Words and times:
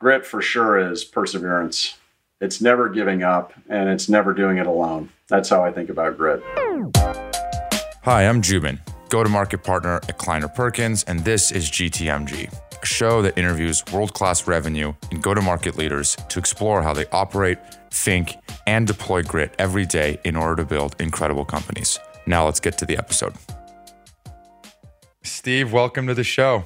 Grit 0.00 0.24
for 0.24 0.40
sure 0.40 0.78
is 0.78 1.04
perseverance. 1.04 1.98
It's 2.40 2.62
never 2.62 2.88
giving 2.88 3.22
up 3.22 3.52
and 3.68 3.90
it's 3.90 4.08
never 4.08 4.32
doing 4.32 4.56
it 4.56 4.66
alone. 4.66 5.10
That's 5.28 5.50
how 5.50 5.62
I 5.62 5.72
think 5.72 5.90
about 5.90 6.16
grit. 6.16 6.42
Hi, 8.04 8.26
I'm 8.26 8.40
Jubin, 8.40 8.80
go 9.10 9.22
to 9.22 9.28
market 9.28 9.62
partner 9.62 9.96
at 10.08 10.16
Kleiner 10.16 10.48
Perkins, 10.48 11.02
and 11.02 11.20
this 11.20 11.52
is 11.52 11.70
GTMG, 11.70 12.50
a 12.82 12.86
show 12.86 13.20
that 13.20 13.36
interviews 13.36 13.84
world 13.92 14.14
class 14.14 14.46
revenue 14.46 14.94
and 15.10 15.22
go 15.22 15.34
to 15.34 15.42
market 15.42 15.76
leaders 15.76 16.16
to 16.30 16.38
explore 16.38 16.80
how 16.82 16.94
they 16.94 17.04
operate, 17.12 17.58
think, 17.90 18.36
and 18.66 18.86
deploy 18.86 19.22
grit 19.22 19.54
every 19.58 19.84
day 19.84 20.18
in 20.24 20.34
order 20.34 20.62
to 20.62 20.64
build 20.66 20.96
incredible 20.98 21.44
companies. 21.44 21.98
Now 22.26 22.46
let's 22.46 22.58
get 22.58 22.78
to 22.78 22.86
the 22.86 22.96
episode. 22.96 23.34
Steve, 25.22 25.74
welcome 25.74 26.06
to 26.06 26.14
the 26.14 26.24
show. 26.24 26.64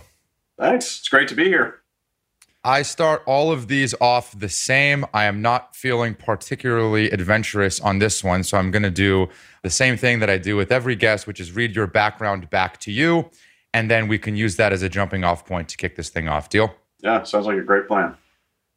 Thanks. 0.57 1.01
It's 1.01 1.09
great 1.09 1.27
to 1.27 1.35
be 1.35 1.46
here. 1.46 1.80
I 2.65 2.81
start 2.81 3.23
all 3.27 3.53
of 3.53 3.69
these 3.69 3.95
off 4.01 4.37
the 4.39 4.49
same. 4.49 5.04
I 5.13 5.25
am 5.25 5.43
not 5.43 5.77
feeling 5.77 6.14
particularly 6.14 7.11
adventurous 7.11 7.79
on 7.79 7.99
this 7.99 8.25
one. 8.25 8.43
So 8.43 8.57
I'm 8.57 8.71
going 8.71 8.85
to 8.85 8.90
do 8.90 9.29
the 9.63 9.68
same 9.68 9.99
thing 9.99 10.21
that 10.21 10.31
I 10.31 10.39
do 10.39 10.57
with 10.57 10.73
every 10.73 10.96
guest, 10.96 11.27
which 11.27 11.40
is 11.40 11.53
read 11.53 11.77
your 11.77 11.87
background 11.87 12.49
back 12.49 12.81
to 12.81 12.90
you. 12.90 13.29
And 13.75 13.90
then 13.90 14.09
we 14.09 14.18
can 14.18 14.35
use 14.35 14.57
that 14.57 14.73
as 14.73 14.82
a 14.82 14.89
jumping 14.89 15.25
off 15.25 15.45
point 15.45 15.68
to 15.68 15.77
kick 15.77 15.96
this 15.96 16.09
thing 16.09 16.27
off. 16.27 16.49
Deal? 16.49 16.75
Yeah, 17.03 17.23
sounds 17.25 17.45
like 17.46 17.59
a 17.59 17.63
great 17.63 17.87
plan. 17.87 18.17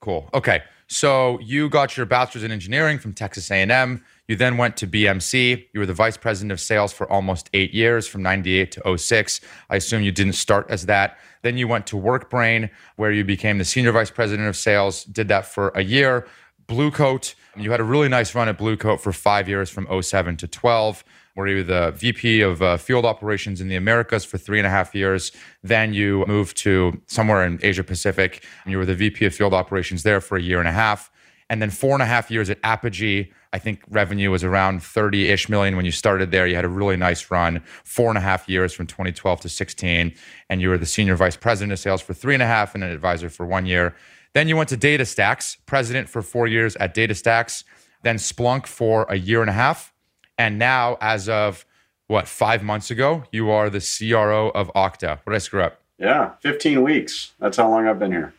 Cool. 0.01 0.29
Okay. 0.33 0.63
So 0.87 1.39
you 1.39 1.69
got 1.69 1.95
your 1.95 2.05
bachelor's 2.05 2.43
in 2.43 2.51
engineering 2.51 2.99
from 2.99 3.13
Texas 3.13 3.49
A&M. 3.51 4.03
You 4.27 4.35
then 4.35 4.57
went 4.57 4.75
to 4.77 4.87
BMC. 4.87 5.67
You 5.73 5.79
were 5.79 5.85
the 5.85 5.93
vice 5.93 6.17
president 6.17 6.51
of 6.51 6.59
sales 6.59 6.91
for 6.91 7.09
almost 7.09 7.49
eight 7.53 7.73
years, 7.73 8.07
from 8.07 8.21
98 8.21 8.71
to 8.73 8.97
06. 8.97 9.41
I 9.69 9.77
assume 9.77 10.03
you 10.03 10.11
didn't 10.11 10.33
start 10.33 10.67
as 10.69 10.85
that. 10.87 11.17
Then 11.43 11.57
you 11.57 11.67
went 11.67 11.87
to 11.87 11.95
WorkBrain, 11.95 12.69
where 12.97 13.11
you 13.11 13.23
became 13.23 13.57
the 13.57 13.65
senior 13.65 13.93
vice 13.93 14.11
president 14.11 14.49
of 14.49 14.57
sales, 14.57 15.05
did 15.05 15.29
that 15.29 15.45
for 15.45 15.69
a 15.69 15.81
year. 15.81 16.27
Blue 16.67 16.91
Coat, 16.91 17.35
you 17.55 17.71
had 17.71 17.79
a 17.79 17.85
really 17.85 18.09
nice 18.09 18.35
run 18.35 18.49
at 18.49 18.57
Blue 18.57 18.75
Coat 18.75 18.99
for 18.99 19.13
five 19.13 19.47
years 19.47 19.69
from 19.69 19.87
07 20.01 20.35
to 20.37 20.47
12, 20.47 21.05
where 21.35 21.47
you 21.47 21.57
were 21.57 21.63
the 21.63 21.91
VP 21.91 22.41
of 22.41 22.61
uh, 22.61 22.75
field 22.75 23.05
operations 23.05 23.61
in 23.61 23.69
the 23.69 23.77
Americas 23.77 24.25
for 24.25 24.37
three 24.37 24.59
and 24.59 24.67
a 24.67 24.69
half 24.69 24.93
years. 24.93 25.31
Then 25.63 25.93
you 25.93 26.25
moved 26.27 26.57
to 26.57 26.99
somewhere 27.07 27.45
in 27.45 27.59
Asia 27.63 27.85
Pacific, 27.85 28.43
and 28.65 28.71
you 28.73 28.77
were 28.77 28.85
the 28.85 28.95
VP 28.95 29.25
of 29.25 29.33
field 29.33 29.53
operations 29.53 30.03
there 30.03 30.19
for 30.19 30.37
a 30.37 30.41
year 30.41 30.59
and 30.59 30.67
a 30.67 30.73
half. 30.73 31.09
And 31.49 31.61
then 31.61 31.69
four 31.69 31.93
and 31.93 32.03
a 32.03 32.05
half 32.05 32.29
years 32.29 32.49
at 32.49 32.61
Apigee, 32.63 33.31
I 33.57 33.59
think 33.59 33.81
revenue 33.89 34.29
was 34.29 34.43
around 34.43 34.83
30 34.83 35.29
ish 35.29 35.49
million 35.49 35.75
when 35.75 35.83
you 35.83 35.91
started 35.91 36.29
there. 36.29 36.45
You 36.45 36.53
had 36.53 36.63
a 36.63 36.69
really 36.69 36.95
nice 36.95 37.31
run, 37.31 37.63
four 37.83 38.09
and 38.09 38.15
a 38.15 38.21
half 38.21 38.47
years 38.47 38.71
from 38.71 38.85
2012 38.85 39.41
to 39.41 39.49
16. 39.49 40.13
And 40.47 40.61
you 40.61 40.69
were 40.69 40.77
the 40.77 40.85
senior 40.85 41.15
vice 41.15 41.35
president 41.35 41.71
of 41.71 41.79
sales 41.79 41.99
for 41.99 42.13
three 42.13 42.35
and 42.35 42.43
a 42.43 42.45
half 42.45 42.75
and 42.75 42.83
an 42.83 42.91
advisor 42.91 43.31
for 43.31 43.47
one 43.47 43.65
year. 43.65 43.95
Then 44.35 44.47
you 44.47 44.55
went 44.55 44.69
to 44.69 44.77
DataStax, 44.77 45.57
president 45.65 46.07
for 46.07 46.21
four 46.21 46.45
years 46.45 46.75
at 46.75 46.93
DataStax, 46.93 47.63
then 48.03 48.17
Splunk 48.17 48.67
for 48.67 49.07
a 49.09 49.15
year 49.15 49.41
and 49.41 49.49
a 49.49 49.53
half. 49.53 49.91
And 50.37 50.59
now, 50.59 50.99
as 51.01 51.27
of 51.27 51.65
what, 52.05 52.27
five 52.27 52.61
months 52.61 52.91
ago, 52.91 53.23
you 53.31 53.49
are 53.49 53.71
the 53.71 53.79
CRO 53.79 54.49
of 54.49 54.71
Okta. 54.75 55.17
What 55.23 55.33
did 55.33 55.33
I 55.33 55.39
screw 55.39 55.63
up? 55.63 55.81
Yeah, 55.97 56.33
15 56.41 56.83
weeks. 56.83 57.33
That's 57.39 57.57
how 57.57 57.71
long 57.71 57.87
I've 57.87 57.97
been 57.97 58.11
here. 58.11 58.35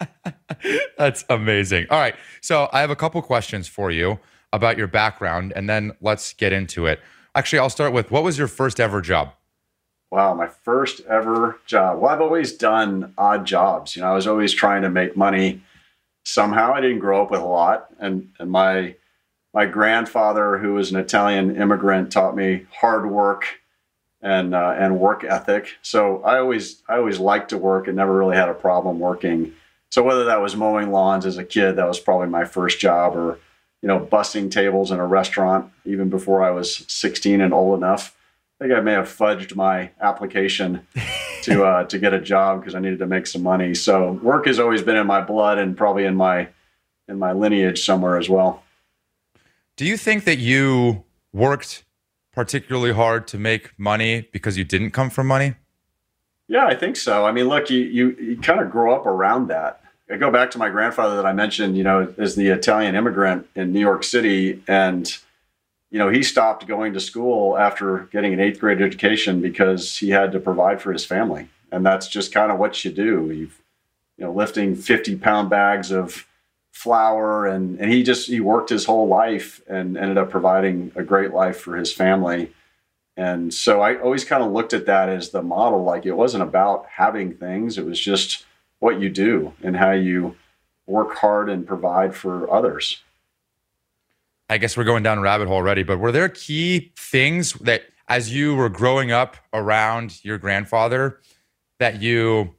That's 0.96 1.26
amazing. 1.28 1.88
All 1.90 2.00
right. 2.00 2.14
So 2.40 2.70
I 2.72 2.80
have 2.80 2.88
a 2.88 2.96
couple 2.96 3.20
questions 3.20 3.68
for 3.68 3.90
you 3.90 4.18
about 4.52 4.78
your 4.78 4.86
background, 4.86 5.52
and 5.54 5.68
then 5.68 5.92
let's 6.00 6.32
get 6.32 6.52
into 6.52 6.86
it. 6.86 7.00
Actually, 7.34 7.60
I'll 7.60 7.70
start 7.70 7.92
with 7.92 8.10
what 8.10 8.24
was 8.24 8.38
your 8.38 8.48
first 8.48 8.80
ever 8.80 9.00
job? 9.00 9.32
Wow, 10.10 10.34
my 10.34 10.46
first 10.46 11.00
ever 11.02 11.58
job. 11.66 12.00
Well, 12.00 12.10
I've 12.10 12.20
always 12.20 12.52
done 12.52 13.12
odd 13.18 13.44
jobs. 13.44 13.94
You 13.94 14.02
know, 14.02 14.08
I 14.08 14.14
was 14.14 14.26
always 14.26 14.54
trying 14.54 14.82
to 14.82 14.90
make 14.90 15.16
money 15.16 15.62
somehow. 16.24 16.72
I 16.72 16.80
didn't 16.80 17.00
grow 17.00 17.22
up 17.22 17.30
with 17.30 17.40
a 17.40 17.44
lot, 17.44 17.88
and 17.98 18.30
and 18.38 18.50
my 18.50 18.94
my 19.52 19.66
grandfather, 19.66 20.58
who 20.58 20.74
was 20.74 20.90
an 20.90 20.98
Italian 20.98 21.56
immigrant, 21.56 22.10
taught 22.10 22.36
me 22.36 22.66
hard 22.80 23.10
work 23.10 23.60
and 24.22 24.54
uh, 24.54 24.74
and 24.78 24.98
work 24.98 25.24
ethic. 25.24 25.76
So 25.82 26.22
I 26.22 26.38
always 26.38 26.82
I 26.88 26.96
always 26.96 27.18
liked 27.18 27.50
to 27.50 27.58
work 27.58 27.86
and 27.86 27.96
never 27.96 28.16
really 28.16 28.36
had 28.36 28.48
a 28.48 28.54
problem 28.54 28.98
working. 28.98 29.52
So 29.90 30.02
whether 30.02 30.24
that 30.24 30.42
was 30.42 30.56
mowing 30.56 30.92
lawns 30.92 31.24
as 31.24 31.38
a 31.38 31.44
kid, 31.44 31.76
that 31.76 31.88
was 31.88 31.98
probably 32.00 32.28
my 32.28 32.44
first 32.44 32.78
job, 32.78 33.16
or 33.16 33.38
you 33.82 33.86
know, 33.88 34.00
bussing 34.00 34.50
tables 34.50 34.90
in 34.90 34.98
a 34.98 35.06
restaurant 35.06 35.70
even 35.84 36.08
before 36.08 36.42
I 36.42 36.50
was 36.50 36.84
16 36.88 37.40
and 37.40 37.54
old 37.54 37.78
enough. 37.78 38.16
I 38.60 38.64
think 38.64 38.74
I 38.74 38.80
may 38.80 38.92
have 38.92 39.06
fudged 39.06 39.54
my 39.54 39.90
application 40.00 40.86
to 41.42 41.64
uh, 41.64 41.84
to 41.84 41.98
get 41.98 42.12
a 42.12 42.20
job 42.20 42.60
because 42.60 42.74
I 42.74 42.80
needed 42.80 42.98
to 42.98 43.06
make 43.06 43.26
some 43.26 43.42
money. 43.42 43.74
So 43.74 44.12
work 44.22 44.46
has 44.46 44.58
always 44.58 44.82
been 44.82 44.96
in 44.96 45.06
my 45.06 45.20
blood 45.20 45.58
and 45.58 45.76
probably 45.76 46.04
in 46.04 46.16
my 46.16 46.48
in 47.06 47.18
my 47.18 47.32
lineage 47.32 47.84
somewhere 47.84 48.18
as 48.18 48.28
well. 48.28 48.62
Do 49.76 49.84
you 49.84 49.96
think 49.96 50.24
that 50.24 50.38
you 50.38 51.04
worked 51.32 51.84
particularly 52.32 52.92
hard 52.92 53.28
to 53.28 53.38
make 53.38 53.78
money 53.78 54.28
because 54.32 54.58
you 54.58 54.64
didn't 54.64 54.90
come 54.90 55.08
from 55.08 55.28
money? 55.28 55.54
Yeah, 56.48 56.66
I 56.66 56.74
think 56.74 56.96
so. 56.96 57.26
I 57.26 57.32
mean, 57.32 57.48
look, 57.48 57.70
you 57.70 57.80
you, 57.80 58.16
you 58.20 58.36
kind 58.38 58.60
of 58.60 58.70
grow 58.70 58.94
up 58.94 59.06
around 59.06 59.48
that. 59.48 59.80
I 60.10 60.16
go 60.16 60.30
back 60.30 60.50
to 60.52 60.58
my 60.58 60.70
grandfather 60.70 61.16
that 61.16 61.26
I 61.26 61.32
mentioned, 61.32 61.76
you 61.76 61.84
know, 61.84 62.12
as 62.16 62.34
the 62.34 62.48
Italian 62.48 62.94
immigrant 62.94 63.46
in 63.54 63.72
New 63.72 63.80
York 63.80 64.04
City. 64.04 64.62
And, 64.66 65.14
you 65.90 65.98
know, 65.98 66.08
he 66.08 66.22
stopped 66.22 66.66
going 66.66 66.94
to 66.94 67.00
school 67.00 67.58
after 67.58 68.08
getting 68.10 68.32
an 68.32 68.40
eighth 68.40 68.58
grade 68.58 68.80
education 68.80 69.42
because 69.42 69.98
he 69.98 70.10
had 70.10 70.32
to 70.32 70.40
provide 70.40 70.80
for 70.80 70.92
his 70.92 71.04
family. 71.04 71.48
And 71.70 71.84
that's 71.84 72.08
just 72.08 72.32
kind 72.32 72.50
of 72.50 72.58
what 72.58 72.84
you 72.84 72.90
do. 72.90 73.30
You've, 73.30 73.60
you 74.16 74.24
know, 74.24 74.32
lifting 74.32 74.74
50 74.74 75.16
pound 75.16 75.50
bags 75.50 75.90
of 75.90 76.26
flour 76.72 77.46
and, 77.46 77.78
and 77.78 77.92
he 77.92 78.02
just, 78.02 78.28
he 78.28 78.40
worked 78.40 78.70
his 78.70 78.86
whole 78.86 79.08
life 79.08 79.60
and 79.68 79.98
ended 79.98 80.16
up 80.16 80.30
providing 80.30 80.90
a 80.94 81.02
great 81.02 81.34
life 81.34 81.58
for 81.58 81.76
his 81.76 81.92
family. 81.92 82.52
And 83.16 83.52
so 83.52 83.80
I 83.82 84.00
always 84.00 84.24
kind 84.24 84.42
of 84.42 84.52
looked 84.52 84.72
at 84.72 84.86
that 84.86 85.08
as 85.08 85.30
the 85.30 85.42
model. 85.42 85.82
Like 85.82 86.06
it 86.06 86.12
wasn't 86.12 86.44
about 86.44 86.86
having 86.88 87.34
things, 87.34 87.76
it 87.76 87.84
was 87.84 88.00
just, 88.00 88.46
what 88.80 89.00
you 89.00 89.10
do 89.10 89.52
and 89.62 89.76
how 89.76 89.92
you 89.92 90.36
work 90.86 91.16
hard 91.16 91.48
and 91.48 91.66
provide 91.66 92.14
for 92.14 92.52
others. 92.52 93.02
I 94.48 94.58
guess 94.58 94.76
we're 94.76 94.84
going 94.84 95.02
down 95.02 95.18
a 95.18 95.20
rabbit 95.20 95.46
hole 95.46 95.56
already, 95.56 95.82
but 95.82 95.98
were 95.98 96.12
there 96.12 96.28
key 96.28 96.92
things 96.96 97.52
that 97.54 97.82
as 98.08 98.34
you 98.34 98.54
were 98.54 98.70
growing 98.70 99.12
up 99.12 99.36
around 99.52 100.24
your 100.24 100.38
grandfather 100.38 101.20
that 101.78 102.00
you 102.00 102.54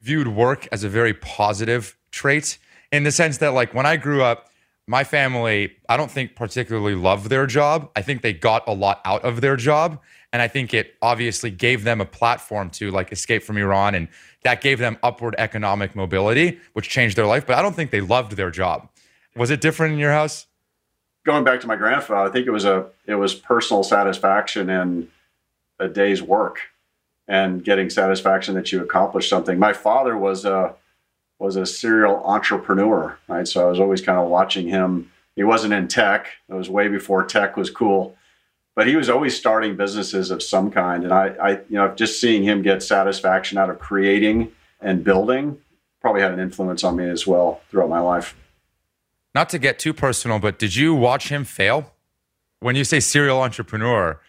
viewed 0.00 0.28
work 0.28 0.66
as 0.72 0.82
a 0.82 0.88
very 0.88 1.14
positive 1.14 1.96
trait 2.10 2.58
in 2.90 3.04
the 3.04 3.12
sense 3.12 3.38
that 3.38 3.48
like 3.48 3.74
when 3.74 3.86
I 3.86 3.96
grew 3.96 4.22
up 4.22 4.50
my 4.86 5.04
family 5.04 5.76
I 5.88 5.96
don't 5.96 6.10
think 6.10 6.34
particularly 6.34 6.94
loved 6.94 7.28
their 7.28 7.46
job. 7.46 7.90
I 7.94 8.02
think 8.02 8.22
they 8.22 8.32
got 8.32 8.64
a 8.66 8.72
lot 8.72 9.00
out 9.04 9.22
of 9.24 9.40
their 9.40 9.56
job 9.56 10.00
and 10.32 10.42
I 10.42 10.48
think 10.48 10.74
it 10.74 10.94
obviously 11.00 11.50
gave 11.50 11.84
them 11.84 12.00
a 12.00 12.04
platform 12.04 12.70
to 12.70 12.90
like 12.90 13.12
escape 13.12 13.42
from 13.42 13.56
Iran 13.56 13.94
and 13.94 14.08
that 14.42 14.60
gave 14.60 14.78
them 14.78 14.98
upward 15.02 15.34
economic 15.38 15.96
mobility, 15.96 16.60
which 16.72 16.88
changed 16.88 17.16
their 17.16 17.26
life. 17.26 17.46
But 17.46 17.56
I 17.56 17.62
don't 17.62 17.74
think 17.74 17.90
they 17.90 18.00
loved 18.00 18.32
their 18.32 18.50
job. 18.50 18.88
Was 19.36 19.50
it 19.50 19.60
different 19.60 19.94
in 19.94 19.98
your 19.98 20.12
house? 20.12 20.46
Going 21.24 21.44
back 21.44 21.60
to 21.60 21.66
my 21.66 21.76
grandfather, 21.76 22.28
I 22.28 22.32
think 22.32 22.46
it 22.46 22.50
was 22.50 22.64
a 22.64 22.86
it 23.06 23.16
was 23.16 23.34
personal 23.34 23.82
satisfaction 23.82 24.70
in 24.70 25.08
a 25.78 25.88
day's 25.88 26.22
work 26.22 26.60
and 27.26 27.62
getting 27.62 27.90
satisfaction 27.90 28.54
that 28.54 28.72
you 28.72 28.82
accomplished 28.82 29.28
something. 29.28 29.58
My 29.58 29.72
father 29.72 30.16
was 30.16 30.44
a 30.44 30.74
was 31.38 31.56
a 31.56 31.66
serial 31.66 32.22
entrepreneur, 32.24 33.18
right? 33.28 33.46
So 33.46 33.66
I 33.66 33.70
was 33.70 33.80
always 33.80 34.00
kind 34.00 34.18
of 34.18 34.28
watching 34.28 34.68
him. 34.68 35.10
He 35.36 35.44
wasn't 35.44 35.72
in 35.72 35.86
tech. 35.88 36.28
It 36.48 36.54
was 36.54 36.68
way 36.68 36.88
before 36.88 37.24
tech 37.24 37.56
was 37.56 37.70
cool 37.70 38.16
but 38.78 38.86
he 38.86 38.94
was 38.94 39.10
always 39.10 39.36
starting 39.36 39.74
businesses 39.74 40.30
of 40.30 40.40
some 40.40 40.70
kind. 40.70 41.02
And 41.02 41.12
I, 41.12 41.26
I, 41.42 41.50
you 41.50 41.64
know, 41.70 41.92
just 41.96 42.20
seeing 42.20 42.44
him 42.44 42.62
get 42.62 42.80
satisfaction 42.80 43.58
out 43.58 43.70
of 43.70 43.80
creating 43.80 44.52
and 44.80 45.02
building 45.02 45.58
probably 46.00 46.20
had 46.20 46.30
an 46.30 46.38
influence 46.38 46.84
on 46.84 46.94
me 46.94 47.08
as 47.08 47.26
well 47.26 47.60
throughout 47.72 47.90
my 47.90 47.98
life. 47.98 48.36
Not 49.34 49.48
to 49.48 49.58
get 49.58 49.80
too 49.80 49.92
personal, 49.92 50.38
but 50.38 50.60
did 50.60 50.76
you 50.76 50.94
watch 50.94 51.28
him 51.28 51.42
fail? 51.42 51.92
When 52.60 52.76
you 52.76 52.84
say 52.84 53.00
serial 53.00 53.42
entrepreneur, 53.42 54.20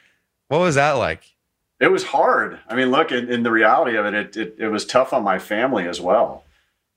what 0.47 0.61
was 0.61 0.73
that 0.73 0.93
like? 0.93 1.35
It 1.79 1.91
was 1.91 2.05
hard. 2.05 2.57
I 2.67 2.75
mean, 2.75 2.89
look, 2.89 3.11
in, 3.11 3.31
in 3.31 3.43
the 3.43 3.51
reality 3.51 3.97
of 3.97 4.07
it, 4.07 4.15
it, 4.15 4.35
it, 4.35 4.55
it 4.57 4.69
was 4.69 4.83
tough 4.83 5.13
on 5.13 5.23
my 5.23 5.37
family 5.37 5.87
as 5.87 6.01
well. 6.01 6.43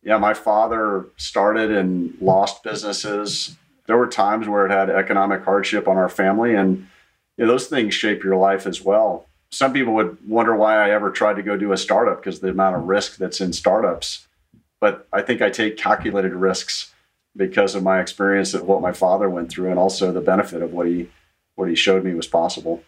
Yeah, 0.02 0.16
my 0.16 0.32
father 0.32 1.04
started 1.18 1.70
and 1.70 2.16
lost 2.18 2.62
businesses. 2.62 3.56
There 3.84 3.98
were 3.98 4.06
times 4.06 4.48
where 4.48 4.64
it 4.64 4.70
had 4.70 4.88
economic 4.88 5.44
hardship 5.44 5.86
on 5.86 5.98
our 5.98 6.08
family, 6.08 6.54
and 6.54 6.88
know, 7.38 7.46
those 7.46 7.66
things 7.66 7.94
shape 7.94 8.22
your 8.22 8.36
life 8.36 8.66
as 8.66 8.82
well. 8.82 9.26
Some 9.50 9.72
people 9.72 9.94
would 9.94 10.16
wonder 10.28 10.54
why 10.56 10.76
I 10.76 10.90
ever 10.90 11.10
tried 11.10 11.36
to 11.36 11.42
go 11.42 11.56
do 11.56 11.72
a 11.72 11.76
startup 11.76 12.18
because 12.18 12.40
the 12.40 12.48
amount 12.50 12.76
of 12.76 12.84
risk 12.84 13.16
that's 13.16 13.40
in 13.40 13.52
startups. 13.52 14.26
But 14.80 15.06
I 15.12 15.22
think 15.22 15.42
I 15.42 15.50
take 15.50 15.76
calculated 15.76 16.32
risks 16.32 16.92
because 17.36 17.74
of 17.74 17.82
my 17.82 18.00
experience 18.00 18.54
of 18.54 18.66
what 18.66 18.80
my 18.80 18.92
father 18.92 19.28
went 19.28 19.50
through 19.50 19.70
and 19.70 19.78
also 19.78 20.12
the 20.12 20.20
benefit 20.20 20.62
of 20.62 20.72
what 20.72 20.86
he 20.86 21.08
what 21.54 21.68
he 21.68 21.74
showed 21.74 22.04
me 22.04 22.14
was 22.14 22.26
possible. 22.26 22.82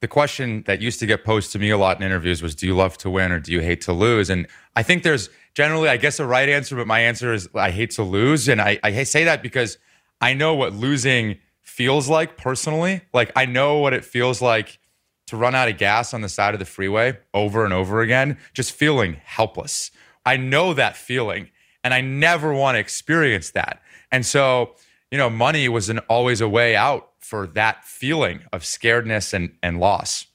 the 0.00 0.08
question 0.08 0.64
that 0.66 0.80
used 0.80 0.98
to 0.98 1.06
get 1.06 1.24
posed 1.24 1.52
to 1.52 1.58
me 1.58 1.70
a 1.70 1.78
lot 1.78 1.96
in 1.96 2.02
interviews 2.02 2.42
was 2.42 2.54
do 2.54 2.66
you 2.66 2.74
love 2.74 2.98
to 2.98 3.08
win 3.08 3.30
or 3.30 3.38
do 3.38 3.52
you 3.52 3.60
hate 3.60 3.80
to 3.80 3.92
lose 3.92 4.28
and 4.30 4.46
i 4.74 4.82
think 4.82 5.02
there's 5.02 5.30
generally 5.54 5.88
i 5.88 5.96
guess 5.96 6.18
a 6.18 6.26
right 6.26 6.48
answer 6.48 6.74
but 6.74 6.86
my 6.86 7.00
answer 7.00 7.32
is 7.32 7.48
i 7.54 7.70
hate 7.70 7.90
to 7.90 8.02
lose 8.02 8.48
and 8.48 8.60
i, 8.60 8.78
I 8.82 9.04
say 9.04 9.24
that 9.24 9.42
because 9.42 9.78
i 10.20 10.34
know 10.34 10.54
what 10.54 10.72
losing 10.74 11.38
feels 11.62 12.08
like 12.08 12.36
personally 12.36 13.00
like 13.12 13.32
i 13.36 13.46
know 13.46 13.78
what 13.78 13.92
it 13.92 14.04
feels 14.04 14.42
like 14.42 14.78
to 15.26 15.36
run 15.36 15.54
out 15.54 15.68
of 15.68 15.78
gas 15.78 16.12
on 16.12 16.20
the 16.20 16.28
side 16.28 16.54
of 16.54 16.60
the 16.60 16.66
freeway 16.66 17.16
over 17.32 17.64
and 17.64 17.72
over 17.72 18.00
again 18.00 18.36
just 18.52 18.72
feeling 18.72 19.16
helpless 19.24 19.90
i 20.26 20.36
know 20.36 20.74
that 20.74 20.96
feeling 20.96 21.48
and 21.82 21.94
i 21.94 22.00
never 22.00 22.52
want 22.52 22.74
to 22.74 22.78
experience 22.80 23.50
that 23.50 23.80
and 24.10 24.26
so 24.26 24.74
you 25.10 25.18
know 25.18 25.30
money 25.30 25.68
was 25.68 25.88
an 25.88 25.98
always 26.00 26.40
a 26.40 26.48
way 26.48 26.76
out 26.76 27.12
for 27.32 27.46
that 27.46 27.84
feeling 27.84 28.42
of 28.52 28.62
scaredness 28.62 29.32
and, 29.32 29.54
and 29.62 29.80
loss. 29.80 30.26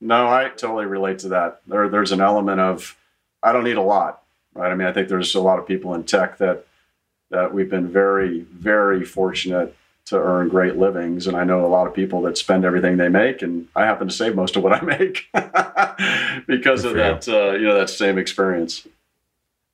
No, 0.00 0.26
I 0.26 0.48
totally 0.48 0.86
relate 0.86 1.20
to 1.20 1.28
that. 1.28 1.60
There, 1.66 1.88
there's 1.88 2.10
an 2.10 2.20
element 2.20 2.60
of 2.60 2.96
I 3.40 3.52
don't 3.52 3.62
need 3.62 3.76
a 3.76 3.82
lot, 3.82 4.22
right? 4.52 4.72
I 4.72 4.74
mean, 4.74 4.88
I 4.88 4.92
think 4.92 5.08
there's 5.08 5.36
a 5.36 5.40
lot 5.40 5.60
of 5.60 5.66
people 5.66 5.94
in 5.94 6.02
tech 6.02 6.38
that 6.38 6.66
that 7.30 7.52
we've 7.54 7.70
been 7.70 7.86
very, 7.86 8.40
very 8.40 9.04
fortunate 9.04 9.76
to 10.08 10.18
earn 10.18 10.48
great 10.48 10.76
livings, 10.76 11.26
and 11.26 11.36
I 11.36 11.44
know 11.44 11.64
a 11.64 11.68
lot 11.68 11.86
of 11.86 11.94
people 11.94 12.22
that 12.22 12.38
spend 12.38 12.64
everything 12.64 12.96
they 12.96 13.08
make, 13.08 13.42
and 13.42 13.68
I 13.76 13.84
happen 13.84 14.08
to 14.08 14.14
save 14.14 14.34
most 14.34 14.56
of 14.56 14.62
what 14.62 14.72
I 14.72 14.80
make 14.80 15.28
because 16.46 16.84
of 16.84 16.94
that, 16.94 17.26
you. 17.26 17.36
Uh, 17.36 17.52
you 17.52 17.66
know, 17.66 17.78
that 17.78 17.90
same 17.90 18.18
experience. 18.18 18.86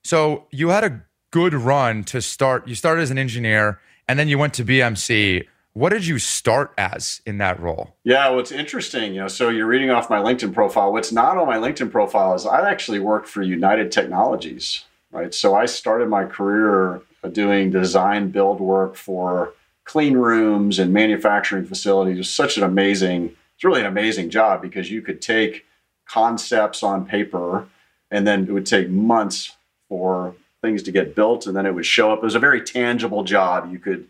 So 0.02 0.46
you 0.50 0.70
had 0.70 0.84
a 0.84 1.02
good 1.30 1.54
run 1.54 2.04
to 2.04 2.20
start. 2.20 2.66
You 2.66 2.74
started 2.74 3.02
as 3.02 3.10
an 3.10 3.18
engineer, 3.18 3.80
and 4.08 4.18
then 4.18 4.28
you 4.28 4.36
went 4.38 4.54
to 4.54 4.64
BMC. 4.64 5.46
What 5.72 5.90
did 5.90 6.06
you 6.06 6.18
start 6.18 6.72
as 6.78 7.20
in 7.26 7.38
that 7.38 7.58
role? 7.60 7.94
Yeah, 8.04 8.28
what's 8.30 8.52
interesting, 8.52 9.14
you 9.14 9.20
know, 9.20 9.28
so 9.28 9.48
you're 9.48 9.66
reading 9.66 9.90
off 9.90 10.08
my 10.08 10.18
LinkedIn 10.18 10.54
profile. 10.54 10.92
What's 10.92 11.10
not 11.10 11.36
on 11.36 11.46
my 11.46 11.56
LinkedIn 11.56 11.90
profile 11.90 12.34
is 12.34 12.46
I 12.46 12.68
actually 12.70 13.00
worked 13.00 13.28
for 13.28 13.42
United 13.42 13.90
Technologies, 13.90 14.84
right? 15.10 15.34
So 15.34 15.54
I 15.56 15.66
started 15.66 16.08
my 16.08 16.24
career 16.24 17.02
doing 17.32 17.70
design 17.70 18.30
build 18.30 18.60
work 18.60 18.94
for 18.94 19.54
clean 19.84 20.16
rooms 20.16 20.78
and 20.78 20.92
manufacturing 20.92 21.66
facilities. 21.66 22.16
It 22.16 22.18
was 22.18 22.34
such 22.34 22.56
an 22.56 22.62
amazing, 22.62 23.36
it's 23.54 23.64
really 23.64 23.80
an 23.80 23.86
amazing 23.86 24.30
job 24.30 24.62
because 24.62 24.90
you 24.90 25.02
could 25.02 25.20
take 25.20 25.66
concepts 26.06 26.82
on 26.82 27.06
paper 27.06 27.66
and 28.10 28.26
then 28.26 28.44
it 28.44 28.52
would 28.52 28.66
take 28.66 28.88
months 28.88 29.56
for 29.88 30.34
things 30.62 30.82
to 30.84 30.92
get 30.92 31.14
built 31.14 31.46
and 31.46 31.56
then 31.56 31.66
it 31.66 31.74
would 31.74 31.86
show 31.86 32.12
up. 32.12 32.18
It 32.18 32.24
was 32.24 32.34
a 32.34 32.40
very 32.40 32.62
tangible 32.62 33.24
job. 33.24 33.70
You 33.70 33.78
could 33.78 34.08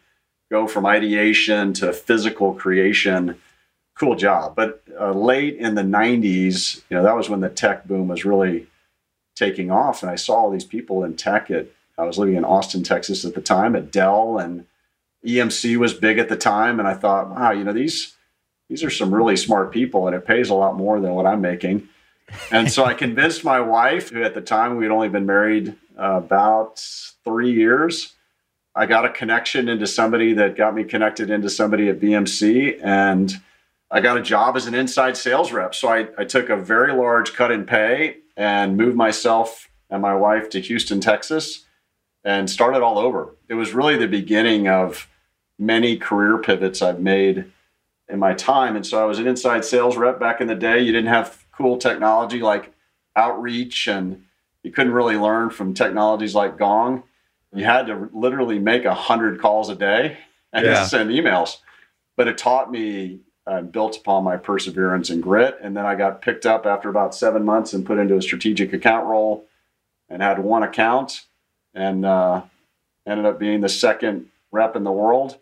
go 0.50 0.68
from 0.68 0.86
ideation 0.86 1.72
to 1.74 1.92
physical 1.92 2.54
creation. 2.54 3.40
Cool 3.98 4.14
job. 4.14 4.54
But 4.54 4.82
uh, 4.98 5.12
late 5.12 5.56
in 5.56 5.74
the 5.74 5.82
90s, 5.82 6.82
you 6.88 6.96
know, 6.96 7.02
that 7.02 7.16
was 7.16 7.28
when 7.28 7.40
the 7.40 7.48
tech 7.48 7.86
boom 7.86 8.08
was 8.08 8.24
really 8.24 8.66
taking 9.34 9.70
off. 9.70 10.02
And 10.02 10.10
I 10.10 10.16
saw 10.16 10.34
all 10.34 10.50
these 10.50 10.64
people 10.64 11.02
in 11.02 11.16
tech 11.16 11.50
at, 11.50 11.66
I 11.98 12.04
was 12.04 12.18
living 12.18 12.36
in 12.36 12.44
Austin, 12.44 12.82
Texas 12.82 13.24
at 13.24 13.34
the 13.34 13.40
time 13.40 13.74
at 13.74 13.90
Dell 13.90 14.38
and 14.38 14.66
EMC 15.26 15.76
was 15.76 15.94
big 15.94 16.18
at 16.18 16.28
the 16.28 16.36
time. 16.36 16.78
And 16.78 16.88
I 16.88 16.94
thought, 16.94 17.30
wow, 17.30 17.50
you 17.50 17.64
know, 17.64 17.72
these, 17.72 18.14
these 18.68 18.84
are 18.84 18.90
some 18.90 19.14
really 19.14 19.36
smart 19.36 19.72
people 19.72 20.06
and 20.06 20.14
it 20.14 20.26
pays 20.26 20.50
a 20.50 20.54
lot 20.54 20.76
more 20.76 21.00
than 21.00 21.14
what 21.14 21.26
I'm 21.26 21.40
making. 21.40 21.88
And 22.50 22.70
so 22.70 22.84
I 22.84 22.94
convinced 23.04 23.44
my 23.44 23.60
wife, 23.60 24.10
who 24.10 24.22
at 24.22 24.34
the 24.34 24.40
time 24.40 24.76
we 24.76 24.84
had 24.84 24.92
only 24.92 25.08
been 25.08 25.26
married 25.26 25.76
uh, 25.98 26.20
about 26.24 26.78
three 27.24 27.52
years, 27.52 28.14
I 28.74 28.86
got 28.86 29.04
a 29.04 29.10
connection 29.10 29.68
into 29.68 29.86
somebody 29.86 30.34
that 30.34 30.56
got 30.56 30.74
me 30.74 30.84
connected 30.84 31.30
into 31.30 31.48
somebody 31.48 31.88
at 31.88 32.00
BMC, 32.00 32.80
and 32.82 33.32
I 33.90 34.00
got 34.00 34.16
a 34.16 34.22
job 34.22 34.56
as 34.56 34.66
an 34.66 34.74
inside 34.74 35.16
sales 35.16 35.52
rep. 35.52 35.74
So 35.74 35.88
I, 35.88 36.08
I 36.18 36.24
took 36.24 36.48
a 36.48 36.56
very 36.56 36.92
large 36.92 37.34
cut 37.34 37.52
in 37.52 37.66
pay 37.66 38.16
and 38.36 38.76
moved 38.76 38.96
myself 38.96 39.68
and 39.90 40.02
my 40.02 40.14
wife 40.14 40.50
to 40.50 40.60
Houston, 40.60 41.00
Texas, 41.00 41.64
and 42.24 42.50
started 42.50 42.82
all 42.82 42.98
over. 42.98 43.36
It 43.48 43.54
was 43.54 43.72
really 43.72 43.96
the 43.96 44.08
beginning 44.08 44.66
of 44.66 45.08
many 45.58 45.96
career 45.96 46.38
pivots 46.38 46.82
I've 46.82 47.00
made 47.00 47.44
in 48.08 48.18
my 48.18 48.34
time. 48.34 48.76
And 48.76 48.86
so 48.86 49.02
I 49.02 49.06
was 49.06 49.18
an 49.18 49.26
inside 49.26 49.64
sales 49.64 49.96
rep 49.96 50.20
back 50.20 50.40
in 50.40 50.46
the 50.46 50.54
day. 50.54 50.80
You 50.80 50.92
didn't 50.92 51.08
have 51.08 51.44
cool 51.52 51.78
technology 51.78 52.40
like 52.40 52.72
outreach, 53.16 53.86
and 53.86 54.24
you 54.62 54.72
couldn't 54.72 54.92
really 54.92 55.16
learn 55.16 55.50
from 55.50 55.74
technologies 55.74 56.34
like 56.34 56.58
Gong 56.58 57.04
you 57.54 57.64
had 57.64 57.86
to 57.86 58.10
literally 58.12 58.58
make 58.58 58.84
a 58.84 58.94
hundred 58.94 59.40
calls 59.40 59.68
a 59.68 59.76
day 59.76 60.18
and 60.52 60.66
yeah. 60.66 60.84
send 60.86 61.10
emails. 61.10 61.58
But 62.16 62.28
it 62.28 62.36
taught 62.36 62.70
me 62.70 63.20
uh, 63.46 63.62
built 63.62 63.96
upon 63.96 64.24
my 64.24 64.36
perseverance 64.36 65.10
and 65.10 65.22
grit. 65.22 65.58
And 65.62 65.76
then 65.76 65.86
I 65.86 65.94
got 65.94 66.22
picked 66.22 66.46
up 66.46 66.66
after 66.66 66.88
about 66.88 67.14
seven 67.14 67.44
months 67.44 67.72
and 67.72 67.86
put 67.86 67.98
into 67.98 68.16
a 68.16 68.22
strategic 68.22 68.72
account 68.72 69.06
role 69.06 69.46
and 70.08 70.20
had 70.20 70.38
one 70.38 70.62
account 70.62 71.26
and 71.74 72.04
uh, 72.04 72.42
ended 73.06 73.26
up 73.26 73.38
being 73.38 73.60
the 73.60 73.68
second 73.68 74.28
rep 74.50 74.76
in 74.76 74.84
the 74.84 74.92
world 74.92 75.38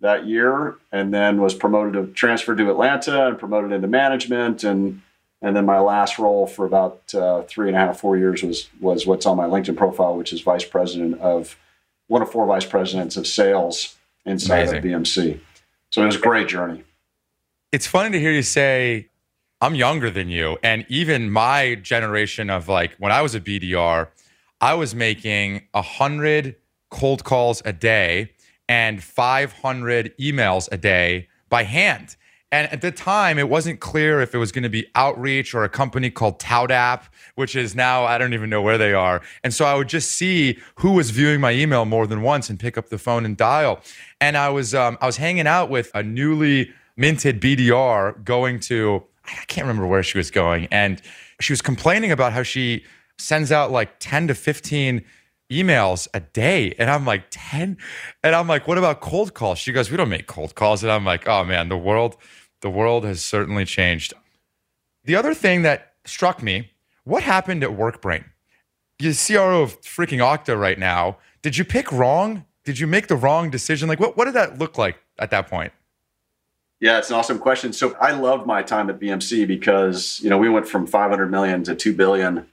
that 0.00 0.26
year 0.26 0.76
and 0.92 1.12
then 1.12 1.40
was 1.40 1.54
promoted 1.54 1.92
to 1.94 2.12
transferred 2.12 2.58
to 2.58 2.70
Atlanta 2.70 3.26
and 3.28 3.38
promoted 3.38 3.72
into 3.72 3.88
management 3.88 4.64
and 4.64 5.02
and 5.40 5.54
then 5.54 5.66
my 5.66 5.78
last 5.78 6.18
role 6.18 6.46
for 6.46 6.66
about 6.66 7.14
uh, 7.14 7.42
three 7.42 7.68
and 7.68 7.76
a 7.76 7.80
half, 7.80 8.00
four 8.00 8.16
years 8.16 8.42
was 8.42 8.68
was 8.80 9.06
what's 9.06 9.24
on 9.26 9.36
my 9.36 9.46
LinkedIn 9.46 9.76
profile, 9.76 10.16
which 10.16 10.32
is 10.32 10.40
vice 10.40 10.64
president 10.64 11.20
of 11.20 11.56
one 12.08 12.22
of 12.22 12.30
four 12.30 12.46
vice 12.46 12.64
presidents 12.64 13.16
of 13.16 13.26
sales 13.26 13.96
inside 14.24 14.68
Amazing. 14.68 14.78
of 14.78 14.84
BMC. 15.02 15.40
So 15.90 16.02
it 16.02 16.06
was 16.06 16.16
a 16.16 16.20
great 16.20 16.48
journey. 16.48 16.82
It's 17.70 17.86
funny 17.86 18.10
to 18.10 18.18
hear 18.18 18.32
you 18.32 18.42
say, 18.42 19.08
I'm 19.60 19.74
younger 19.74 20.10
than 20.10 20.28
you. 20.28 20.58
And 20.62 20.84
even 20.88 21.30
my 21.30 21.76
generation 21.76 22.50
of 22.50 22.68
like 22.68 22.96
when 22.98 23.12
I 23.12 23.22
was 23.22 23.34
a 23.34 23.40
BDR, 23.40 24.08
I 24.60 24.74
was 24.74 24.94
making 24.94 25.62
a 25.72 25.82
hundred 25.82 26.56
cold 26.90 27.22
calls 27.22 27.62
a 27.64 27.72
day 27.72 28.32
and 28.68 29.02
500 29.02 30.16
emails 30.18 30.68
a 30.70 30.76
day 30.76 31.28
by 31.48 31.62
hand. 31.62 32.16
And 32.50 32.70
at 32.72 32.80
the 32.80 32.90
time, 32.90 33.38
it 33.38 33.48
wasn't 33.48 33.80
clear 33.80 34.22
if 34.22 34.34
it 34.34 34.38
was 34.38 34.52
going 34.52 34.62
to 34.62 34.70
be 34.70 34.86
Outreach 34.94 35.54
or 35.54 35.64
a 35.64 35.68
company 35.68 36.10
called 36.10 36.40
ToutApp, 36.40 37.02
which 37.34 37.54
is 37.54 37.74
now, 37.74 38.04
I 38.04 38.16
don't 38.16 38.32
even 38.32 38.48
know 38.48 38.62
where 38.62 38.78
they 38.78 38.94
are. 38.94 39.20
And 39.44 39.52
so 39.52 39.66
I 39.66 39.74
would 39.74 39.88
just 39.88 40.12
see 40.12 40.58
who 40.76 40.92
was 40.92 41.10
viewing 41.10 41.40
my 41.40 41.52
email 41.52 41.84
more 41.84 42.06
than 42.06 42.22
once 42.22 42.48
and 42.48 42.58
pick 42.58 42.78
up 42.78 42.88
the 42.88 42.96
phone 42.96 43.26
and 43.26 43.36
dial. 43.36 43.80
And 44.18 44.36
I 44.36 44.48
was, 44.48 44.74
um, 44.74 44.96
I 45.02 45.06
was 45.06 45.18
hanging 45.18 45.46
out 45.46 45.68
with 45.68 45.90
a 45.94 46.02
newly 46.02 46.72
minted 46.96 47.40
BDR 47.40 48.24
going 48.24 48.60
to, 48.60 49.04
I 49.26 49.44
can't 49.46 49.66
remember 49.66 49.86
where 49.86 50.02
she 50.02 50.16
was 50.16 50.30
going. 50.30 50.68
And 50.70 51.02
she 51.40 51.52
was 51.52 51.60
complaining 51.60 52.12
about 52.12 52.32
how 52.32 52.42
she 52.42 52.82
sends 53.18 53.52
out 53.52 53.70
like 53.70 53.98
10 53.98 54.28
to 54.28 54.34
15 54.34 55.04
emails 55.50 56.08
a 56.14 56.20
day. 56.20 56.74
And 56.78 56.90
I'm 56.90 57.04
like, 57.04 57.24
10? 57.30 57.76
And 58.22 58.34
I'm 58.34 58.46
like, 58.46 58.68
what 58.68 58.78
about 58.78 59.00
cold 59.00 59.34
calls? 59.34 59.58
She 59.58 59.72
goes, 59.72 59.90
we 59.90 59.96
don't 59.96 60.08
make 60.08 60.26
cold 60.26 60.54
calls. 60.54 60.82
And 60.82 60.92
I'm 60.92 61.04
like, 61.04 61.26
oh 61.28 61.44
man, 61.44 61.68
the 61.68 61.78
world 61.78 62.16
the 62.60 62.70
world 62.70 63.04
has 63.04 63.24
certainly 63.24 63.64
changed. 63.64 64.14
The 65.04 65.14
other 65.14 65.32
thing 65.32 65.62
that 65.62 65.92
struck 66.04 66.42
me 66.42 66.72
what 67.08 67.22
happened 67.22 67.64
at 67.64 67.70
WorkBrain? 67.70 68.24
You're 68.98 69.14
CRO 69.14 69.62
of 69.62 69.80
freaking 69.80 70.18
Okta 70.18 70.60
right 70.60 70.78
now. 70.78 71.16
Did 71.40 71.56
you 71.56 71.64
pick 71.64 71.90
wrong? 71.90 72.44
Did 72.64 72.78
you 72.78 72.86
make 72.86 73.06
the 73.06 73.16
wrong 73.16 73.48
decision? 73.48 73.88
Like, 73.88 73.98
what, 73.98 74.18
what 74.18 74.26
did 74.26 74.34
that 74.34 74.58
look 74.58 74.76
like 74.76 74.98
at 75.18 75.30
that 75.30 75.48
point? 75.48 75.72
Yeah, 76.80 76.98
it's 76.98 77.08
an 77.08 77.16
awesome 77.16 77.38
question. 77.38 77.72
So 77.72 77.96
I 77.98 78.12
loved 78.12 78.46
my 78.46 78.62
time 78.62 78.90
at 78.90 79.00
BMC 79.00 79.48
because, 79.48 80.20
you 80.22 80.28
know, 80.28 80.36
we 80.36 80.50
went 80.50 80.68
from 80.68 80.86
500 80.86 81.30
million 81.30 81.64
to 81.64 81.74
2 81.74 81.94
billion 81.94 82.46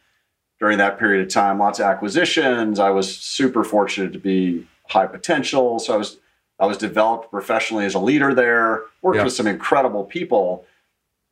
during 0.66 0.80
that 0.80 0.98
period 0.98 1.24
of 1.24 1.32
time. 1.32 1.60
Lots 1.60 1.78
of 1.78 1.86
acquisitions. 1.86 2.80
I 2.80 2.90
was 2.90 3.16
super 3.16 3.64
fortunate 3.64 4.14
to 4.14 4.20
be 4.20 4.66
high 4.90 5.06
potential. 5.06 5.78
So 5.78 5.94
I 5.94 5.98
was 5.98 6.18
I 6.60 6.66
was 6.66 6.80
developed 6.80 7.30
professionally 7.30 7.86
as 7.86 7.94
a 7.94 8.00
leader 8.00 8.34
there, 8.34 8.82
worked 9.04 9.24
with 9.24 9.34
some 9.34 9.46
incredible 9.46 10.06
people. 10.06 10.66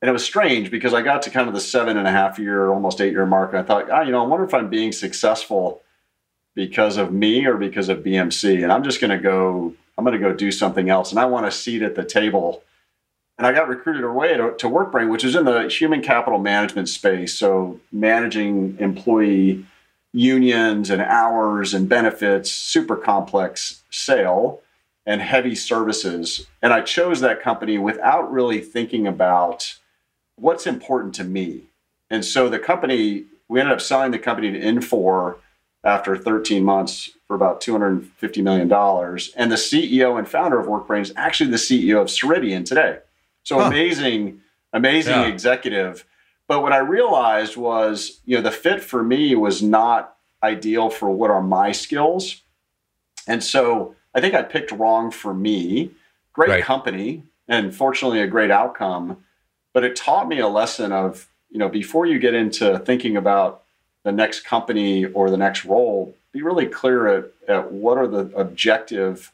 And 0.03 0.09
it 0.09 0.11
was 0.11 0.23
strange 0.23 0.69
because 0.69 0.93
I 0.93 1.01
got 1.01 1.23
to 1.23 1.31
kind 1.31 1.47
of 1.47 1.55
the 1.55 1.61
seven 1.61 1.97
and 1.97 2.07
a 2.07 2.11
half 2.11 2.37
year, 2.37 2.69
almost 2.69 3.01
eight 3.01 3.13
year 3.13 3.25
mark. 3.25 3.53
And 3.53 3.59
I 3.59 3.63
thought, 3.63 3.89
ah, 3.89 4.01
you 4.01 4.11
know, 4.11 4.23
I 4.23 4.27
wonder 4.27 4.45
if 4.45 4.53
I'm 4.53 4.69
being 4.69 4.91
successful 4.91 5.81
because 6.53 6.97
of 6.97 7.11
me 7.11 7.47
or 7.47 7.57
because 7.57 7.89
of 7.89 8.03
BMC. 8.03 8.61
And 8.61 8.71
I'm 8.71 8.83
just 8.83 9.01
going 9.01 9.17
to 9.17 9.17
go, 9.17 9.73
I'm 9.97 10.05
going 10.05 10.19
to 10.19 10.23
go 10.23 10.35
do 10.35 10.51
something 10.51 10.91
else. 10.91 11.09
And 11.09 11.19
I 11.19 11.25
want 11.25 11.47
a 11.47 11.51
seat 11.51 11.81
at 11.81 11.95
the 11.95 12.05
table. 12.05 12.61
And 13.43 13.53
I 13.53 13.59
got 13.59 13.67
recruited 13.67 14.05
away 14.05 14.37
to, 14.37 14.53
to 14.55 14.69
WorkBrain, 14.69 15.09
which 15.09 15.25
is 15.25 15.35
in 15.35 15.43
the 15.43 15.67
human 15.67 16.01
capital 16.01 16.39
management 16.39 16.87
space. 16.87 17.33
So 17.33 17.77
managing 17.91 18.77
employee 18.79 19.65
unions 20.13 20.89
and 20.89 21.01
hours 21.01 21.73
and 21.73 21.89
benefits, 21.89 22.49
super 22.49 22.95
complex 22.95 23.83
sale 23.89 24.61
and 25.05 25.19
heavy 25.19 25.55
services. 25.55 26.47
And 26.61 26.71
I 26.71 26.79
chose 26.79 27.19
that 27.19 27.41
company 27.41 27.77
without 27.77 28.31
really 28.31 28.61
thinking 28.61 29.05
about 29.05 29.75
what's 30.37 30.65
important 30.65 31.13
to 31.15 31.25
me. 31.25 31.63
And 32.09 32.23
so 32.23 32.47
the 32.47 32.59
company, 32.59 33.25
we 33.49 33.59
ended 33.59 33.73
up 33.73 33.81
selling 33.81 34.11
the 34.11 34.19
company 34.19 34.53
to 34.53 34.59
Infor 34.61 35.39
after 35.83 36.15
13 36.15 36.63
months 36.63 37.09
for 37.27 37.35
about 37.35 37.59
$250 37.59 38.41
million. 38.41 38.71
And 38.71 39.51
the 39.51 39.57
CEO 39.57 40.17
and 40.17 40.29
founder 40.29 40.61
of 40.61 40.67
WorkBrain 40.67 41.01
is 41.01 41.13
actually 41.17 41.49
the 41.49 41.57
CEO 41.57 41.99
of 41.99 42.07
Ceridian 42.07 42.63
today. 42.63 42.99
So 43.43 43.59
huh. 43.59 43.67
amazing 43.67 44.41
amazing 44.73 45.13
Yeah. 45.13 45.27
executive. 45.27 46.05
But 46.47 46.61
what 46.61 46.73
I 46.73 46.79
realized 46.79 47.55
was, 47.55 48.19
you 48.25 48.35
know, 48.35 48.41
the 48.41 48.51
fit 48.51 48.81
for 48.81 49.03
me 49.03 49.35
was 49.35 49.61
not 49.61 50.15
ideal 50.41 50.89
for 50.89 51.09
what 51.09 51.31
are 51.31 51.41
my 51.41 51.71
skills. 51.71 52.41
And 53.27 53.43
so 53.43 53.95
I 54.13 54.19
think 54.19 54.33
I 54.33 54.41
picked 54.41 54.71
wrong 54.71 55.11
for 55.11 55.33
me. 55.33 55.91
Great 56.33 56.49
Right. 56.49 56.63
company 56.63 57.23
and 57.47 57.73
fortunately 57.73 58.19
a 58.19 58.27
great 58.27 58.51
outcome. 58.51 59.23
But 59.73 59.83
it 59.83 59.95
taught 59.95 60.27
me 60.27 60.39
a 60.39 60.47
lesson 60.47 60.91
of, 60.91 61.27
you 61.49 61.59
know, 61.59 61.69
before 61.69 62.05
you 62.05 62.19
get 62.19 62.33
into 62.33 62.79
thinking 62.79 63.15
about 63.15 63.63
the 64.03 64.11
next 64.11 64.41
company 64.41 65.05
or 65.05 65.29
the 65.29 65.37
next 65.37 65.63
role, 65.65 66.15
be 66.31 66.41
really 66.41 66.65
clear 66.65 67.07
at, 67.07 67.25
at 67.47 67.71
what 67.71 67.97
are 67.97 68.07
the 68.07 68.31
objective 68.35 69.31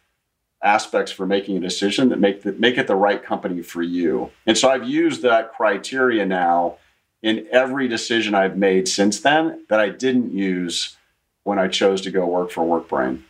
aspects 0.61 1.11
for 1.11 1.25
making 1.25 1.57
a 1.57 1.59
decision 1.59 2.09
that 2.09 2.19
make 2.19 2.43
the, 2.43 2.51
make 2.53 2.77
it 2.77 2.87
the 2.87 2.95
right 2.95 3.23
company 3.23 3.61
for 3.61 3.81
you. 3.81 4.29
And 4.45 4.57
so 4.57 4.69
I've 4.69 4.87
used 4.87 5.21
that 5.21 5.53
criteria 5.53 6.25
now 6.25 6.77
in 7.21 7.47
every 7.51 7.87
decision 7.87 8.35
I've 8.35 8.57
made 8.57 8.87
since 8.87 9.21
then 9.21 9.65
that 9.69 9.79
I 9.79 9.89
didn't 9.89 10.33
use 10.33 10.97
when 11.43 11.59
I 11.59 11.67
chose 11.67 12.01
to 12.01 12.11
go 12.11 12.25
work 12.25 12.51
for 12.51 12.63
WorkBrain. 12.63 13.23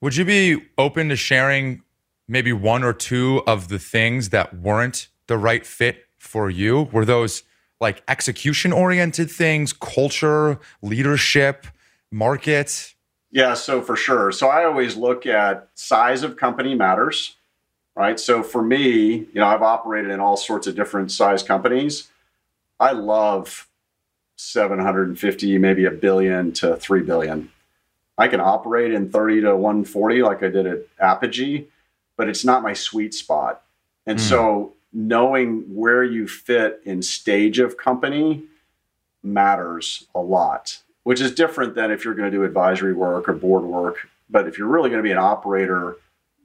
Would 0.00 0.16
you 0.16 0.24
be 0.24 0.62
open 0.78 1.08
to 1.10 1.16
sharing 1.16 1.82
maybe 2.26 2.52
one 2.52 2.82
or 2.82 2.92
two 2.92 3.42
of 3.46 3.68
the 3.68 3.78
things 3.78 4.30
that 4.30 4.54
weren't 4.54 5.08
the 5.26 5.38
right 5.38 5.64
fit 5.66 6.06
for 6.18 6.50
you? 6.50 6.88
Were 6.92 7.04
those 7.04 7.42
like 7.80 8.02
execution 8.08 8.72
oriented 8.72 9.30
things, 9.30 9.72
culture, 9.72 10.58
leadership, 10.80 11.66
market? 12.10 12.94
Yeah, 13.32 13.54
so 13.54 13.80
for 13.80 13.96
sure. 13.96 14.30
So 14.30 14.48
I 14.48 14.64
always 14.64 14.94
look 14.96 15.24
at 15.26 15.68
size 15.74 16.22
of 16.22 16.36
company 16.36 16.74
matters, 16.74 17.34
right? 17.96 18.20
So 18.20 18.42
for 18.42 18.62
me, 18.62 19.14
you 19.14 19.28
know, 19.34 19.46
I've 19.46 19.62
operated 19.62 20.10
in 20.10 20.20
all 20.20 20.36
sorts 20.36 20.66
of 20.66 20.76
different 20.76 21.10
size 21.10 21.42
companies. 21.42 22.08
I 22.78 22.92
love 22.92 23.68
750, 24.36 25.56
maybe 25.58 25.86
a 25.86 25.90
billion 25.90 26.52
to 26.52 26.76
3 26.76 27.02
billion. 27.02 27.50
I 28.18 28.28
can 28.28 28.40
operate 28.40 28.92
in 28.92 29.10
30 29.10 29.40
to 29.42 29.56
140 29.56 30.22
like 30.22 30.42
I 30.42 30.48
did 30.48 30.66
at 30.66 30.96
Apigee, 30.98 31.66
but 32.16 32.28
it's 32.28 32.44
not 32.44 32.62
my 32.62 32.74
sweet 32.74 33.14
spot. 33.14 33.62
And 34.06 34.18
Mm. 34.18 34.28
so 34.28 34.72
knowing 34.92 35.74
where 35.74 36.04
you 36.04 36.28
fit 36.28 36.82
in 36.84 37.00
stage 37.00 37.58
of 37.58 37.78
company 37.78 38.42
matters 39.22 40.06
a 40.14 40.20
lot, 40.20 40.82
which 41.04 41.20
is 41.20 41.34
different 41.34 41.74
than 41.74 41.90
if 41.90 42.04
you're 42.04 42.14
going 42.14 42.30
to 42.30 42.36
do 42.36 42.44
advisory 42.44 42.92
work 42.92 43.28
or 43.28 43.32
board 43.32 43.64
work. 43.64 44.08
But 44.30 44.46
if 44.46 44.56
you're 44.58 44.68
really 44.68 44.88
going 44.90 45.02
to 45.02 45.06
be 45.06 45.12
an 45.12 45.18
operator, 45.18 45.96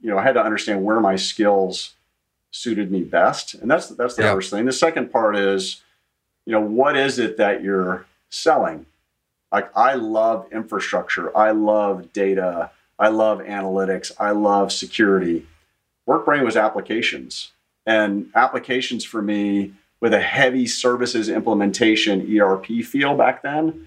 you 0.02 0.10
know, 0.10 0.18
I 0.18 0.22
had 0.22 0.34
to 0.34 0.42
understand 0.42 0.84
where 0.84 1.00
my 1.00 1.16
skills 1.16 1.94
suited 2.50 2.90
me 2.90 3.02
best. 3.02 3.54
And 3.54 3.70
that's 3.70 3.88
that's 3.88 4.16
the 4.16 4.22
Yeah. 4.22 4.34
first 4.34 4.50
thing. 4.50 4.64
The 4.64 4.72
second 4.72 5.10
part 5.12 5.36
is, 5.36 5.82
you 6.46 6.52
know, 6.52 6.60
what 6.60 6.96
is 6.96 7.18
it 7.18 7.36
that 7.36 7.62
you're 7.62 8.06
selling? 8.30 8.86
Like 9.52 9.70
I 9.76 9.94
love 9.94 10.46
infrastructure, 10.52 11.34
I 11.36 11.52
love 11.52 12.12
data, 12.12 12.70
I 12.98 13.08
love 13.08 13.38
analytics, 13.38 14.12
I 14.18 14.32
love 14.32 14.72
security. 14.72 15.46
WorkBrain 16.08 16.44
was 16.44 16.56
applications. 16.56 17.52
And 17.86 18.30
applications 18.34 19.04
for 19.04 19.22
me 19.22 19.72
with 20.00 20.12
a 20.12 20.20
heavy 20.20 20.66
services 20.66 21.28
implementation 21.30 22.26
ERP 22.38 22.66
feel 22.84 23.16
back 23.16 23.42
then, 23.42 23.86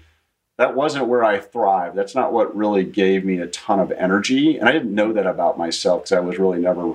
that 0.62 0.76
wasn't 0.76 1.08
where 1.08 1.24
I 1.24 1.40
thrived. 1.40 1.96
That's 1.96 2.14
not 2.14 2.32
what 2.32 2.54
really 2.56 2.84
gave 2.84 3.24
me 3.24 3.38
a 3.38 3.48
ton 3.48 3.80
of 3.80 3.90
energy. 3.90 4.58
And 4.58 4.68
I 4.68 4.72
didn't 4.72 4.94
know 4.94 5.12
that 5.12 5.26
about 5.26 5.58
myself 5.58 6.02
because 6.02 6.12
I 6.12 6.20
was 6.20 6.38
really 6.38 6.60
never 6.60 6.94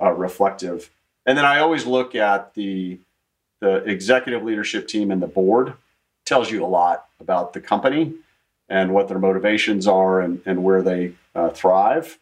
uh, 0.00 0.12
reflective. 0.12 0.88
And 1.26 1.36
then 1.36 1.44
I 1.44 1.58
always 1.58 1.84
look 1.84 2.14
at 2.14 2.54
the 2.54 3.00
the 3.60 3.76
executive 3.84 4.42
leadership 4.42 4.88
team 4.88 5.10
and 5.10 5.20
the 5.22 5.26
board 5.26 5.74
tells 6.24 6.50
you 6.50 6.64
a 6.64 6.66
lot 6.66 7.04
about 7.20 7.52
the 7.52 7.60
company 7.60 8.14
and 8.70 8.94
what 8.94 9.08
their 9.08 9.18
motivations 9.18 9.86
are 9.86 10.22
and, 10.22 10.40
and 10.46 10.64
where 10.64 10.80
they 10.80 11.12
uh, 11.34 11.50
thrive. 11.50 12.18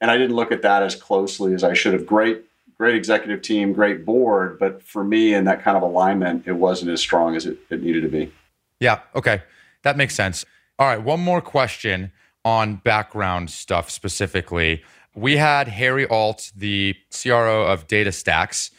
And 0.00 0.10
I 0.10 0.18
didn't 0.18 0.34
look 0.34 0.50
at 0.50 0.62
that 0.62 0.82
as 0.82 0.96
closely 0.96 1.54
as 1.54 1.62
I 1.62 1.74
should 1.74 1.92
have. 1.92 2.06
Great, 2.06 2.42
great 2.76 2.96
executive 2.96 3.40
team, 3.40 3.72
great 3.72 4.04
board, 4.04 4.58
but 4.58 4.82
for 4.82 5.04
me 5.04 5.32
in 5.32 5.44
that 5.44 5.62
kind 5.62 5.76
of 5.76 5.84
alignment, 5.84 6.48
it 6.48 6.54
wasn't 6.54 6.90
as 6.90 7.00
strong 7.00 7.36
as 7.36 7.46
it, 7.46 7.56
it 7.70 7.84
needed 7.84 8.02
to 8.02 8.08
be. 8.08 8.32
Yeah. 8.80 8.98
Okay. 9.14 9.40
That 9.84 9.96
makes 9.96 10.14
sense. 10.14 10.44
All 10.78 10.88
right. 10.88 11.00
One 11.00 11.20
more 11.20 11.40
question 11.40 12.10
on 12.44 12.76
background 12.76 13.50
stuff 13.50 13.90
specifically. 13.90 14.82
We 15.14 15.36
had 15.36 15.68
Harry 15.68 16.06
Alt, 16.06 16.50
the 16.56 16.96
CRO 17.10 17.66
of 17.66 17.86
DataStax. 17.86 18.70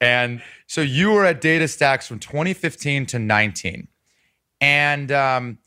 And 0.00 0.42
so 0.66 0.82
you 0.82 1.12
were 1.12 1.24
at 1.24 1.40
DataStax 1.40 2.06
from 2.06 2.18
2015 2.18 3.06
to 3.06 3.18
19. 3.18 3.88
And 4.60 5.10
um, 5.10 5.58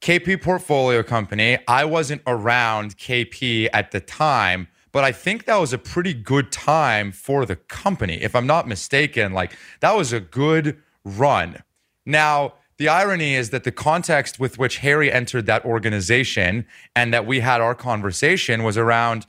KP 0.00 0.40
Portfolio 0.40 1.02
Company, 1.02 1.58
I 1.66 1.84
wasn't 1.84 2.22
around 2.26 2.96
KP 2.96 3.68
at 3.72 3.90
the 3.90 4.00
time, 4.00 4.68
but 4.92 5.04
I 5.04 5.12
think 5.12 5.44
that 5.44 5.56
was 5.56 5.72
a 5.72 5.78
pretty 5.78 6.14
good 6.14 6.50
time 6.50 7.12
for 7.12 7.44
the 7.44 7.56
company. 7.56 8.14
If 8.14 8.34
I'm 8.34 8.46
not 8.46 8.66
mistaken, 8.66 9.32
like 9.32 9.56
that 9.80 9.94
was 9.96 10.12
a 10.12 10.20
good 10.20 10.80
run. 11.04 11.62
Now, 12.06 12.54
the 12.78 12.88
irony 12.88 13.34
is 13.34 13.50
that 13.50 13.64
the 13.64 13.72
context 13.72 14.38
with 14.38 14.58
which 14.58 14.78
Harry 14.78 15.12
entered 15.12 15.46
that 15.46 15.64
organization 15.64 16.64
and 16.94 17.12
that 17.12 17.26
we 17.26 17.40
had 17.40 17.60
our 17.60 17.74
conversation 17.74 18.62
was 18.62 18.78
around 18.78 19.26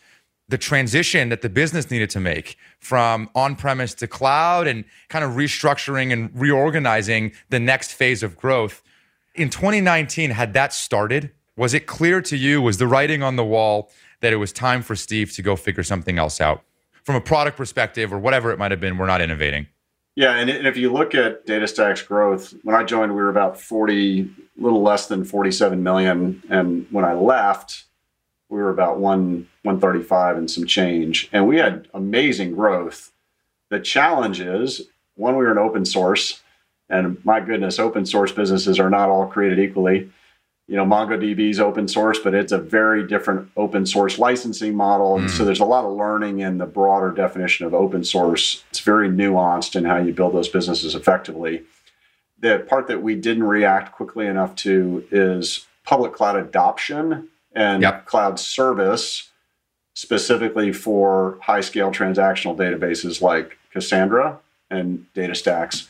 the 0.48 0.58
transition 0.58 1.30
that 1.30 1.42
the 1.42 1.50
business 1.50 1.92
needed 1.92 2.10
to 2.12 2.20
make 2.20 2.58
from 2.80 3.30
on 3.36 3.56
premise 3.56 3.94
to 3.96 4.08
cloud 4.08 4.68
and 4.68 4.86
kind 5.08 5.26
of 5.26 5.32
restructuring 5.32 6.14
and 6.14 6.30
reorganizing 6.34 7.32
the 7.50 7.60
next 7.60 7.92
phase 7.92 8.24
of 8.24 8.36
growth. 8.36 8.84
In 9.36 9.50
2019, 9.50 10.32
had 10.32 10.54
that 10.54 10.74
started? 10.74 11.32
Was 11.56 11.74
it 11.74 11.88
clear 11.88 12.22
to 12.22 12.38
you? 12.38 12.62
Was 12.62 12.78
the 12.78 12.88
writing 12.88 13.22
on 13.22 13.36
the 13.36 13.44
wall 13.44 13.92
that 14.22 14.34
it 14.34 14.38
was 14.38 14.52
time 14.52 14.82
for 14.82 14.96
Steve 14.96 15.34
to 15.34 15.42
go 15.42 15.56
figure 15.56 15.84
something 15.84 16.18
else 16.18 16.40
out? 16.40 16.64
From 17.04 17.16
a 17.16 17.22
product 17.22 17.58
perspective 17.58 18.14
or 18.14 18.20
whatever 18.20 18.52
it 18.52 18.60
might 18.60 18.72
have 18.72 18.80
been, 18.80 18.98
we're 18.98 19.08
not 19.08 19.22
innovating. 19.22 19.68
Yeah, 20.16 20.36
and, 20.36 20.50
if 20.50 20.76
you 20.76 20.92
look 20.92 21.16
at 21.16 21.46
DataStax's 21.46 22.02
growth, 22.02 22.54
when 22.64 22.76
I 22.76 22.84
joined, 22.84 23.16
we 23.16 23.22
were 23.22 23.30
about 23.30 23.60
40, 23.60 24.22
a 24.22 24.62
little 24.62 24.82
less 24.82 25.08
than 25.08 25.24
47 25.24 25.82
million. 25.82 26.44
And 26.50 26.88
when 26.92 27.06
I 27.06 27.14
left, 27.14 27.86
we 28.50 28.58
were 28.58 28.70
about 28.70 29.00
one 29.00 29.48
135 29.64 30.38
and 30.38 30.52
some 30.52 30.66
change. 30.66 31.30
And 31.32 31.48
we 31.48 31.58
had 31.58 31.88
amazing 31.94 32.54
growth. 32.54 33.12
The 33.70 33.80
challenge 33.80 34.40
is 34.40 34.88
one, 35.16 35.36
we 35.36 35.46
were 35.46 35.52
an 35.52 35.58
open 35.58 35.86
source. 35.86 36.42
And 36.90 37.24
my 37.24 37.40
goodness, 37.40 37.78
open 37.78 38.06
source 38.06 38.32
businesses 38.32 38.80
are 38.80 38.90
not 38.90 39.10
all 39.10 39.28
created 39.28 39.60
equally. 39.60 40.10
You 40.70 40.76
know, 40.76 40.86
MongoDB 40.86 41.50
is 41.50 41.60
open 41.60 41.88
source, 41.88 42.20
but 42.20 42.36
it's 42.36 42.52
a 42.52 42.60
very 42.60 43.08
different 43.08 43.50
open 43.58 43.88
source 43.88 44.20
licensing 44.20 44.76
model. 44.76 45.18
And 45.18 45.30
so 45.30 45.40
hmm. 45.40 45.46
there's 45.46 45.60
a 45.60 45.66
lot 45.66 45.84
of 45.84 45.98
learning 45.98 46.42
in 46.42 46.60
the 46.60 46.68
broader 46.68 47.10
definition 47.12 47.66
of 47.66 47.74
open 47.74 48.04
source. 48.04 48.64
It's 48.70 48.80
very 48.80 49.10
nuanced 49.10 49.76
in 49.76 49.86
how 49.86 49.98
you 49.98 50.14
build 50.14 50.36
those 50.36 50.48
businesses 50.48 50.94
effectively. 50.94 51.64
The 52.38 52.64
part 52.70 52.88
that 52.88 53.02
we 53.02 53.16
didn't 53.16 53.46
react 53.46 53.94
quickly 53.94 54.28
enough 54.28 54.56
to 54.58 55.04
is 55.10 55.66
public 55.86 56.14
cloud 56.14 56.36
adoption 56.36 57.30
and 57.56 57.82
Yep. 57.82 58.06
cloud 58.06 58.40
service, 58.40 59.30
specifically 59.96 60.72
for 60.72 61.40
high 61.42 61.62
scale 61.62 61.92
transactional 61.92 62.56
databases 62.56 63.24
like 63.24 63.58
Cassandra 63.74 64.38
and 64.70 65.08
DataStax 65.16 65.88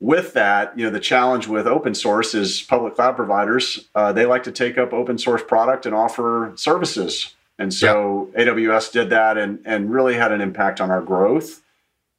with 0.00 0.32
that, 0.32 0.76
you 0.78 0.84
know, 0.84 0.90
the 0.90 1.00
challenge 1.00 1.46
with 1.46 1.66
open 1.66 1.94
source 1.94 2.34
is 2.34 2.62
public 2.62 2.94
cloud 2.94 3.16
providers, 3.16 3.88
uh, 3.94 4.12
they 4.12 4.24
like 4.24 4.42
to 4.44 4.52
take 4.52 4.78
up 4.78 4.94
open 4.94 5.18
source 5.18 5.42
product 5.42 5.84
and 5.84 5.94
offer 5.94 6.52
services. 6.56 7.34
And 7.58 7.74
so 7.74 8.30
AWS 8.38 8.90
did 8.90 9.10
that 9.10 9.36
and, 9.36 9.60
and 9.66 9.92
really 9.92 10.14
had 10.14 10.32
an 10.32 10.40
impact 10.40 10.80
on 10.80 10.90
our 10.90 11.02
growth. 11.02 11.62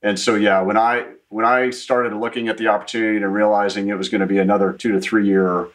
And 0.03 0.19
so, 0.19 0.35
yeah, 0.35 0.61
when 0.61 0.77
I 0.77 1.07
when 1.29 1.45
I 1.45 1.71
started 1.71 2.13
looking 2.13 2.49
at 2.49 2.57
the 2.57 2.67
opportunity 2.67 3.17
and 3.17 3.33
realizing 3.33 3.87
it 3.87 3.97
was 3.97 4.09
going 4.09 4.21
to 4.21 4.27
be 4.27 4.37
another 4.37 4.73
two 4.73 4.91
to 4.91 5.01
three 5.01 5.25
year 5.25 5.67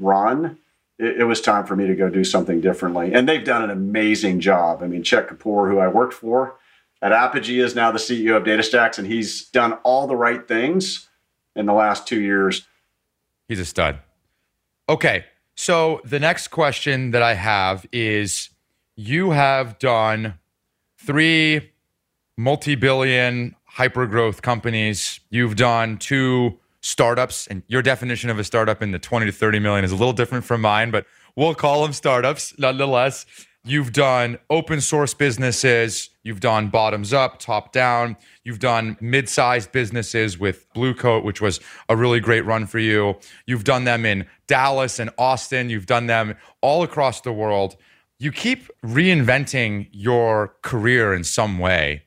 run, 0.00 0.58
it, 0.98 1.20
it 1.20 1.24
was 1.24 1.40
time 1.40 1.66
for 1.66 1.76
me 1.76 1.86
to 1.86 1.94
go 1.94 2.08
do 2.08 2.24
something 2.24 2.60
differently. 2.60 3.12
And 3.12 3.28
they've 3.28 3.44
done 3.44 3.62
an 3.62 3.70
amazing 3.70 4.40
job. 4.40 4.82
I 4.82 4.88
mean, 4.88 5.04
Chet 5.04 5.28
Kapoor, 5.28 5.70
who 5.70 5.78
I 5.78 5.86
worked 5.86 6.14
for 6.14 6.56
at 7.00 7.12
Apigee, 7.12 7.62
is 7.62 7.76
now 7.76 7.92
the 7.92 7.98
CEO 7.98 8.36
of 8.36 8.44
DataStax, 8.44 8.98
and 8.98 9.06
he's 9.06 9.46
done 9.48 9.74
all 9.84 10.08
the 10.08 10.16
right 10.16 10.48
things 10.48 11.08
in 11.56 11.66
the 11.66 11.72
last 11.72 12.06
two 12.06 12.20
years. 12.20 12.66
He's 13.48 13.60
a 13.60 13.64
stud. 13.64 13.98
Okay. 14.88 15.24
So 15.54 16.00
the 16.04 16.18
next 16.18 16.48
question 16.48 17.10
that 17.10 17.22
I 17.22 17.34
have 17.34 17.86
is 17.92 18.50
you 18.96 19.30
have 19.30 19.78
done 19.78 20.38
three 20.98 21.72
multi 22.36 22.74
billion 22.74 23.54
hyper 23.64 24.06
growth 24.06 24.42
companies. 24.42 25.20
You've 25.30 25.56
done 25.56 25.98
two 25.98 26.58
startups, 26.80 27.46
and 27.46 27.62
your 27.68 27.82
definition 27.82 28.28
of 28.28 28.38
a 28.38 28.44
startup 28.44 28.82
in 28.82 28.90
the 28.90 28.98
20 28.98 29.26
to 29.26 29.32
30 29.32 29.60
million 29.60 29.84
is 29.84 29.92
a 29.92 29.96
little 29.96 30.12
different 30.12 30.44
from 30.44 30.60
mine, 30.60 30.90
but 30.90 31.06
we'll 31.36 31.54
call 31.54 31.82
them 31.82 31.92
startups 31.92 32.58
nonetheless. 32.58 33.24
You've 33.64 33.92
done 33.92 34.38
open 34.50 34.80
source 34.80 35.14
businesses. 35.14 36.10
You've 36.24 36.40
done 36.40 36.68
bottoms 36.68 37.12
up, 37.12 37.38
top 37.38 37.72
down. 37.72 38.16
You've 38.42 38.58
done 38.58 38.96
mid 39.00 39.28
sized 39.28 39.70
businesses 39.70 40.36
with 40.36 40.66
Blue 40.72 40.94
Coat, 40.94 41.24
which 41.24 41.40
was 41.40 41.60
a 41.88 41.94
really 41.94 42.18
great 42.18 42.44
run 42.44 42.66
for 42.66 42.80
you. 42.80 43.18
You've 43.46 43.62
done 43.62 43.84
them 43.84 44.04
in 44.04 44.26
Dallas 44.48 44.98
and 44.98 45.10
Austin. 45.16 45.70
You've 45.70 45.86
done 45.86 46.08
them 46.08 46.36
all 46.60 46.82
across 46.82 47.20
the 47.20 47.32
world. 47.32 47.76
You 48.18 48.32
keep 48.32 48.68
reinventing 48.84 49.88
your 49.92 50.56
career 50.62 51.14
in 51.14 51.22
some 51.22 51.60
way. 51.60 52.02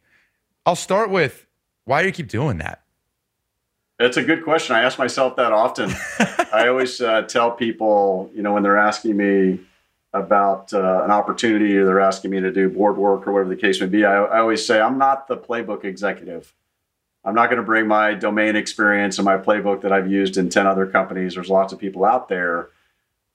I'll 0.66 0.76
start 0.76 1.10
with 1.10 1.48
why 1.86 2.02
do 2.02 2.08
you 2.08 2.14
keep 2.14 2.28
doing 2.28 2.58
that? 2.58 2.82
It's 3.98 4.18
a 4.18 4.24
good 4.24 4.44
question. 4.44 4.76
I 4.76 4.82
ask 4.82 5.00
myself 5.00 5.38
that 5.38 5.54
often. 5.54 5.90
I 6.54 6.68
always 6.68 7.00
uh, 7.00 7.22
tell 7.22 7.52
people, 7.52 8.30
you 8.36 8.42
know, 8.42 8.54
when 8.54 8.64
they're 8.64 8.78
asking 8.78 9.16
me, 9.16 9.60
about 10.16 10.74
uh, 10.74 11.04
an 11.04 11.12
opportunity 11.12 11.76
or 11.78 11.86
they're 11.86 12.00
asking 12.00 12.32
me 12.32 12.40
to 12.40 12.52
do 12.52 12.70
board 12.70 12.98
work 12.98 13.28
or 13.28 13.34
whatever 13.34 13.50
the 13.50 13.62
case 13.62 13.82
may 13.82 13.88
be, 13.88 14.06
I, 14.06 14.16
I 14.16 14.40
always 14.40 14.66
say 14.66 14.80
I'm 14.80 14.98
not 14.98 15.28
the 15.28 15.38
playbook 15.38 15.84
executive. 15.84 16.54
I'm 17.26 17.36
not 17.36 17.48
going 17.48 17.58
to 17.58 17.66
bring 17.66 17.88
my 17.88 18.14
domain 18.14 18.56
experience 18.56 19.18
and 19.18 19.26
my 19.26 19.38
playbook 19.38 19.82
that 19.82 19.92
I've 19.92 20.10
used 20.10 20.38
in 20.38 20.50
10 20.50 20.66
other 20.66 20.86
companies. 20.88 21.34
There's 21.36 21.50
lots 21.50 21.74
of 21.74 21.80
people 21.80 22.06
out 22.06 22.30
there 22.30 22.70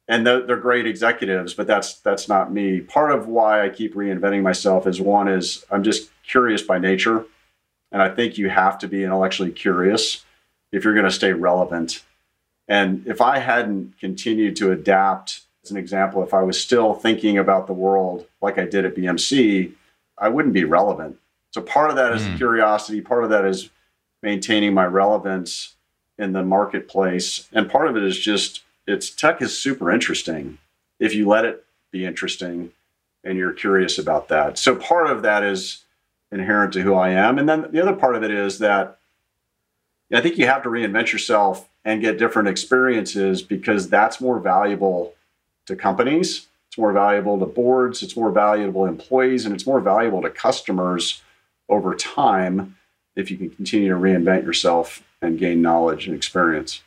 and 0.08 0.26
they're, 0.26 0.44
they're 0.46 0.56
great 0.56 0.87
executives, 0.87 1.54
but 1.54 1.66
that's 1.66 1.94
that's 2.00 2.28
not 2.28 2.52
me. 2.52 2.80
Part 2.80 3.12
of 3.12 3.28
why 3.28 3.64
I 3.64 3.68
keep 3.68 3.94
reinventing 3.94 4.42
myself 4.42 4.87
is 4.87 5.00
one 5.00 5.28
is 5.28 5.64
I'm 5.70 5.84
just 5.84 6.10
curious 6.25 6.62
by 6.62 6.78
nature. 6.78 7.26
And 7.92 8.00
I 8.00 8.08
think 8.08 8.38
you 8.38 8.49
have 8.49 8.78
to 8.78 8.88
be 8.88 9.04
intellectually 9.04 9.52
curious 9.52 10.25
if 10.72 10.82
you're 10.84 10.94
going 10.94 11.04
to 11.04 11.12
stay 11.12 11.32
relevant. 11.32 12.04
And 12.68 13.06
if 13.06 13.20
I 13.20 13.38
hadn't 13.38 13.99
continued 13.99 14.56
to 14.56 14.70
adapt 14.72 15.42
as 15.64 15.71
an 15.71 15.76
example, 15.76 16.23
if 16.23 16.33
I 16.33 16.43
was 16.43 16.61
still 16.61 16.95
thinking 16.95 17.38
about 17.38 17.67
the 17.67 17.73
world 17.73 18.26
like 18.40 18.59
I 18.59 18.64
did 18.64 18.85
at 18.85 18.95
BMC, 18.95 19.73
I 20.17 20.29
wouldn't 20.29 20.55
be 20.55 20.64
relevant. 20.64 21.19
So 21.50 21.61
part 21.61 21.90
of 21.90 21.97
that 21.97 22.14
is 22.14 22.23
mm. 22.23 22.37
curiosity, 22.37 23.00
part 23.00 23.25
of 23.25 23.31
that 23.31 23.45
is 23.45 23.71
maintaining 24.23 24.75
my 24.75 24.87
relevance 24.87 25.75
in 26.19 26.33
the 26.33 26.43
marketplace, 26.43 27.49
and 27.52 27.71
part 27.71 27.88
of 27.88 27.97
it 27.97 28.05
is 28.05 28.19
just 28.19 28.62
it's 28.87 29.11
tech 29.11 29.40
is 29.40 29.59
super 29.59 29.90
interesting 29.90 30.59
if 30.99 31.14
you 31.14 31.26
let 31.26 31.45
it 31.45 31.64
be 31.90 32.05
interesting 32.05 32.73
and 33.25 33.38
you're 33.38 33.52
curious 33.52 33.99
about 33.99 34.29
that. 34.29 34.59
So 34.59 34.76
part 34.76 35.11
of 35.11 35.23
that 35.23 35.43
is 35.43 35.85
inherent 36.31 36.73
to 36.75 36.83
who 36.83 36.95
I 36.95 37.11
am, 37.11 37.38
and 37.38 37.49
then 37.49 37.67
the 37.71 37.83
other 37.83 37.95
part 37.95 38.17
of 38.17 38.23
it 38.23 38.31
is 38.31 38.59
that 38.59 38.99
I 40.12 40.21
think 40.21 40.38
you 40.38 40.47
have 40.47 40.62
to 40.64 40.69
reinvent 40.69 41.12
yourself 41.12 41.69
and 41.85 42.00
get 42.00 42.19
different 42.19 42.49
experiences 42.49 43.43
because 43.43 43.88
that's 43.88 44.21
more 44.21 44.38
valuable 44.38 45.14
to 45.70 45.76
companies, 45.76 46.48
it's 46.68 46.78
more 46.78 46.92
valuable 46.92 47.38
to 47.38 47.46
boards, 47.46 48.02
it's 48.02 48.16
more 48.16 48.30
valuable 48.30 48.84
to 48.84 48.88
employees, 48.88 49.44
and 49.44 49.54
it's 49.54 49.66
more 49.66 49.80
valuable 49.80 50.22
to 50.22 50.30
customers 50.30 51.22
over 51.68 51.94
time 51.94 52.76
if 53.16 53.30
you 53.30 53.36
can 53.36 53.50
continue 53.50 53.88
to 53.88 53.96
reinvent 53.96 54.44
yourself 54.44 55.02
and 55.20 55.38
gain 55.38 55.62
knowledge 55.62 56.06
and 56.06 56.14
experience. 56.14 56.82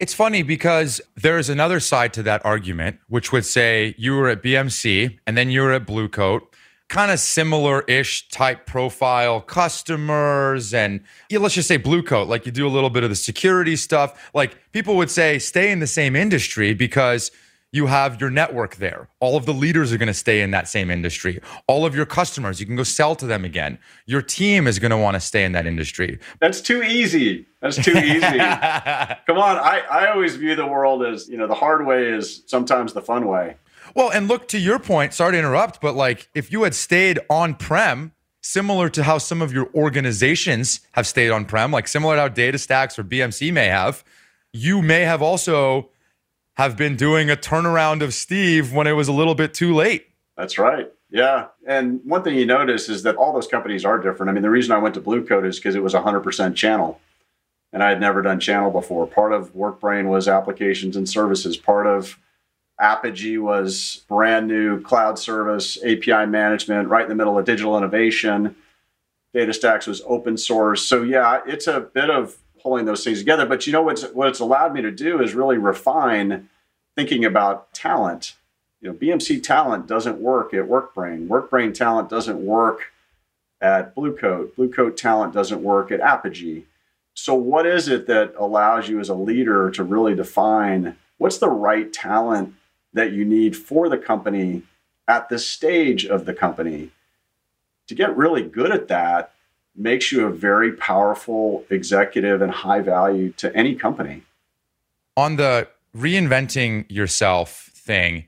It's 0.00 0.14
funny 0.14 0.42
because 0.42 1.00
there's 1.16 1.48
another 1.48 1.80
side 1.80 2.12
to 2.14 2.22
that 2.24 2.44
argument, 2.44 2.98
which 3.08 3.32
would 3.32 3.44
say 3.44 3.94
you 3.96 4.16
were 4.16 4.28
at 4.28 4.42
BMC 4.42 5.18
and 5.26 5.36
then 5.36 5.50
you 5.50 5.62
were 5.62 5.72
at 5.72 5.86
Blue 5.86 6.08
Coat, 6.08 6.53
kind 6.88 7.10
of 7.10 7.18
similar 7.18 7.82
ish 7.82 8.28
type 8.28 8.66
profile 8.66 9.40
customers. 9.40 10.74
And 10.74 11.00
yeah, 11.30 11.38
let's 11.38 11.54
just 11.54 11.68
say 11.68 11.76
Blue 11.76 12.02
Coat, 12.02 12.28
like 12.28 12.46
you 12.46 12.52
do 12.52 12.66
a 12.66 12.68
little 12.68 12.90
bit 12.90 13.04
of 13.04 13.10
the 13.10 13.16
security 13.16 13.76
stuff. 13.76 14.30
Like 14.34 14.58
people 14.72 14.96
would 14.96 15.10
say, 15.10 15.38
stay 15.38 15.70
in 15.70 15.80
the 15.80 15.86
same 15.86 16.14
industry 16.14 16.74
because 16.74 17.30
you 17.74 17.86
have 17.86 18.20
your 18.20 18.30
network 18.30 18.76
there. 18.76 19.08
All 19.18 19.36
of 19.36 19.46
the 19.46 19.52
leaders 19.52 19.92
are 19.92 19.98
going 19.98 20.06
to 20.06 20.14
stay 20.14 20.42
in 20.42 20.52
that 20.52 20.68
same 20.68 20.92
industry. 20.92 21.40
All 21.66 21.84
of 21.84 21.92
your 21.92 22.06
customers, 22.06 22.60
you 22.60 22.66
can 22.66 22.76
go 22.76 22.84
sell 22.84 23.16
to 23.16 23.26
them 23.26 23.44
again. 23.44 23.80
Your 24.06 24.22
team 24.22 24.68
is 24.68 24.78
going 24.78 24.92
to 24.92 24.96
want 24.96 25.14
to 25.14 25.20
stay 25.20 25.44
in 25.44 25.50
that 25.52 25.66
industry. 25.66 26.20
That's 26.38 26.60
too 26.60 26.84
easy. 26.84 27.46
That's 27.60 27.74
too 27.74 27.98
easy. 27.98 28.20
Come 29.26 29.38
on. 29.38 29.56
I, 29.56 29.82
I 29.90 30.12
always 30.12 30.36
view 30.36 30.54
the 30.54 30.68
world 30.68 31.04
as, 31.04 31.28
you 31.28 31.36
know, 31.36 31.48
the 31.48 31.54
hard 31.54 31.84
way 31.84 32.12
is 32.12 32.44
sometimes 32.46 32.92
the 32.92 33.02
fun 33.02 33.26
way. 33.26 33.56
Well, 33.94 34.10
and 34.10 34.28
look 34.28 34.48
to 34.48 34.58
your 34.58 34.78
point, 34.78 35.14
sorry 35.14 35.32
to 35.32 35.38
interrupt, 35.38 35.80
but 35.80 35.94
like 35.94 36.28
if 36.34 36.52
you 36.52 36.64
had 36.64 36.74
stayed 36.74 37.20
on 37.30 37.54
prem, 37.54 38.12
similar 38.42 38.88
to 38.90 39.04
how 39.04 39.18
some 39.18 39.40
of 39.40 39.52
your 39.52 39.70
organizations 39.74 40.80
have 40.92 41.06
stayed 41.06 41.30
on 41.30 41.44
prem, 41.44 41.70
like 41.70 41.88
similar 41.88 42.16
to 42.16 42.22
how 42.22 42.28
DataStax 42.28 42.98
or 42.98 43.04
BMC 43.04 43.52
may 43.52 43.66
have, 43.66 44.04
you 44.52 44.82
may 44.82 45.02
have 45.02 45.22
also 45.22 45.90
have 46.56 46.76
been 46.76 46.96
doing 46.96 47.30
a 47.30 47.36
turnaround 47.36 48.02
of 48.02 48.14
Steve 48.14 48.72
when 48.72 48.86
it 48.86 48.92
was 48.92 49.08
a 49.08 49.12
little 49.12 49.34
bit 49.34 49.54
too 49.54 49.74
late. 49.74 50.08
That's 50.36 50.58
right. 50.58 50.92
Yeah. 51.10 51.46
And 51.66 52.00
one 52.04 52.22
thing 52.22 52.34
you 52.34 52.46
notice 52.46 52.88
is 52.88 53.04
that 53.04 53.16
all 53.16 53.32
those 53.32 53.46
companies 53.46 53.84
are 53.84 53.98
different. 53.98 54.30
I 54.30 54.32
mean, 54.32 54.42
the 54.42 54.50
reason 54.50 54.72
I 54.72 54.78
went 54.78 54.94
to 54.94 55.00
Blue 55.00 55.24
Coat 55.24 55.46
is 55.46 55.56
because 55.56 55.76
it 55.76 55.82
was 55.82 55.94
100% 55.94 56.56
channel. 56.56 57.00
And 57.72 57.82
I 57.82 57.88
had 57.88 58.00
never 58.00 58.22
done 58.22 58.40
channel 58.40 58.70
before. 58.70 59.06
Part 59.06 59.32
of 59.32 59.54
WorkBrain 59.54 60.06
was 60.06 60.28
applications 60.28 60.96
and 60.96 61.08
services. 61.08 61.56
Part 61.56 61.86
of 61.86 62.18
Apigee 62.80 63.40
was 63.40 64.04
brand 64.08 64.48
new 64.48 64.80
cloud 64.80 65.18
service, 65.18 65.78
API 65.84 66.26
management, 66.26 66.88
right 66.88 67.02
in 67.02 67.08
the 67.08 67.14
middle 67.14 67.38
of 67.38 67.44
digital 67.44 67.78
innovation. 67.78 68.56
DataStax 69.34 69.86
was 69.86 70.02
open 70.06 70.36
source. 70.36 70.82
So 70.82 71.02
yeah, 71.02 71.40
it's 71.46 71.66
a 71.66 71.80
bit 71.80 72.10
of 72.10 72.36
pulling 72.60 72.84
those 72.84 73.04
things 73.04 73.18
together. 73.18 73.46
But 73.46 73.66
you 73.66 73.72
know 73.72 73.82
what's 73.82 74.04
what 74.10 74.28
it's 74.28 74.40
allowed 74.40 74.74
me 74.74 74.82
to 74.82 74.90
do 74.90 75.20
is 75.20 75.34
really 75.34 75.58
refine 75.58 76.48
thinking 76.96 77.24
about 77.24 77.72
talent. 77.72 78.34
You 78.80 78.88
know, 78.88 78.94
BMC 78.94 79.42
talent 79.42 79.86
doesn't 79.86 80.18
work 80.18 80.52
at 80.52 80.64
WorkBrain. 80.64 81.28
WorkBrain 81.28 81.74
talent 81.74 82.08
doesn't 82.08 82.44
work 82.44 82.92
at 83.60 83.94
Blue 83.94 84.16
Coat. 84.16 84.56
Blue 84.56 84.70
Coat 84.70 84.96
talent 84.96 85.32
doesn't 85.32 85.62
work 85.62 85.90
at 85.90 86.00
Apigee. 86.00 86.64
So 87.14 87.34
what 87.34 87.66
is 87.66 87.88
it 87.88 88.06
that 88.08 88.34
allows 88.36 88.88
you 88.88 88.98
as 88.98 89.08
a 89.08 89.14
leader 89.14 89.70
to 89.70 89.84
really 89.84 90.14
define 90.14 90.96
what's 91.18 91.38
the 91.38 91.48
right 91.48 91.92
talent 91.92 92.54
that 92.94 93.12
you 93.12 93.24
need 93.24 93.56
for 93.56 93.88
the 93.88 93.98
company 93.98 94.62
at 95.06 95.28
this 95.28 95.46
stage 95.46 96.06
of 96.06 96.24
the 96.24 96.34
company? 96.34 96.90
To 97.88 97.94
get 97.94 98.16
really 98.16 98.42
good 98.42 98.72
at 98.72 98.88
that, 98.88 99.34
makes 99.76 100.12
you 100.12 100.26
a 100.26 100.30
very 100.30 100.72
powerful 100.72 101.64
executive 101.68 102.40
and 102.40 102.52
high 102.52 102.80
value 102.80 103.32
to 103.32 103.54
any 103.56 103.74
company. 103.74 104.22
On 105.16 105.36
the 105.36 105.68
reinventing 105.96 106.90
yourself 106.90 107.70
thing, 107.74 108.26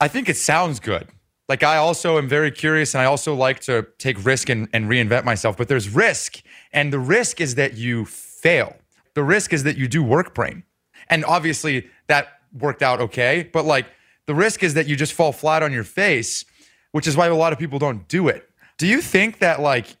I 0.00 0.08
think 0.08 0.28
it 0.28 0.36
sounds 0.36 0.80
good. 0.80 1.08
Like 1.48 1.62
I 1.62 1.76
also 1.76 2.18
am 2.18 2.28
very 2.28 2.50
curious 2.50 2.94
and 2.94 3.00
I 3.00 3.06
also 3.06 3.34
like 3.34 3.60
to 3.60 3.86
take 3.98 4.22
risk 4.24 4.48
and, 4.48 4.68
and 4.72 4.86
reinvent 4.86 5.24
myself, 5.24 5.56
but 5.56 5.68
there's 5.68 5.88
risk. 5.88 6.42
And 6.72 6.92
the 6.92 6.98
risk 6.98 7.40
is 7.40 7.54
that 7.54 7.74
you 7.74 8.04
fail. 8.04 8.76
The 9.14 9.22
risk 9.22 9.52
is 9.52 9.64
that 9.64 9.76
you 9.76 9.88
do 9.88 10.02
WorkBrain. 10.04 10.62
And 11.08 11.24
obviously 11.24 11.88
that 12.06 12.40
worked 12.58 12.82
out 12.82 13.00
okay, 13.00 13.48
but 13.52 13.64
like 13.64 13.86
the 14.28 14.34
risk 14.34 14.62
is 14.62 14.74
that 14.74 14.86
you 14.86 14.94
just 14.94 15.14
fall 15.14 15.32
flat 15.32 15.62
on 15.62 15.72
your 15.72 15.84
face, 15.84 16.44
which 16.92 17.06
is 17.06 17.16
why 17.16 17.26
a 17.28 17.34
lot 17.34 17.54
of 17.54 17.58
people 17.58 17.78
don't 17.78 18.06
do 18.08 18.28
it. 18.28 18.48
Do 18.76 18.86
you 18.86 19.00
think 19.00 19.38
that 19.38 19.58
like 19.60 19.96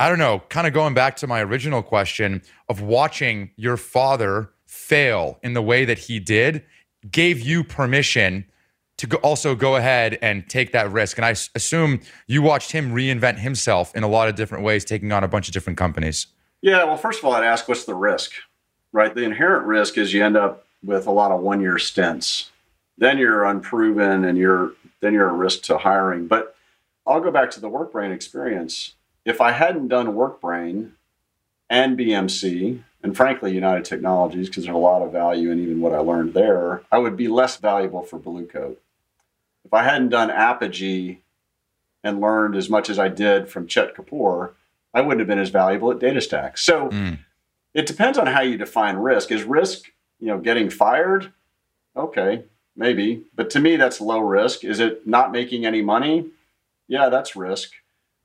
I 0.00 0.08
don't 0.08 0.18
know, 0.18 0.42
kind 0.48 0.66
of 0.66 0.72
going 0.72 0.94
back 0.94 1.16
to 1.18 1.28
my 1.28 1.40
original 1.40 1.82
question 1.82 2.42
of 2.68 2.80
watching 2.80 3.50
your 3.56 3.76
father 3.76 4.50
fail 4.66 5.38
in 5.44 5.54
the 5.54 5.62
way 5.62 5.84
that 5.84 5.98
he 5.98 6.18
did 6.18 6.64
gave 7.08 7.40
you 7.40 7.62
permission 7.62 8.44
to 8.96 9.06
go 9.06 9.16
also 9.18 9.54
go 9.54 9.76
ahead 9.76 10.18
and 10.22 10.48
take 10.48 10.72
that 10.72 10.90
risk. 10.90 11.16
And 11.16 11.24
I 11.24 11.30
assume 11.30 12.00
you 12.26 12.42
watched 12.42 12.72
him 12.72 12.92
reinvent 12.92 13.38
himself 13.38 13.94
in 13.94 14.02
a 14.02 14.08
lot 14.08 14.28
of 14.28 14.34
different 14.34 14.64
ways, 14.64 14.84
taking 14.84 15.12
on 15.12 15.22
a 15.22 15.28
bunch 15.28 15.46
of 15.46 15.54
different 15.54 15.78
companies. 15.78 16.26
Yeah, 16.62 16.82
well, 16.82 16.96
first 16.96 17.20
of 17.20 17.24
all, 17.24 17.32
I'd 17.32 17.44
ask 17.44 17.68
what's 17.68 17.84
the 17.84 17.94
risk, 17.94 18.32
right? 18.90 19.14
The 19.14 19.22
inherent 19.22 19.66
risk 19.66 19.98
is 19.98 20.12
you 20.12 20.24
end 20.24 20.36
up 20.36 20.64
with 20.82 21.06
a 21.06 21.12
lot 21.12 21.30
of 21.30 21.40
one 21.40 21.60
year 21.60 21.78
stints. 21.78 22.50
Then 22.98 23.18
you're 23.18 23.44
unproven 23.44 24.24
and 24.24 24.36
you're 24.36 24.72
then 25.00 25.14
you're 25.14 25.28
a 25.28 25.32
risk 25.32 25.62
to 25.62 25.78
hiring. 25.78 26.26
But 26.26 26.54
I'll 27.06 27.20
go 27.20 27.30
back 27.30 27.50
to 27.52 27.60
the 27.60 27.70
WorkBrain 27.70 28.12
experience 28.12 28.94
if 29.28 29.42
I 29.42 29.52
hadn't 29.52 29.88
done 29.88 30.14
WorkBrain 30.14 30.92
and 31.68 31.98
BMC, 31.98 32.82
and 33.02 33.16
frankly, 33.16 33.52
United 33.52 33.84
Technologies, 33.84 34.48
because 34.48 34.64
there's 34.64 34.74
a 34.74 34.78
lot 34.78 35.02
of 35.02 35.12
value 35.12 35.50
in 35.50 35.60
even 35.60 35.82
what 35.82 35.92
I 35.92 35.98
learned 35.98 36.32
there, 36.32 36.82
I 36.90 36.96
would 36.96 37.14
be 37.14 37.28
less 37.28 37.58
valuable 37.58 38.02
for 38.02 38.18
Blue 38.18 38.46
Coat. 38.46 38.80
If 39.66 39.74
I 39.74 39.82
hadn't 39.82 40.08
done 40.08 40.30
Apigee 40.30 41.18
and 42.02 42.22
learned 42.22 42.56
as 42.56 42.70
much 42.70 42.88
as 42.88 42.98
I 42.98 43.08
did 43.08 43.50
from 43.50 43.66
Chet 43.66 43.94
Kapoor, 43.94 44.52
I 44.94 45.02
wouldn't 45.02 45.20
have 45.20 45.28
been 45.28 45.38
as 45.38 45.50
valuable 45.50 45.90
at 45.90 45.98
DataStax. 45.98 46.60
So 46.60 46.88
mm. 46.88 47.18
it 47.74 47.84
depends 47.86 48.16
on 48.16 48.28
how 48.28 48.40
you 48.40 48.56
define 48.56 48.96
risk. 48.96 49.30
Is 49.30 49.42
risk, 49.42 49.92
you 50.18 50.28
know, 50.28 50.38
getting 50.38 50.70
fired? 50.70 51.34
Okay, 51.94 52.44
maybe. 52.78 53.24
But 53.34 53.50
to 53.50 53.60
me, 53.60 53.76
that's 53.76 54.00
low 54.00 54.20
risk. 54.20 54.64
Is 54.64 54.80
it 54.80 55.06
not 55.06 55.32
making 55.32 55.66
any 55.66 55.82
money? 55.82 56.28
Yeah, 56.86 57.10
that's 57.10 57.36
risk. 57.36 57.72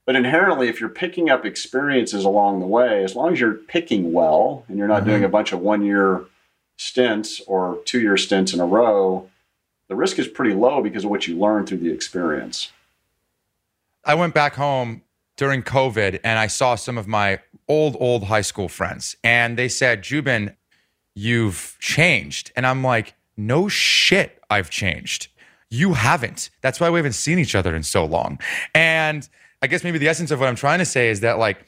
But 0.06 0.16
inherently, 0.16 0.68
if 0.68 0.80
you're 0.80 0.89
picking 0.89 1.30
up 1.30 1.46
experiences 1.46 2.24
along 2.24 2.60
the 2.60 2.68
way, 2.68 3.04
as 3.04 3.16
long 3.16 3.34
as 3.34 3.39
you're 3.39 3.54
picking 3.54 4.13
well 4.13 4.66
and 4.68 4.78
you're 4.78 4.88
not 4.88 5.02
mm-hmm. 5.02 5.10
doing 5.10 5.24
a 5.24 5.30
bunch 5.30 5.52
of 5.52 5.60
one 5.60 5.84
year 5.84 6.26
stints 6.78 7.42
or 7.48 7.80
two 7.86 8.02
year 8.02 8.18
stints 8.18 8.54
in 8.54 8.60
a 8.60 8.66
row, 8.66 9.30
the 9.88 9.96
risk 9.96 10.20
is 10.20 10.28
pretty 10.28 10.54
low 10.54 10.82
because 10.82 11.04
of 11.04 11.10
what 11.10 11.28
you 11.28 11.38
learn 11.38 11.66
through 11.66 11.78
the 11.78 11.92
experience. 11.92 12.72
I 14.06 14.16
went 14.16 14.34
back 14.34 14.56
home 14.56 15.04
during 15.38 15.63
COVID 15.63 16.20
and 16.24 16.38
I 16.38 16.48
saw 16.48 16.76
some 16.76 16.98
of 16.98 17.08
my 17.08 17.39
old, 17.68 17.96
old 18.00 18.26
high 18.26 18.42
school 18.42 18.68
friends, 18.68 19.16
and 19.24 19.58
they 19.58 19.70
said, 19.70 20.04
Jubin, 20.04 20.56
you've 21.16 21.78
changed. 21.80 22.52
And 22.56 22.68
I'm 22.68 22.84
like, 22.84 23.16
no 23.38 23.67
shit, 23.67 24.41
I've 24.50 24.69
changed. 24.69 25.28
You 25.69 25.93
haven't. 25.93 26.50
That's 26.62 26.80
why 26.80 26.89
we 26.89 27.00
haven't 27.00 27.13
seen 27.13 27.39
each 27.39 27.56
other 27.56 27.76
in 27.76 27.84
so 27.84 28.06
long. 28.06 28.39
And 28.76 29.28
I 29.62 29.67
guess 29.67 29.84
maybe 29.84 29.98
the 29.98 30.08
essence 30.08 30.30
of 30.30 30.39
what 30.39 30.50
I'm 30.50 30.56
trying 30.56 30.80
to 30.80 30.86
say 30.86 31.10
is 31.10 31.22
that, 31.22 31.39
like, 31.39 31.65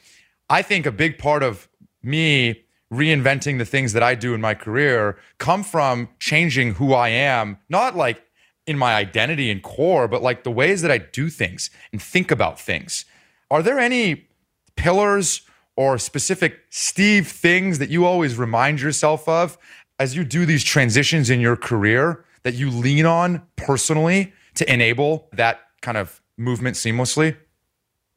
I 0.48 0.62
think 0.62 0.86
a 0.86 0.92
big 0.92 1.18
part 1.18 1.42
of 1.42 1.68
me 2.02 2.62
reinventing 2.92 3.58
the 3.58 3.64
things 3.64 3.92
that 3.94 4.02
I 4.02 4.14
do 4.14 4.32
in 4.32 4.40
my 4.40 4.54
career 4.54 5.18
come 5.38 5.64
from 5.64 6.08
changing 6.20 6.74
who 6.74 6.94
I 6.94 7.08
am, 7.08 7.58
not 7.68 7.96
like 7.96 8.22
in 8.66 8.78
my 8.78 8.94
identity 8.94 9.50
and 9.50 9.62
core, 9.62 10.06
but 10.08 10.22
like 10.22 10.44
the 10.44 10.50
ways 10.50 10.82
that 10.82 10.90
I 10.90 10.98
do 10.98 11.28
things 11.28 11.70
and 11.92 12.00
think 12.00 12.30
about 12.30 12.60
things. 12.60 13.04
Are 13.50 13.62
there 13.62 13.78
any 13.78 14.28
pillars 14.76 15.42
or 15.76 15.98
specific 15.98 16.60
Steve 16.70 17.28
things 17.28 17.78
that 17.78 17.90
you 17.90 18.04
always 18.04 18.36
remind 18.36 18.80
yourself 18.80 19.28
of 19.28 19.58
as 19.98 20.14
you 20.16 20.24
do 20.24 20.46
these 20.46 20.64
transitions 20.64 21.30
in 21.30 21.40
your 21.40 21.56
career 21.56 22.24
that 22.42 22.54
you 22.54 22.70
lean 22.70 23.06
on 23.06 23.42
personally 23.56 24.32
to 24.54 24.72
enable 24.72 25.28
that 25.32 25.60
kind 25.82 25.96
of 25.96 26.20
movement 26.36 26.76
seamlessly? 26.76 27.36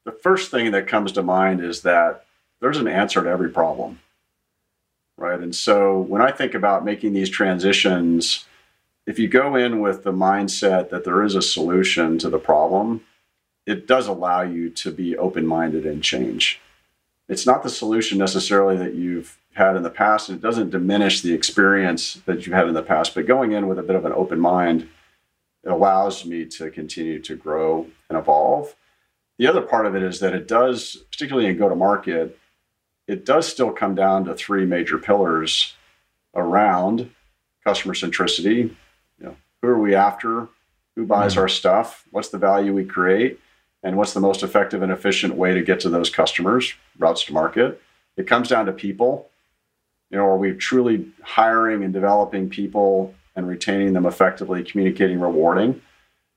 The 0.06 0.12
first 0.12 0.52
thing 0.52 0.72
that 0.72 0.88
comes 0.88 1.12
to 1.14 1.24
mind 1.24 1.62
is 1.62 1.82
that 1.82 2.26
there's 2.62 2.78
an 2.78 2.88
answer 2.88 3.24
to 3.24 3.30
every 3.30 3.50
problem. 3.50 4.00
Right. 5.18 5.40
And 5.40 5.56
so 5.56 6.00
when 6.00 6.22
I 6.22 6.32
think 6.32 6.54
about 6.54 6.86
making 6.86 7.14
these 7.14 7.30
transitions, 7.30 8.46
if 9.06 9.20
you 9.20 9.28
go 9.28 9.56
in 9.56 9.82
with 9.82 10.04
the 10.04 10.14
mindset 10.14 10.90
that 10.90 11.04
there 11.04 11.24
is 11.24 11.36
a 11.36 11.42
solution 11.42 12.18
to 12.20 12.30
the 12.30 12.40
problem, 12.40 13.02
it 13.66 13.86
does 13.86 14.08
allow 14.08 14.42
you 14.42 14.70
to 14.70 14.92
be 14.92 15.18
open 15.18 15.46
minded 15.46 15.86
and 15.86 16.04
change. 16.04 16.62
It's 17.30 17.46
not 17.46 17.62
the 17.62 17.70
solution 17.70 18.18
necessarily 18.18 18.76
that 18.78 18.96
you've 18.96 19.38
had 19.54 19.76
in 19.76 19.84
the 19.84 19.90
past, 19.90 20.30
and 20.30 20.38
it 20.38 20.42
doesn't 20.42 20.72
diminish 20.72 21.22
the 21.22 21.34
experience 21.34 22.16
that 22.26 22.46
you've 22.46 22.56
had 22.56 22.68
in 22.68 22.74
the 22.74 22.82
past, 22.82 23.14
but 23.14 23.28
going 23.28 23.52
in 23.52 23.68
with 23.68 23.78
a 23.78 23.84
bit 23.84 23.96
of 23.96 24.04
an 24.04 24.14
open 24.14 24.40
mind, 24.40 24.90
it 25.64 25.70
allows 25.70 26.26
me 26.26 26.46
to 26.46 26.72
continue 26.72 27.20
to 27.20 27.36
grow 27.36 27.86
and 28.10 28.18
evolve. 28.18 28.76
The 29.38 29.48
other 29.48 29.62
part 29.62 29.86
of 29.86 29.96
it 29.96 30.02
is 30.02 30.20
that 30.22 30.34
it 30.34 30.48
does, 30.48 30.98
particularly 31.12 31.48
in 31.48 31.58
go 31.58 31.70
to 31.70 31.76
market, 31.76 32.38
it 33.08 33.26
does 33.26 33.48
still 33.48 33.72
come 33.72 33.96
down 33.96 34.26
to 34.26 34.36
three 34.36 34.66
major 34.66 34.98
pillars 34.98 35.76
around 36.36 37.12
customer 37.64 37.94
centricity. 37.94 38.76
You 39.20 39.26
know, 39.26 39.36
who 39.62 39.68
are 39.68 39.80
we 39.80 39.94
after? 39.94 40.48
Who 40.96 41.06
buys 41.06 41.34
mm-hmm. 41.34 41.42
our 41.42 41.48
stuff? 41.48 42.06
What's 42.12 42.30
the 42.30 42.38
value 42.38 42.74
we 42.74 42.86
create? 42.86 43.40
And 43.84 43.98
what's 43.98 44.14
the 44.14 44.20
most 44.20 44.44
effective 44.44 44.82
and 44.82 44.92
efficient 44.92 45.36
way 45.36 45.54
to 45.54 45.62
get 45.62 45.80
to 45.82 45.90
those 45.90 46.10
customers, 46.10 46.74
routes 46.98 47.26
to 47.26 47.34
market. 47.34 47.82
It 48.18 48.28
comes 48.28 48.50
down 48.50 48.66
to 48.66 48.72
people. 48.72 49.30
You 50.10 50.18
know, 50.18 50.26
are 50.26 50.38
we 50.38 50.54
truly 50.54 51.08
hiring 51.22 51.84
and 51.84 51.94
developing 51.94 52.50
people 52.50 53.14
and 53.36 53.48
retaining 53.48 53.94
them 53.94 54.06
effectively, 54.06 54.64
communicating, 54.64 55.20
rewarding? 55.20 55.82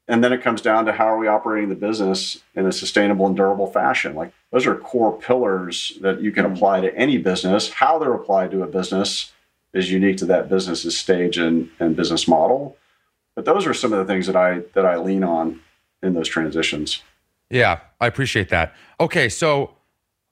And 0.08 0.22
then 0.22 0.32
it 0.32 0.42
comes 0.42 0.60
down 0.60 0.84
to 0.86 0.92
how 0.92 1.06
are 1.06 1.18
we 1.18 1.28
operating 1.28 1.68
the 1.68 1.74
business 1.74 2.42
in 2.54 2.66
a 2.66 2.72
sustainable 2.72 3.26
and 3.26 3.36
durable 3.36 3.66
fashion? 3.66 4.14
Like 4.14 4.32
those 4.50 4.66
are 4.66 4.74
core 4.74 5.18
pillars 5.18 5.92
that 6.00 6.20
you 6.20 6.32
can 6.32 6.44
apply 6.44 6.80
to 6.82 6.94
any 6.96 7.18
business. 7.18 7.70
How 7.70 7.98
they're 7.98 8.12
applied 8.12 8.50
to 8.50 8.62
a 8.62 8.66
business 8.66 9.32
is 9.72 9.90
unique 9.90 10.18
to 10.18 10.26
that 10.26 10.48
business's 10.48 10.98
stage 10.98 11.38
and, 11.38 11.70
and 11.80 11.96
business 11.96 12.28
model. 12.28 12.76
But 13.34 13.44
those 13.44 13.66
are 13.66 13.74
some 13.74 13.92
of 13.92 13.98
the 13.98 14.12
things 14.12 14.26
that 14.26 14.36
I 14.36 14.62
that 14.74 14.84
I 14.84 14.96
lean 14.96 15.24
on 15.24 15.60
in 16.02 16.14
those 16.14 16.28
transitions. 16.28 17.02
Yeah, 17.52 17.80
I 18.00 18.06
appreciate 18.06 18.48
that. 18.48 18.74
Okay, 18.98 19.28
so 19.28 19.76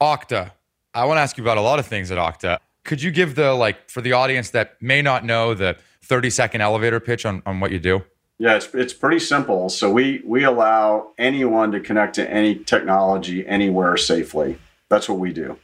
Okta. 0.01 0.51
I 0.93 1.05
want 1.05 1.17
to 1.17 1.21
ask 1.21 1.37
you 1.37 1.43
about 1.43 1.57
a 1.57 1.61
lot 1.61 1.77
of 1.77 1.85
things 1.85 2.09
at 2.09 2.17
Okta. 2.17 2.57
Could 2.83 3.01
you 3.03 3.11
give 3.11 3.35
the 3.35 3.53
like 3.53 3.89
for 3.91 4.01
the 4.01 4.13
audience 4.13 4.49
that 4.49 4.81
may 4.81 5.03
not 5.03 5.23
know 5.23 5.53
the 5.53 5.77
30 6.01 6.31
second 6.31 6.61
elevator 6.61 6.99
pitch 6.99 7.25
on, 7.25 7.43
on 7.45 7.59
what 7.59 7.71
you 7.71 7.77
do? 7.77 8.03
Yeah, 8.39 8.55
it's, 8.55 8.73
it's 8.73 8.91
pretty 8.91 9.19
simple. 9.19 9.69
So 9.69 9.91
we 9.91 10.23
we 10.25 10.43
allow 10.43 11.11
anyone 11.19 11.71
to 11.73 11.79
connect 11.79 12.15
to 12.15 12.27
any 12.27 12.55
technology 12.55 13.45
anywhere 13.45 13.95
safely. 13.97 14.57
That's 14.89 15.07
what 15.07 15.19
we 15.19 15.31
do. 15.31 15.57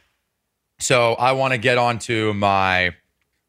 So 0.78 1.14
I 1.14 1.32
want 1.32 1.54
to 1.54 1.58
get 1.58 1.76
onto 1.76 2.32
my 2.34 2.94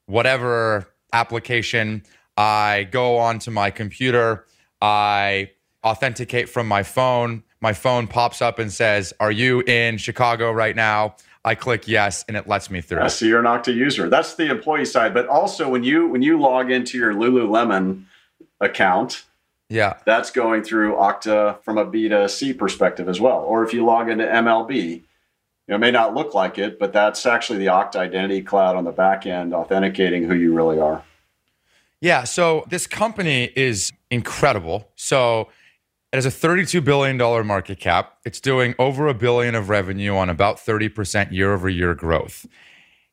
whatever 0.08 0.92
application. 1.14 2.02
I 2.36 2.88
go 2.90 3.18
onto 3.18 3.52
my 3.52 3.70
computer. 3.70 4.48
I 4.82 5.52
authenticate 5.86 6.50
from 6.50 6.68
my 6.68 6.82
phone 6.82 7.44
my 7.62 7.74
phone 7.74 8.08
pops 8.08 8.42
up 8.42 8.60
and 8.60 8.72
says, 8.72 9.14
Are 9.20 9.32
you 9.32 9.62
in 9.62 9.98
Chicago 9.98 10.52
right 10.52 10.76
now? 10.76 11.16
I 11.46 11.56
click 11.56 11.88
yes, 11.88 12.26
and 12.28 12.36
it 12.36 12.48
lets 12.48 12.70
me 12.70 12.82
through. 12.82 13.02
I 13.02 13.08
see 13.08 13.28
you're 13.28 13.40
an 13.40 13.46
Okta 13.46 13.74
user. 13.74 14.10
That's 14.10 14.36
the 14.36 14.50
employee 14.50 14.86
side. 14.86 15.14
But 15.14 15.28
also 15.28 15.70
when 15.70 15.84
you 15.84 16.08
when 16.08 16.22
you 16.22 16.40
log 16.40 16.70
into 16.70 16.98
your 16.98 17.14
Lululemon 17.14 18.04
account, 18.60 19.24
yeah, 19.70 19.98
that's 20.06 20.32
going 20.32 20.64
through 20.64 20.96
Okta 20.96 21.64
from 21.64 21.78
a 21.78 21.86
B2C 21.86 22.58
perspective 22.58 23.08
as 23.08 23.22
well. 23.22 23.40
Or 23.40 23.64
if 23.64 23.74
you 23.74 23.86
log 23.86 24.10
into 24.10 24.26
MLB, 24.26 24.96
you 24.96 25.04
know, 25.70 25.76
it 25.76 25.80
may 25.80 25.92
not 25.92 26.14
look 26.14 26.34
like 26.34 26.58
it, 26.58 26.78
but 26.78 26.92
that's 26.92 27.26
actually 27.26 27.60
the 27.60 27.68
Okta 27.68 27.98
Identity 27.98 28.42
Cloud 28.42 28.76
on 28.76 28.84
the 28.84 28.92
back 28.92 29.26
end 29.26 29.54
authenticating 29.54 30.26
who 30.26 30.36
you 30.36 30.54
really 30.54 30.80
are. 30.80 31.04
Yeah. 32.02 32.26
So 32.26 32.66
this 32.70 32.86
company 32.88 33.52
is 33.56 33.92
incredible. 34.12 34.90
So 34.96 35.50
it 36.12 36.18
has 36.18 36.26
a 36.26 36.30
$32 36.30 36.84
billion 36.84 37.18
market 37.46 37.80
cap. 37.80 38.18
It's 38.26 38.40
doing 38.40 38.74
over 38.80 39.08
a 39.08 39.14
billion 39.14 39.56
of 39.56 39.70
revenue 39.70 40.16
on 40.16 40.30
about 40.30 40.58
30% 40.58 41.32
year 41.32 41.54
over 41.54 41.70
year 41.70 41.94
growth. 41.94 42.48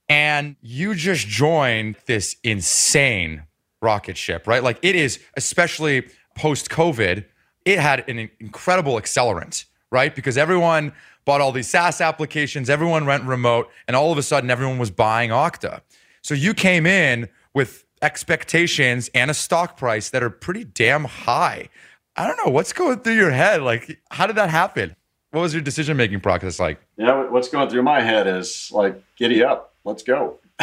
And 0.09 0.57
you 0.63 0.95
just 0.95 1.27
joined 1.27 1.97
this 2.07 2.37
insane 2.43 3.43
rocket 3.83 4.17
ship, 4.17 4.47
right? 4.47 4.63
Like 4.63 4.79
it 4.83 4.95
is, 4.95 5.21
especially 5.37 6.09
post 6.37 6.71
COVID, 6.71 7.25
it 7.65 7.79
had 7.79 8.09
an 8.09 8.31
incredible 8.41 8.95
accelerant, 8.95 9.65
right? 9.91 10.15
Because 10.15 10.39
everyone 10.39 10.93
bought 11.25 11.41
all 11.41 11.53
these 11.53 11.69
SaaS 11.69 12.01
applications, 12.01 12.71
everyone 12.71 13.05
went 13.05 13.25
remote, 13.25 13.69
and 13.89 13.97
all 13.97 14.13
of 14.13 14.19
a 14.19 14.23
sudden 14.23 14.49
everyone 14.49 14.79
was 14.79 14.91
buying 14.91 15.31
Okta. 15.31 15.81
So 16.23 16.35
you 16.35 16.55
came 16.55 16.87
in 16.87 17.29
with 17.53 17.85
expectations 18.01 19.11
and 19.15 19.31
a 19.31 19.35
stock 19.35 19.77
price 19.77 20.11
that 20.11 20.23
are 20.23 20.31
pretty 20.31 20.65
damn 20.65 21.05
high. 21.05 21.69
I 22.17 22.27
don't 22.27 22.39
know 22.45 22.51
what's 22.51 22.73
going 22.73 23.01
through 23.01 23.15
your 23.15 23.31
head. 23.31 23.63
Like, 23.63 24.01
how 24.11 24.27
did 24.27 24.37
that 24.37 24.49
happen? 24.49 24.97
What 25.33 25.43
was 25.43 25.53
your 25.53 25.63
decision 25.63 25.97
making 25.99 26.21
process 26.21 26.59
like? 26.59 26.81
Yeah, 26.97 27.29
what's 27.29 27.49
going 27.49 27.69
through 27.69 27.83
my 27.83 28.01
head 28.01 28.27
is 28.27 28.71
like, 28.73 29.03
giddy 29.17 29.45
up, 29.45 29.75
let's 29.85 30.03
go. 30.03 30.39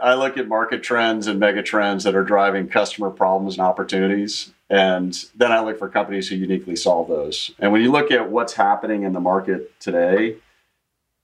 I 0.00 0.14
look 0.14 0.36
at 0.36 0.48
market 0.48 0.82
trends 0.82 1.26
and 1.26 1.40
mega 1.40 1.62
trends 1.62 2.04
that 2.04 2.14
are 2.14 2.24
driving 2.24 2.68
customer 2.68 3.10
problems 3.10 3.54
and 3.54 3.62
opportunities. 3.62 4.52
And 4.68 5.16
then 5.34 5.50
I 5.50 5.60
look 5.60 5.78
for 5.78 5.88
companies 5.88 6.28
who 6.28 6.36
uniquely 6.36 6.76
solve 6.76 7.08
those. 7.08 7.50
And 7.58 7.72
when 7.72 7.80
you 7.80 7.90
look 7.90 8.10
at 8.10 8.30
what's 8.30 8.52
happening 8.52 9.04
in 9.04 9.14
the 9.14 9.20
market 9.20 9.80
today 9.80 10.36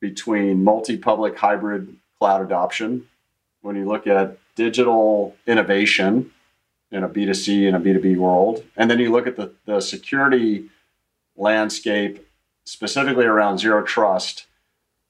between 0.01 0.65
multi 0.65 0.97
public 0.97 1.37
hybrid 1.37 1.95
cloud 2.19 2.41
adoption, 2.41 3.07
when 3.61 3.77
you 3.77 3.87
look 3.87 4.07
at 4.07 4.39
digital 4.57 5.37
innovation, 5.47 6.31
in 6.95 7.03
a 7.03 7.09
B2C 7.09 7.67
and 7.67 7.77
a 7.77 7.81
B2B 7.81 8.17
world. 8.17 8.65
And 8.77 8.91
then 8.91 9.01
you 9.01 9.11
look 9.11 9.27
at 9.27 9.37
the, 9.37 9.53
the 9.67 9.81
security 9.81 10.71
landscape, 11.37 12.27
specifically 12.65 13.27
around 13.27 13.59
zero 13.59 13.83
trust. 13.83 14.47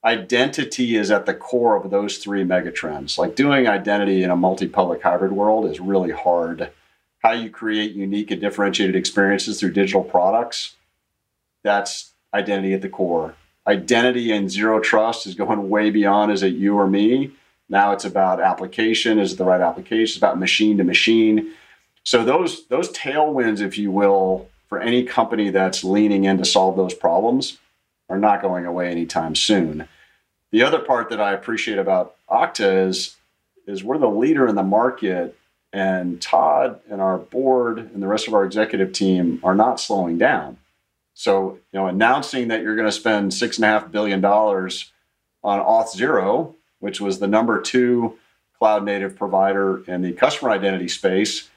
Identity 0.03 0.95
is 0.95 1.11
at 1.11 1.25
the 1.25 1.33
core 1.33 1.75
of 1.75 1.89
those 1.91 2.17
three 2.17 2.43
megatrends. 2.43 3.17
Like 3.17 3.35
doing 3.35 3.67
identity 3.67 4.23
in 4.23 4.31
a 4.31 4.35
multi 4.35 4.67
public 4.67 5.01
hybrid 5.03 5.31
world 5.31 5.65
is 5.65 5.79
really 5.79 6.11
hard. 6.11 6.71
How 7.19 7.31
you 7.31 7.49
create 7.49 7.93
unique 7.93 8.31
and 8.31 8.41
differentiated 8.41 8.95
experiences 8.95 9.59
through 9.59 9.71
digital 9.71 10.03
products, 10.03 10.75
that's 11.63 12.11
identity 12.33 12.73
at 12.73 12.81
the 12.81 12.89
core. 12.89 13.35
Identity 13.67 14.31
and 14.31 14.49
zero 14.49 14.79
trust 14.79 15.25
is 15.25 15.35
going 15.35 15.69
way 15.69 15.89
beyond 15.91 16.31
is 16.31 16.43
it 16.43 16.53
you 16.53 16.75
or 16.75 16.87
me? 16.87 17.31
Now 17.67 17.93
it's 17.93 18.05
about 18.05 18.39
application. 18.39 19.17
Is 19.17 19.33
it 19.33 19.37
the 19.37 19.45
right 19.45 19.61
application? 19.61 20.03
It's 20.03 20.17
about 20.17 20.39
machine 20.39 20.77
to 20.77 20.83
machine 20.83 21.53
so 22.05 22.23
those 22.23 22.67
those 22.67 22.91
tailwinds, 22.91 23.59
if 23.59 23.77
you 23.77 23.91
will, 23.91 24.47
for 24.69 24.79
any 24.79 25.03
company 25.03 25.49
that's 25.49 25.83
leaning 25.83 26.23
in 26.23 26.37
to 26.37 26.45
solve 26.45 26.77
those 26.77 26.93
problems, 26.93 27.57
are 28.09 28.19
not 28.19 28.41
going 28.41 28.65
away 28.65 28.89
anytime 28.89 29.35
soon. 29.35 29.87
The 30.51 30.63
other 30.63 30.79
part 30.79 31.09
that 31.09 31.19
I 31.19 31.33
appreciate 31.33 31.79
about 31.79 32.15
Okta 32.29 32.87
is 32.87 33.17
is 33.67 33.83
we're 33.83 33.97
the 33.97 34.07
leader 34.07 34.47
in 34.47 34.55
the 34.55 34.63
market, 34.63 35.35
and 35.73 36.21
Todd 36.21 36.79
and 36.89 37.01
our 37.01 37.17
board 37.17 37.79
and 37.79 38.01
the 38.01 38.07
rest 38.07 38.27
of 38.27 38.35
our 38.35 38.45
executive 38.45 38.93
team 38.93 39.39
are 39.43 39.55
not 39.55 39.79
slowing 39.79 40.17
down. 40.17 40.57
So, 41.15 41.59
you 41.71 41.79
know, 41.79 41.87
announcing 41.87 42.49
that 42.49 42.61
you're 42.61 42.75
going 42.75 42.87
to 42.87 42.91
spend 42.91 43.33
six 43.33 43.57
and 43.57 43.65
a 43.65 43.67
half 43.67 43.91
billion 43.91 44.21
dollars 44.21 44.91
on 45.43 45.59
Auth0, 45.59 46.53
which 46.79 47.01
was 47.01 47.19
the 47.19 47.27
number 47.27 47.61
two 47.61 48.17
cloud 48.59 48.83
native 48.83 49.17
provider 49.17 49.83
in 49.85 50.01
the 50.01 50.13
customer 50.13 50.51
identity 50.51 50.87
space, 50.87 51.49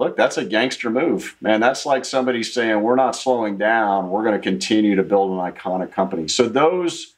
look, 0.00 0.16
that's 0.16 0.38
a 0.38 0.44
gangster 0.46 0.88
move, 0.88 1.36
man. 1.42 1.60
That's 1.60 1.84
like 1.84 2.06
somebody 2.06 2.42
saying, 2.42 2.80
we're 2.80 2.96
not 2.96 3.14
slowing 3.14 3.58
down. 3.58 4.10
We're 4.10 4.24
going 4.24 4.34
to 4.34 4.42
continue 4.42 4.96
to 4.96 5.02
build 5.02 5.30
an 5.30 5.36
iconic 5.36 5.92
company. 5.92 6.26
So, 6.26 6.48
those, 6.48 7.14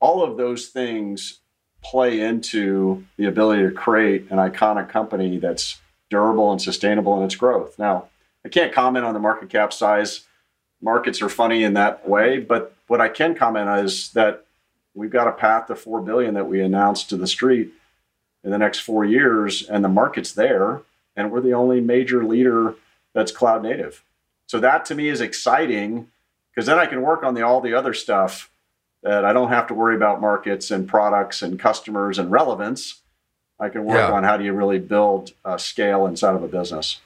all 0.00 0.24
of 0.24 0.36
those 0.36 0.66
things 0.66 1.38
play 1.82 2.20
into 2.20 3.06
the 3.16 3.26
ability 3.26 3.62
to 3.62 3.70
create 3.70 4.26
an 4.30 4.38
iconic 4.38 4.88
company 4.88 5.38
that's 5.38 5.80
durable 6.10 6.50
and 6.50 6.60
sustainable 6.60 7.16
in 7.18 7.24
its 7.24 7.36
growth. 7.36 7.78
Now, 7.78 8.08
I 8.44 8.48
can't 8.48 8.72
comment 8.72 9.04
on 9.04 9.14
the 9.14 9.20
market 9.20 9.48
cap 9.48 9.72
size. 9.72 10.26
Markets 10.82 11.22
are 11.22 11.28
funny 11.28 11.62
in 11.62 11.74
that 11.74 12.08
way, 12.08 12.38
but 12.38 12.74
what 12.88 13.00
I 13.00 13.08
can 13.08 13.36
comment 13.36 13.68
on 13.68 13.84
is 13.84 14.10
that 14.12 14.44
we've 14.92 15.10
got 15.10 15.28
a 15.28 15.32
path 15.32 15.68
to 15.68 15.76
4 15.76 16.02
billion 16.02 16.34
that 16.34 16.48
we 16.48 16.60
announced 16.60 17.10
to 17.10 17.16
the 17.16 17.26
street 17.28 17.70
in 18.42 18.50
the 18.50 18.58
next 18.58 18.80
4 18.80 19.04
years 19.04 19.68
and 19.68 19.84
the 19.84 19.88
market's 19.88 20.32
there 20.32 20.82
and 21.18 21.32
we're 21.32 21.40
the 21.40 21.52
only 21.52 21.80
major 21.80 22.24
leader 22.24 22.76
that's 23.12 23.32
cloud 23.32 23.62
native. 23.64 24.04
So 24.46 24.60
that 24.60 24.84
to 24.86 24.94
me 24.94 25.08
is 25.08 25.20
exciting 25.20 26.06
because 26.50 26.66
then 26.66 26.78
I 26.78 26.86
can 26.86 27.02
work 27.02 27.24
on 27.24 27.34
the 27.34 27.42
all 27.42 27.60
the 27.60 27.74
other 27.74 27.92
stuff 27.92 28.50
that 29.02 29.24
I 29.24 29.32
don't 29.32 29.48
have 29.48 29.66
to 29.66 29.74
worry 29.74 29.96
about 29.96 30.20
markets 30.20 30.70
and 30.70 30.88
products 30.88 31.42
and 31.42 31.58
customers 31.58 32.18
and 32.18 32.30
relevance. 32.30 33.00
I 33.60 33.68
can 33.68 33.84
work 33.84 33.96
yeah. 33.96 34.12
on 34.12 34.22
how 34.22 34.36
do 34.36 34.44
you 34.44 34.52
really 34.52 34.78
build 34.78 35.32
a 35.44 35.58
scale 35.58 36.06
inside 36.06 36.36
of 36.36 36.42
a 36.42 36.48
business. 36.48 37.00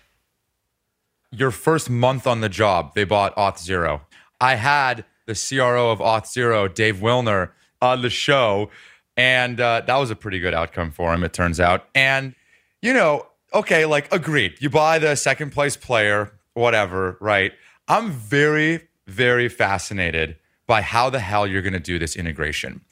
Your 1.30 1.50
first 1.50 1.88
month 1.88 2.26
on 2.26 2.42
the 2.42 2.50
job, 2.50 2.94
they 2.94 3.04
bought 3.04 3.34
Auth0. 3.36 4.02
I 4.38 4.56
had 4.56 5.06
the 5.24 5.34
CRO 5.34 5.90
of 5.90 6.00
Auth0, 6.00 6.74
Dave 6.74 6.96
Wilner, 6.96 7.50
on 7.80 8.02
the 8.02 8.10
show, 8.10 8.68
and 9.16 9.58
uh, 9.58 9.82
that 9.86 9.96
was 9.96 10.10
a 10.10 10.16
pretty 10.16 10.38
good 10.38 10.54
outcome 10.54 10.90
for 10.90 11.14
him, 11.14 11.24
it 11.24 11.32
turns 11.32 11.58
out. 11.58 11.88
And, 11.94 12.34
you 12.82 12.92
know, 12.92 13.26
okay, 13.54 13.84
like 13.84 14.12
agreed. 14.12 14.54
You 14.60 14.70
buy 14.70 14.98
the 14.98 15.14
second 15.16 15.50
place 15.50 15.76
player, 15.76 16.32
whatever, 16.54 17.16
right? 17.20 17.52
I'm 17.88 18.10
very, 18.10 18.88
very 19.06 19.48
fascinated 19.48 20.36
by 20.66 20.82
how 20.82 21.10
the 21.10 21.20
hell 21.20 21.46
you're 21.46 21.62
going 21.62 21.72
to 21.72 21.80
do 21.80 21.98
this 21.98 22.16
integration. 22.16 22.82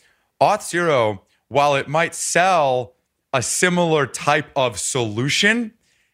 Auth0, 0.41 1.21
while 1.49 1.75
it 1.77 1.89
might 1.89 2.15
sell 2.15 2.95
a 3.33 3.43
similar 3.43 4.07
type 4.07 4.51
of 4.57 4.79
solution, 4.79 5.73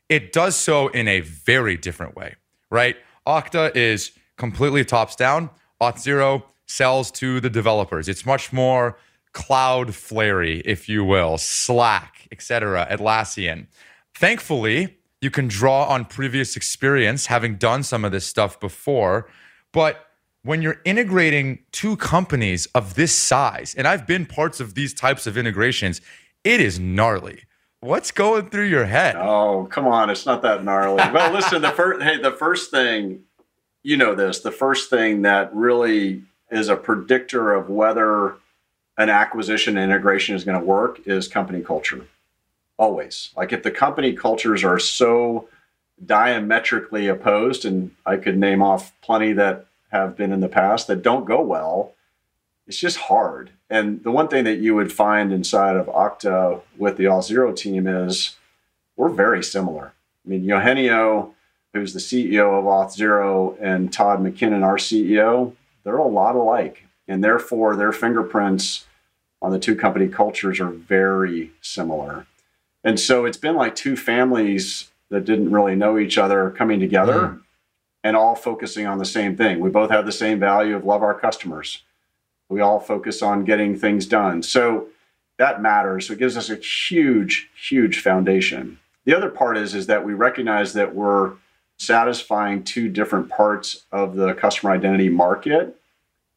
it 0.08 0.32
does 0.32 0.54
so 0.56 0.88
in 0.88 1.08
a 1.08 1.20
very 1.20 1.76
different 1.76 2.14
way, 2.14 2.34
right? 2.70 2.96
Okta 3.26 3.74
is 3.74 4.12
completely 4.36 4.84
tops 4.84 5.16
down. 5.16 5.50
Auth0 5.80 6.42
sells 6.66 7.10
to 7.12 7.40
the 7.40 7.50
developers. 7.50 8.08
It's 8.08 8.26
much 8.26 8.52
more 8.52 8.98
Cloudflare, 9.32 10.62
if 10.64 10.88
you 10.88 11.04
will, 11.04 11.36
Slack, 11.36 12.26
etc. 12.32 12.86
Atlassian. 12.90 13.66
Thankfully, 14.16 14.96
you 15.20 15.30
can 15.30 15.46
draw 15.46 15.84
on 15.84 16.06
previous 16.06 16.56
experience 16.56 17.26
having 17.26 17.56
done 17.56 17.82
some 17.82 18.02
of 18.02 18.12
this 18.12 18.26
stuff 18.26 18.58
before. 18.58 19.28
But 19.72 20.06
when 20.42 20.62
you're 20.62 20.80
integrating 20.86 21.58
two 21.70 21.98
companies 21.98 22.64
of 22.74 22.94
this 22.94 23.14
size, 23.14 23.74
and 23.76 23.86
I've 23.86 24.06
been 24.06 24.24
parts 24.24 24.58
of 24.58 24.74
these 24.74 24.94
types 24.94 25.26
of 25.26 25.36
integrations, 25.36 26.00
it 26.44 26.62
is 26.62 26.80
gnarly. 26.80 27.42
What's 27.80 28.10
going 28.10 28.48
through 28.48 28.68
your 28.68 28.86
head? 28.86 29.16
Oh, 29.16 29.68
come 29.70 29.86
on, 29.86 30.08
it's 30.08 30.24
not 30.24 30.40
that 30.40 30.64
gnarly. 30.64 30.96
well, 31.12 31.30
listen, 31.30 31.60
the 31.60 31.72
first 31.72 32.02
hey, 32.02 32.18
the 32.18 32.32
first 32.32 32.70
thing, 32.70 33.24
you 33.82 33.98
know 33.98 34.14
this, 34.14 34.40
the 34.40 34.50
first 34.50 34.88
thing 34.88 35.22
that 35.22 35.54
really 35.54 36.22
is 36.50 36.70
a 36.70 36.76
predictor 36.76 37.52
of 37.52 37.68
whether 37.68 38.36
an 38.96 39.10
acquisition 39.10 39.76
integration 39.76 40.34
is 40.34 40.42
going 40.42 40.58
to 40.58 40.64
work 40.64 41.00
is 41.06 41.28
company 41.28 41.60
culture 41.60 42.06
always. 42.78 43.30
Like 43.36 43.52
if 43.52 43.62
the 43.62 43.70
company 43.70 44.12
cultures 44.12 44.64
are 44.64 44.78
so 44.78 45.48
diametrically 46.04 47.08
opposed, 47.08 47.64
and 47.64 47.92
I 48.04 48.16
could 48.16 48.36
name 48.36 48.62
off 48.62 48.92
plenty 49.00 49.32
that 49.34 49.66
have 49.90 50.16
been 50.16 50.32
in 50.32 50.40
the 50.40 50.48
past 50.48 50.86
that 50.88 51.02
don't 51.02 51.24
go 51.24 51.40
well, 51.40 51.94
it's 52.66 52.78
just 52.78 52.98
hard. 52.98 53.50
And 53.70 54.02
the 54.02 54.10
one 54.10 54.28
thing 54.28 54.44
that 54.44 54.58
you 54.58 54.74
would 54.74 54.92
find 54.92 55.32
inside 55.32 55.76
of 55.76 55.86
Okta 55.86 56.60
with 56.76 56.96
the 56.96 57.04
Auth0 57.04 57.56
team 57.56 57.86
is 57.86 58.36
we're 58.96 59.08
very 59.08 59.42
similar. 59.42 59.92
I 60.24 60.28
mean, 60.28 60.44
Eugenio, 60.44 61.34
who's 61.72 61.92
the 61.92 62.00
CEO 62.00 62.58
of 62.58 62.64
Auth0, 62.64 63.56
and 63.60 63.92
Todd 63.92 64.20
McKinnon, 64.20 64.64
our 64.64 64.76
CEO, 64.76 65.54
they're 65.84 65.96
a 65.96 66.06
lot 66.06 66.34
alike. 66.34 66.84
And 67.06 67.22
therefore, 67.22 67.76
their 67.76 67.92
fingerprints 67.92 68.86
on 69.40 69.52
the 69.52 69.58
two 69.58 69.76
company 69.76 70.08
cultures 70.08 70.58
are 70.58 70.70
very 70.70 71.52
similar. 71.60 72.26
And 72.86 73.00
so 73.00 73.24
it's 73.24 73.36
been 73.36 73.56
like 73.56 73.74
two 73.74 73.96
families 73.96 74.92
that 75.10 75.24
didn't 75.24 75.50
really 75.50 75.74
know 75.74 75.98
each 75.98 76.16
other 76.16 76.50
coming 76.52 76.78
together 76.78 77.20
mm. 77.20 77.42
and 78.04 78.16
all 78.16 78.36
focusing 78.36 78.86
on 78.86 78.98
the 78.98 79.04
same 79.04 79.36
thing. 79.36 79.58
We 79.58 79.70
both 79.70 79.90
have 79.90 80.06
the 80.06 80.12
same 80.12 80.38
value 80.38 80.76
of 80.76 80.84
love 80.84 81.02
our 81.02 81.18
customers. 81.18 81.82
We 82.48 82.60
all 82.60 82.78
focus 82.78 83.22
on 83.22 83.44
getting 83.44 83.76
things 83.76 84.06
done. 84.06 84.40
So 84.44 84.86
that 85.36 85.60
matters. 85.60 86.06
So 86.06 86.12
it 86.12 86.20
gives 86.20 86.36
us 86.36 86.48
a 86.48 86.54
huge, 86.54 87.50
huge 87.60 87.98
foundation. 87.98 88.78
The 89.04 89.16
other 89.16 89.30
part 89.30 89.58
is, 89.58 89.74
is 89.74 89.88
that 89.88 90.04
we 90.04 90.14
recognize 90.14 90.72
that 90.74 90.94
we're 90.94 91.32
satisfying 91.78 92.62
two 92.62 92.88
different 92.88 93.28
parts 93.28 93.84
of 93.90 94.14
the 94.14 94.32
customer 94.32 94.70
identity 94.70 95.08
market 95.08 95.76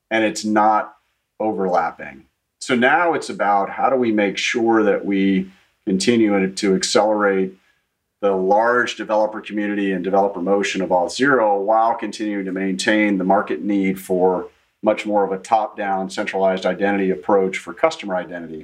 and 0.10 0.24
it's 0.24 0.44
not 0.44 0.98
overlapping. 1.40 2.26
So 2.60 2.74
now 2.74 3.14
it's 3.14 3.30
about 3.30 3.70
how 3.70 3.92
do 3.92 3.96
we 3.96 4.12
make 4.12 4.40
sure 4.40 4.82
that 4.82 5.06
we 5.06 5.52
continue 5.86 6.54
to 6.54 6.76
accelerate 6.76 7.54
the 8.22 8.32
large 8.32 8.96
developer 8.96 9.40
community 9.40 9.92
and 9.92 10.04
developer 10.04 10.42
motion 10.42 10.82
of 10.82 10.90
Auth0 10.90 11.62
while 11.62 11.96
continuing 11.96 12.46
to 12.46 12.52
maintain 12.52 13.18
the 13.18 13.24
market 13.24 13.64
need 13.64 14.00
for 14.00 14.50
much 14.82 15.06
more 15.06 15.24
of 15.24 15.32
a 15.32 15.38
top 15.38 15.78
down 15.78 16.10
centralized 16.10 16.66
identity 16.66 17.10
approach 17.10 17.58
for 17.58 17.74
customer 17.74 18.16
identity. 18.16 18.64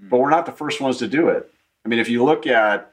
Mm-hmm. 0.00 0.08
But 0.08 0.18
we're 0.18 0.30
not 0.30 0.46
the 0.46 0.52
first 0.52 0.80
ones 0.80 0.98
to 0.98 1.08
do 1.08 1.28
it. 1.28 1.52
I 1.84 1.88
mean, 1.88 1.98
if 1.98 2.08
you 2.08 2.24
look 2.24 2.46
at 2.46 2.92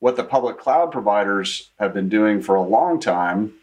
what 0.00 0.16
the 0.16 0.24
public 0.24 0.58
cloud 0.58 0.90
providers 0.90 1.70
have 1.78 1.94
been 1.94 2.08
doing 2.08 2.42
for 2.42 2.56
a 2.56 2.62
long 2.62 3.00
time, 3.00 3.54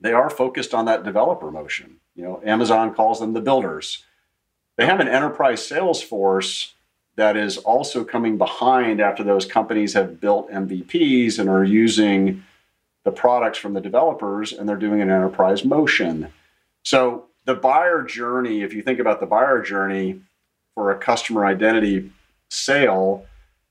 they 0.00 0.12
are 0.12 0.30
focused 0.30 0.72
on 0.72 0.84
that 0.84 1.04
developer 1.04 1.50
motion. 1.50 1.96
You 2.14 2.24
know, 2.24 2.42
Amazon 2.44 2.94
calls 2.94 3.20
them 3.20 3.32
the 3.32 3.40
builders. 3.40 4.04
They 4.76 4.86
have 4.86 5.00
an 5.00 5.08
enterprise 5.08 5.66
sales 5.66 6.00
force 6.02 6.73
that 7.16 7.36
is 7.36 7.58
also 7.58 8.04
coming 8.04 8.36
behind 8.38 9.00
after 9.00 9.22
those 9.22 9.46
companies 9.46 9.92
have 9.94 10.20
built 10.20 10.50
MVPs 10.50 11.38
and 11.38 11.48
are 11.48 11.64
using 11.64 12.42
the 13.04 13.12
products 13.12 13.58
from 13.58 13.74
the 13.74 13.80
developers 13.80 14.52
and 14.52 14.68
they're 14.68 14.76
doing 14.76 15.00
an 15.00 15.10
enterprise 15.10 15.64
motion. 15.64 16.28
So 16.82 17.26
the 17.44 17.54
buyer 17.54 18.02
journey, 18.02 18.62
if 18.62 18.72
you 18.72 18.82
think 18.82 18.98
about 18.98 19.20
the 19.20 19.26
buyer 19.26 19.62
journey 19.62 20.20
for 20.74 20.90
a 20.90 20.98
customer 20.98 21.44
identity 21.44 22.10
sale, 22.48 23.26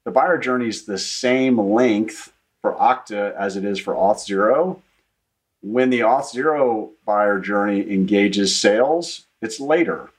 the 0.05 0.11
buyer 0.11 0.37
journey 0.37 0.67
is 0.67 0.85
the 0.85 0.97
same 0.97 1.57
length 1.59 2.31
for 2.61 2.75
Okta 2.75 3.35
as 3.35 3.57
it 3.57 3.65
is 3.65 3.79
for 3.79 3.93
Auth0. 3.93 4.79
When 5.61 5.89
the 5.89 6.01
Auth0 6.01 6.91
buyer 7.05 7.39
journey 7.39 7.91
engages 7.91 8.55
sales, 8.55 9.25
it's 9.41 9.59
later. 9.59 10.11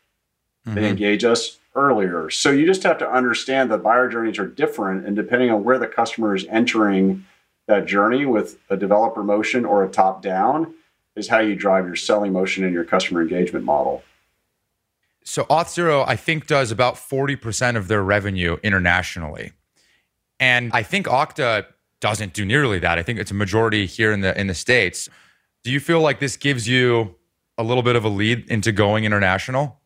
Mm-hmm. 0.67 0.75
They 0.75 0.89
engage 0.89 1.25
us 1.25 1.59
earlier. 1.75 2.31
So 2.31 2.51
you 2.51 2.67
just 2.67 2.83
have 2.85 2.99
to 2.99 3.11
understand 3.11 3.71
that 3.71 3.83
buyer 3.83 4.09
journeys 4.09 4.39
are 4.39 4.47
different, 4.47 5.07
and 5.07 5.17
depending 5.17 5.51
on 5.51 5.65
where 5.65 5.79
the 5.79 5.87
customer 5.87 6.35
is 6.35 6.47
entering 6.49 7.27
that 7.67 7.87
journey 7.87 8.27
with 8.27 8.59
a 8.71 8.77
developer 8.77 9.23
motion 9.23 9.65
or 9.65 9.85
a 9.85 9.89
top 9.89 10.23
down, 10.23 10.75
is 11.17 11.29
how 11.29 11.39
you 11.39 11.55
drive 11.55 11.87
your 11.87 11.97
selling 11.97 12.33
motion 12.33 12.65
and 12.65 12.73
your 12.73 12.85
customer 12.85 13.23
engagement 13.23 13.65
model. 13.65 14.03
So 15.25 15.45
Auth0, 15.45 16.05
I 16.07 16.17
think, 16.17 16.47
does 16.47 16.71
about 16.71 16.97
40% 16.97 17.77
of 17.77 17.89
their 17.89 18.03
revenue 18.03 18.59
internationally. 18.63 19.53
And 20.39 20.71
I 20.75 20.83
think 20.83 21.07
Okta 21.07 21.67
doesn't 22.01 22.35
do 22.35 22.45
nearly 22.45 22.79
that. 22.81 22.99
I 22.99 23.03
think 23.03 23.19
it's 23.19 23.31
a 23.31 23.35
majority 23.35 23.87
here 23.87 24.13
in 24.13 24.21
the 24.21 24.39
in 24.39 24.47
the 24.47 24.55
States. 24.55 25.09
Do 25.63 25.71
you 25.71 25.81
feel 25.81 26.01
like 26.01 26.21
this 26.21 26.37
gives 26.37 26.69
you 26.69 27.15
a 27.57 27.63
little 27.63 27.83
bit 27.83 27.97
of 27.97 28.05
a 28.05 28.09
lead 28.09 28.51
into 28.51 28.73
going 28.73 29.05
international? 29.05 29.81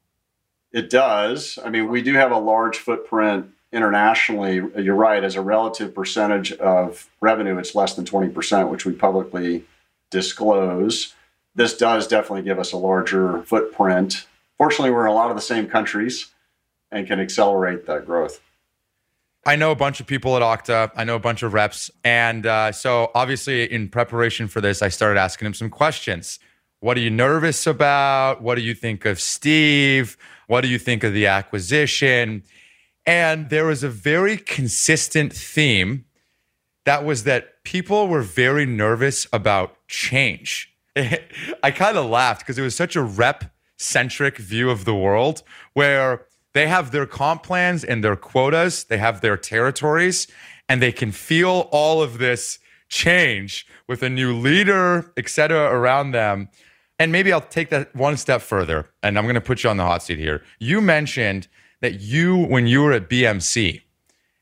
It 0.73 0.91
does. 0.91 1.59
I 1.65 1.71
mean, 1.71 1.89
we 1.89 2.03
do 2.03 2.15
have 2.15 2.31
a 2.31 2.39
large 2.39 2.79
footprint 2.79 3.51
internationally. 3.73 4.63
You're 4.77 4.95
right. 4.95 5.23
As 5.25 5.37
a 5.37 5.41
relative 5.41 5.95
percentage 5.95 6.53
of 6.53 7.09
revenue, 7.21 7.59
it's 7.59 7.75
less 7.75 7.95
than 7.95 8.05
20%, 8.05 8.71
which 8.71 8.85
we 8.85 8.93
publicly 8.93 9.65
disclose. 10.11 11.15
This 11.55 11.77
does 11.77 12.07
definitely 12.07 12.43
give 12.43 12.59
us 12.59 12.73
a 12.73 12.77
larger 12.77 13.43
footprint. 13.43 14.27
Fortunately, 14.59 14.91
we're 14.91 15.07
in 15.07 15.13
a 15.13 15.15
lot 15.15 15.31
of 15.31 15.37
the 15.37 15.43
same 15.43 15.67
countries 15.67 16.33
and 16.91 17.07
can 17.07 17.21
accelerate 17.21 17.87
that 17.87 18.07
growth. 18.07 18.41
I 19.47 19.57
know 19.57 19.71
a 19.71 19.77
bunch 19.77 20.01
of 20.01 20.07
people 20.07 20.37
at 20.37 20.43
Okta. 20.43 20.91
I 20.97 21.05
know 21.05 21.15
a 21.15 21.21
bunch 21.21 21.43
of 21.43 21.55
reps. 21.55 21.91
And 22.05 22.45
uh, 22.45 22.73
so, 22.73 23.11
obviously, 23.15 23.71
in 23.73 23.89
preparation 23.89 24.49
for 24.49 24.61
this, 24.61 24.83
I 24.83 24.89
started 24.89 25.19
asking 25.19 25.47
him 25.47 25.55
some 25.55 25.71
questions. 25.71 26.39
What 26.81 26.97
are 26.97 27.01
you 27.01 27.11
nervous 27.11 27.67
about? 27.67 28.41
What 28.41 28.55
do 28.55 28.61
you 28.63 28.75
think 28.75 29.05
of 29.05 29.21
Steve? 29.21 30.17
What 30.47 30.61
do 30.61 30.69
you 30.69 30.79
think 30.79 31.03
of 31.03 31.13
the 31.13 31.27
acquisition? 31.27 32.45
And 33.05 33.51
there 33.51 33.67
was 33.67 33.83
a 33.83 33.89
very 33.89 34.37
consistent 34.37 35.33
theme 35.33 36.05
that 36.85 37.05
was 37.05 37.25
that 37.25 37.65
people 37.65 38.07
were 38.07 38.23
very 38.23 38.65
nervous 38.65 39.27
about 39.33 39.77
change. 39.89 40.73
I 40.97 41.71
kind 41.71 41.99
of 41.99 42.07
laughed 42.07 42.41
because 42.41 42.59
it 42.59 42.63
was 42.63 42.77
such 42.77 42.97
a 42.97 43.03
rep 43.03 43.45
centric 43.77 44.39
view 44.39 44.71
of 44.71 44.85
the 44.85 44.95
world 44.95 45.43
where 45.75 46.27
they 46.55 46.67
have 46.67 46.93
their 46.93 47.07
comp 47.07 47.43
plans 47.43 47.85
and 47.85 48.03
their 48.03 48.17
quotas, 48.17 48.85
they 48.85 48.99
have 48.99 49.21
their 49.21 49.37
territories, 49.37 50.29
and 50.69 50.81
they 50.81 50.93
can 50.93 51.13
feel 51.13 51.69
all 51.73 52.03
of 52.03 52.19
this 52.19 52.59
change 52.89 53.67
with 53.87 54.03
a 54.03 54.09
new 54.09 54.35
leader, 54.35 55.13
et 55.17 55.29
cetera, 55.29 55.71
around 55.75 56.13
them. 56.13 56.49
And 56.99 57.13
maybe 57.13 57.33
I'll 57.33 57.41
take 57.41 57.71
that 57.71 57.95
one 57.95 58.17
step 58.17 58.43
further, 58.43 58.91
and 59.03 59.17
I'm 59.17 59.25
going 59.25 59.37
to 59.37 59.41
put 59.41 59.63
you 59.63 59.71
on 59.71 59.77
the 59.77 59.85
hot 59.85 60.03
seat 60.03 60.19
here. 60.19 60.43
You 60.59 60.81
mentioned 60.81 61.47
that 61.81 62.01
you, 62.01 62.37
when 62.37 62.67
you 62.67 62.83
were 62.83 62.93
at 62.93 63.09
BMC, 63.09 63.83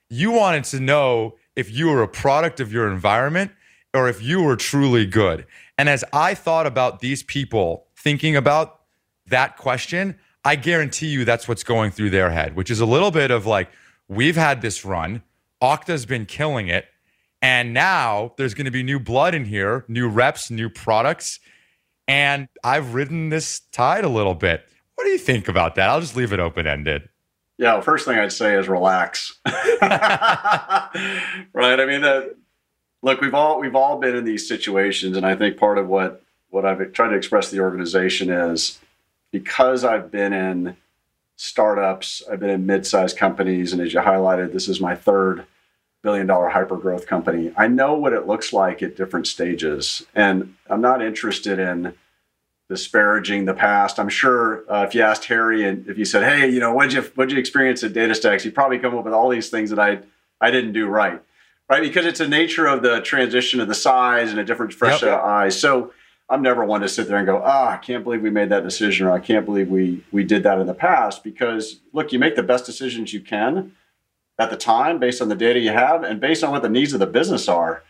you 0.08 0.30
wanted 0.30 0.64
to 0.64 0.80
know 0.80 1.36
if 1.54 1.70
you 1.70 1.88
were 1.88 2.02
a 2.02 2.08
product 2.08 2.60
of 2.60 2.72
your 2.72 2.90
environment 2.90 3.50
or 3.92 4.08
if 4.08 4.22
you 4.22 4.42
were 4.42 4.56
truly 4.56 5.06
good. 5.06 5.46
And 5.78 5.88
as 5.88 6.04
I 6.12 6.34
thought 6.34 6.66
about 6.66 7.00
these 7.00 7.22
people 7.22 7.86
thinking 7.96 8.36
about 8.36 8.80
that 9.26 9.56
question, 9.56 10.18
I 10.44 10.56
guarantee 10.56 11.08
you 11.08 11.24
that's 11.24 11.48
what's 11.48 11.64
going 11.64 11.90
through 11.90 12.10
their 12.10 12.30
head, 12.30 12.54
which 12.56 12.70
is 12.70 12.80
a 12.80 12.86
little 12.86 13.10
bit 13.10 13.30
of 13.30 13.46
like, 13.46 13.70
we've 14.08 14.36
had 14.36 14.62
this 14.62 14.84
run, 14.84 15.22
Okta's 15.60 16.06
been 16.06 16.26
killing 16.26 16.68
it. 16.68 16.86
And 17.42 17.74
now 17.74 18.32
there's 18.36 18.54
going 18.54 18.64
to 18.64 18.70
be 18.70 18.82
new 18.82 18.98
blood 18.98 19.34
in 19.34 19.44
here, 19.44 19.84
new 19.88 20.08
reps, 20.08 20.50
new 20.50 20.70
products. 20.70 21.40
And 22.08 22.48
I've 22.62 22.94
ridden 22.94 23.30
this 23.30 23.60
tide 23.72 24.04
a 24.04 24.08
little 24.08 24.34
bit. 24.34 24.66
What 24.94 25.04
do 25.04 25.10
you 25.10 25.18
think 25.18 25.48
about 25.48 25.74
that? 25.74 25.88
I'll 25.88 26.00
just 26.00 26.16
leave 26.16 26.32
it 26.32 26.40
open 26.40 26.66
ended. 26.66 27.08
Yeah, 27.58 27.74
well, 27.74 27.82
first 27.82 28.04
thing 28.04 28.18
I'd 28.18 28.32
say 28.32 28.54
is 28.56 28.68
relax. 28.68 29.38
right? 29.46 29.50
I 31.54 31.86
mean, 31.86 32.02
that 32.02 32.36
look, 33.02 33.20
we've 33.20 33.34
all 33.34 33.60
we've 33.60 33.74
all 33.74 33.98
been 33.98 34.14
in 34.14 34.24
these 34.24 34.46
situations, 34.46 35.16
and 35.16 35.24
I 35.24 35.36
think 35.36 35.56
part 35.56 35.78
of 35.78 35.88
what 35.88 36.22
what 36.50 36.64
I've 36.64 36.92
tried 36.92 37.08
to 37.08 37.16
express 37.16 37.48
to 37.50 37.56
the 37.56 37.62
organization 37.62 38.30
is 38.30 38.78
because 39.32 39.84
I've 39.84 40.10
been 40.10 40.32
in 40.32 40.76
startups, 41.36 42.22
I've 42.30 42.40
been 42.40 42.50
in 42.50 42.66
mid-sized 42.66 43.16
companies, 43.16 43.72
and 43.72 43.80
as 43.80 43.92
you 43.92 44.00
highlighted, 44.00 44.52
this 44.52 44.68
is 44.68 44.80
my 44.80 44.94
third 44.94 45.46
billion 46.02 46.26
dollar 46.26 46.48
hyper 46.48 46.76
growth 46.76 47.06
company. 47.06 47.52
I 47.56 47.68
know 47.68 47.94
what 47.94 48.12
it 48.12 48.26
looks 48.26 48.52
like 48.52 48.82
at 48.82 48.96
different 48.96 49.26
stages, 49.26 50.04
and 50.14 50.54
I'm 50.68 50.80
not 50.80 51.02
interested 51.02 51.58
in 51.58 51.94
disparaging 52.68 53.44
the 53.44 53.54
past. 53.54 53.98
I'm 53.98 54.08
sure 54.08 54.64
uh, 54.70 54.84
if 54.84 54.94
you 54.94 55.02
asked 55.02 55.26
Harry 55.26 55.64
and 55.64 55.88
if 55.88 55.98
you 55.98 56.04
said, 56.04 56.24
"Hey, 56.24 56.48
you 56.48 56.60
know, 56.60 56.72
what'd 56.72 56.92
you 56.92 57.02
what'd 57.14 57.32
you 57.32 57.38
experience 57.38 57.82
at 57.84 57.92
DataStax?" 57.92 58.42
He'd 58.42 58.54
probably 58.54 58.78
come 58.78 58.96
up 58.96 59.04
with 59.04 59.14
all 59.14 59.28
these 59.28 59.50
things 59.50 59.70
that 59.70 59.78
I 59.78 60.00
I 60.40 60.50
didn't 60.50 60.72
do 60.72 60.86
right 60.86 61.20
right? 61.68 61.82
Because 61.82 62.06
it's 62.06 62.20
a 62.20 62.28
nature 62.28 62.66
of 62.66 62.82
the 62.82 63.00
transition 63.00 63.60
of 63.60 63.68
the 63.68 63.74
size 63.74 64.30
and 64.30 64.38
a 64.38 64.44
different 64.44 64.72
fresh 64.72 64.92
yep. 64.92 65.00
set 65.00 65.12
of 65.12 65.20
eyes. 65.20 65.58
So 65.58 65.92
I'm 66.28 66.42
never 66.42 66.64
one 66.64 66.80
to 66.80 66.88
sit 66.88 67.08
there 67.08 67.18
and 67.18 67.26
go, 67.26 67.40
ah, 67.44 67.70
I 67.70 67.76
can't 67.76 68.04
believe 68.04 68.22
we 68.22 68.30
made 68.30 68.48
that 68.48 68.64
decision, 68.64 69.06
or 69.06 69.12
I 69.12 69.20
can't 69.20 69.44
believe 69.44 69.68
we 69.68 70.04
we 70.12 70.24
did 70.24 70.42
that 70.42 70.58
in 70.58 70.66
the 70.66 70.74
past. 70.74 71.22
Because 71.22 71.80
look, 71.92 72.12
you 72.12 72.18
make 72.18 72.36
the 72.36 72.42
best 72.42 72.66
decisions 72.66 73.12
you 73.12 73.20
can 73.20 73.72
at 74.38 74.50
the 74.50 74.56
time 74.56 74.98
based 74.98 75.22
on 75.22 75.28
the 75.28 75.34
data 75.34 75.58
you 75.58 75.70
have 75.70 76.02
and 76.02 76.20
based 76.20 76.44
on 76.44 76.50
what 76.50 76.62
the 76.62 76.68
needs 76.68 76.92
of 76.92 77.00
the 77.00 77.06
business 77.06 77.48
are. 77.48 77.82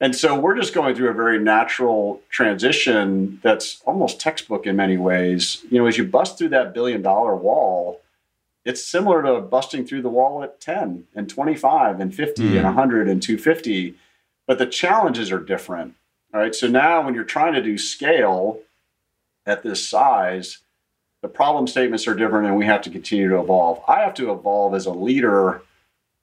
And 0.00 0.14
so 0.14 0.38
we're 0.38 0.56
just 0.56 0.74
going 0.74 0.94
through 0.94 1.10
a 1.10 1.14
very 1.14 1.40
natural 1.40 2.22
transition 2.30 3.40
that's 3.42 3.82
almost 3.84 4.20
textbook 4.20 4.66
in 4.66 4.76
many 4.76 4.96
ways. 4.96 5.64
You 5.70 5.78
know, 5.78 5.86
as 5.86 5.98
you 5.98 6.04
bust 6.04 6.38
through 6.38 6.50
that 6.50 6.72
billion 6.72 7.02
dollar 7.02 7.34
wall, 7.34 8.00
it's 8.68 8.84
similar 8.84 9.22
to 9.22 9.40
busting 9.40 9.86
through 9.86 10.02
the 10.02 10.10
wall 10.10 10.42
at 10.42 10.60
10 10.60 11.06
and 11.14 11.28
25 11.28 12.00
and 12.00 12.14
50 12.14 12.42
mm. 12.42 12.56
and 12.56 12.64
100 12.64 13.08
and 13.08 13.22
250 13.22 13.94
but 14.46 14.58
the 14.58 14.66
challenges 14.66 15.32
are 15.32 15.40
different 15.40 15.94
all 16.34 16.40
right 16.40 16.54
so 16.54 16.66
now 16.66 17.02
when 17.02 17.14
you're 17.14 17.24
trying 17.24 17.54
to 17.54 17.62
do 17.62 17.78
scale 17.78 18.60
at 19.46 19.62
this 19.62 19.88
size 19.88 20.58
the 21.22 21.28
problem 21.28 21.66
statements 21.66 22.06
are 22.06 22.14
different 22.14 22.46
and 22.46 22.56
we 22.56 22.66
have 22.66 22.82
to 22.82 22.90
continue 22.90 23.28
to 23.28 23.40
evolve 23.40 23.82
i 23.88 24.00
have 24.00 24.14
to 24.14 24.30
evolve 24.30 24.74
as 24.74 24.84
a 24.84 24.92
leader 24.92 25.62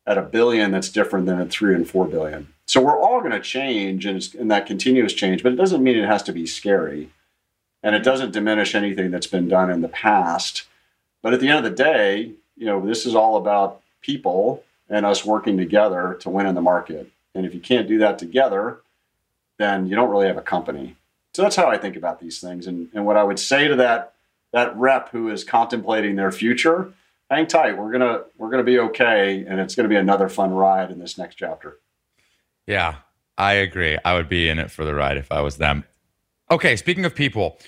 at 0.08 0.18
a 0.18 0.22
billion 0.22 0.72
that's 0.72 0.90
different 0.90 1.26
than 1.26 1.40
at 1.40 1.50
3 1.50 1.76
and 1.76 1.90
4 1.90 2.08
billion 2.08 2.48
so 2.68 2.82
we're 2.82 3.00
all 3.00 3.20
going 3.20 3.32
to 3.32 3.40
change 3.40 4.06
and, 4.06 4.28
and 4.40 4.50
that 4.52 4.66
continuous 4.66 5.14
change 5.14 5.44
but 5.44 5.52
it 5.52 5.58
doesn't 5.58 5.84
mean 5.84 5.98
it 5.98 6.08
has 6.08 6.24
to 6.24 6.34
be 6.34 6.46
scary 6.46 7.10
and 7.84 7.96
it 7.96 8.04
doesn't 8.04 8.32
diminish 8.32 8.74
anything 8.76 9.12
that's 9.12 9.28
been 9.28 9.48
done 9.48 9.70
in 9.70 9.82
the 9.82 9.88
past 9.88 10.66
but 11.26 11.34
at 11.34 11.40
the 11.40 11.50
end 11.50 11.58
of 11.58 11.64
the 11.64 11.84
day, 11.84 12.34
you 12.56 12.68
know, 12.68 12.86
this 12.86 13.08
is 13.08 13.16
all 13.16 13.38
about 13.38 13.82
people 14.02 14.64
and 14.88 15.08
us 15.08 15.26
working 15.26 15.58
together 15.58 16.16
to 16.20 16.30
win 16.30 16.46
in 16.46 16.54
the 16.54 16.62
market. 16.62 17.10
And 17.34 17.48
if 17.48 17.56
you 17.56 17.60
can't 17.60 17.88
do 17.88 17.98
that 17.98 18.20
together, 18.20 18.78
then 19.58 19.88
you 19.88 19.96
don't 19.96 20.12
really 20.12 20.28
have 20.28 20.38
a 20.38 20.44
company. 20.44 20.98
So 21.34 21.42
that's 21.42 21.56
how 21.56 21.68
I 21.68 21.80
think 21.80 21.96
about 21.96 22.20
these 22.20 22.40
things. 22.40 22.68
And, 22.68 22.90
and 22.94 23.08
what 23.08 23.18
I 23.18 23.24
would 23.24 23.40
say 23.40 23.68
to 23.68 23.76
that 23.78 24.14
that 24.52 24.78
rep 24.78 25.10
who 25.10 25.30
is 25.30 25.44
contemplating 25.44 26.16
their 26.16 26.32
future, 26.32 26.94
hang 27.30 27.48
tight. 27.48 27.78
We're 27.78 27.92
gonna 27.92 28.24
we're 28.38 28.50
gonna 28.50 28.64
be 28.64 28.80
okay, 28.80 29.46
and 29.48 29.60
it's 29.60 29.76
gonna 29.76 29.90
be 29.90 29.96
another 29.96 30.30
fun 30.30 30.52
ride 30.52 30.92
in 30.92 31.00
this 31.00 31.18
next 31.18 31.36
chapter. 31.36 31.80
Yeah, 32.68 32.96
I 33.38 33.54
agree. 33.54 33.98
I 34.04 34.16
would 34.16 34.30
be 34.30 34.50
in 34.50 34.60
it 34.60 34.72
for 34.72 34.86
the 34.86 34.96
ride 34.96 35.18
if 35.18 35.32
I 35.32 35.42
was 35.42 35.58
them. 35.58 35.84
Okay, 36.50 36.76
speaking 36.76 37.06
of 37.06 37.16
people, 37.16 37.60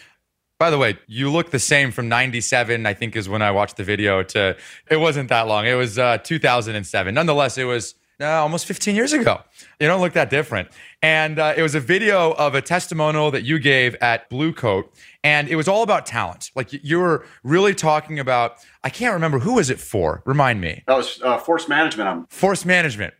by 0.59 0.69
the 0.69 0.77
way, 0.77 0.97
you 1.07 1.31
look 1.31 1.51
the 1.51 1.59
same 1.59 1.91
from 1.91 2.09
97, 2.09 2.85
I 2.85 2.93
think 2.93 3.15
is 3.15 3.29
when 3.29 3.41
I 3.41 3.51
watched 3.51 3.77
the 3.77 3.83
video 3.83 4.23
to 4.23 4.55
it 4.89 4.97
wasn't 4.97 5.29
that 5.29 5.47
long. 5.47 5.65
It 5.65 5.75
was 5.75 5.99
uh, 5.99 6.17
2007. 6.19 7.13
Nonetheless, 7.13 7.57
it 7.57 7.65
was 7.65 7.95
uh, 8.19 8.25
almost 8.25 8.65
15 8.65 8.95
years 8.95 9.13
ago. 9.13 9.41
You 9.79 9.87
don't 9.87 10.01
look 10.01 10.13
that 10.13 10.29
different. 10.29 10.69
And 11.01 11.39
uh, 11.39 11.53
it 11.55 11.61
was 11.61 11.75
a 11.75 11.79
video 11.79 12.31
of 12.33 12.55
a 12.55 12.61
testimonial 12.61 13.31
that 13.31 13.43
you 13.43 13.59
gave 13.59 13.95
at 13.95 14.29
Blue 14.29 14.53
Coat. 14.53 14.93
And 15.23 15.47
it 15.47 15.55
was 15.55 15.67
all 15.67 15.83
about 15.83 16.05
talent. 16.05 16.51
Like 16.55 16.69
you 16.71 16.99
were 16.99 17.25
really 17.43 17.75
talking 17.75 18.19
about, 18.19 18.57
I 18.83 18.89
can't 18.89 19.13
remember 19.13 19.39
who 19.39 19.55
was 19.55 19.69
it 19.69 19.79
for? 19.79 20.23
Remind 20.25 20.61
me. 20.61 20.83
That 20.87 20.97
was 20.97 21.21
uh, 21.21 21.37
force 21.37 21.67
management. 21.67 22.31
Force 22.31 22.65
management. 22.65 23.13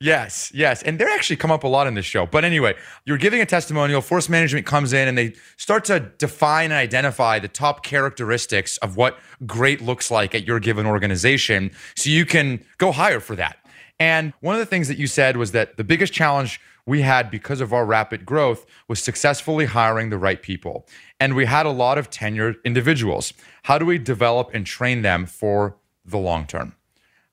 Yes, 0.00 0.52
yes. 0.52 0.82
And 0.82 0.98
they 0.98 1.04
actually 1.04 1.36
come 1.36 1.50
up 1.50 1.64
a 1.64 1.68
lot 1.68 1.86
in 1.86 1.94
this 1.94 2.04
show. 2.04 2.26
But 2.26 2.44
anyway, 2.44 2.74
you're 3.06 3.16
giving 3.16 3.40
a 3.40 3.46
testimonial, 3.46 4.02
force 4.02 4.28
management 4.28 4.66
comes 4.66 4.92
in 4.92 5.08
and 5.08 5.16
they 5.16 5.34
start 5.56 5.84
to 5.86 6.00
define 6.18 6.66
and 6.66 6.74
identify 6.74 7.38
the 7.38 7.48
top 7.48 7.84
characteristics 7.84 8.76
of 8.78 8.96
what 8.96 9.18
great 9.46 9.80
looks 9.80 10.10
like 10.10 10.34
at 10.34 10.46
your 10.46 10.60
given 10.60 10.84
organization 10.84 11.70
so 11.96 12.10
you 12.10 12.26
can 12.26 12.62
go 12.76 12.92
hire 12.92 13.20
for 13.20 13.34
that. 13.36 13.63
And 13.98 14.32
one 14.40 14.54
of 14.54 14.58
the 14.58 14.66
things 14.66 14.88
that 14.88 14.98
you 14.98 15.06
said 15.06 15.36
was 15.36 15.52
that 15.52 15.76
the 15.76 15.84
biggest 15.84 16.12
challenge 16.12 16.60
we 16.86 17.02
had 17.02 17.30
because 17.30 17.60
of 17.60 17.72
our 17.72 17.86
rapid 17.86 18.26
growth 18.26 18.66
was 18.88 19.02
successfully 19.02 19.66
hiring 19.66 20.10
the 20.10 20.18
right 20.18 20.42
people. 20.42 20.86
And 21.18 21.34
we 21.34 21.46
had 21.46 21.64
a 21.64 21.70
lot 21.70 21.96
of 21.96 22.10
tenured 22.10 22.56
individuals. 22.64 23.32
How 23.64 23.78
do 23.78 23.86
we 23.86 23.98
develop 23.98 24.50
and 24.52 24.66
train 24.66 25.02
them 25.02 25.26
for 25.26 25.76
the 26.04 26.18
long 26.18 26.46
term? 26.46 26.74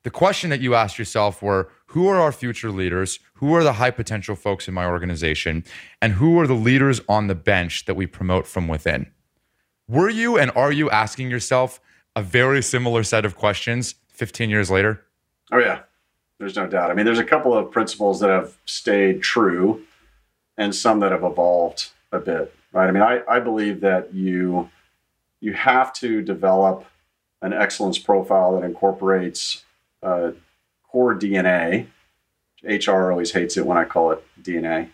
The 0.04 0.10
question 0.10 0.50
that 0.50 0.62
you 0.62 0.74
asked 0.74 0.98
yourself 0.98 1.42
were 1.42 1.70
who 1.88 2.08
are 2.08 2.20
our 2.20 2.32
future 2.32 2.72
leaders? 2.72 3.20
Who 3.36 3.54
are 3.54 3.64
the 3.64 3.74
high 3.74 3.92
potential 3.92 4.36
folks 4.36 4.68
in 4.68 4.74
my 4.74 4.86
organization? 4.86 5.64
And 6.02 6.14
who 6.14 6.40
are 6.40 6.48
the 6.48 6.54
leaders 6.54 7.02
on 7.10 7.28
the 7.28 7.36
bench 7.36 7.86
that 7.86 7.96
we 7.96 8.08
promote 8.08 8.48
from 8.48 8.68
within? 8.68 9.12
Were 9.88 10.10
you 10.10 10.38
and 10.38 10.52
are 10.56 10.72
you 10.72 10.90
asking 10.90 11.30
yourself 11.30 11.82
a 12.16 12.24
very 12.24 12.64
similar 12.64 13.04
set 13.04 13.26
of 13.26 13.36
questions 13.36 13.96
15 14.10 14.50
years 14.50 14.72
later? 14.72 15.06
Oh, 15.52 15.60
yeah. 15.60 15.82
There's 16.42 16.56
no 16.56 16.66
doubt. 16.66 16.90
I 16.90 16.96
mean, 16.96 17.06
there's 17.06 17.20
a 17.20 17.24
couple 17.24 17.56
of 17.56 17.70
principles 17.70 18.20
that 18.22 18.32
have 18.32 18.58
stayed 18.66 19.22
true 19.22 19.84
and 20.58 20.74
some 20.74 21.00
that 21.02 21.12
have 21.12 21.24
evolved 21.24 21.92
a 22.12 22.18
bit, 22.18 22.52
right? 22.74 22.88
I 22.88 22.92
mean, 22.92 23.04
I, 23.04 23.22
I 23.30 23.40
believe 23.40 23.82
that 23.82 24.12
you 24.12 24.72
you 25.40 25.54
have 25.54 25.94
to 25.94 26.24
develop 26.24 26.86
an 27.44 27.54
excellence 27.54 28.00
profile 28.00 28.60
that 28.60 28.66
incorporates 28.66 29.66
uh, 30.02 30.32
core 30.88 31.14
DNA. 31.14 31.86
HR 32.64 33.12
always 33.12 33.34
hates 33.34 33.56
it 33.56 33.68
when 33.68 33.78
I 33.78 33.86
call 33.86 34.10
it 34.12 34.26
DNA. 34.42 34.90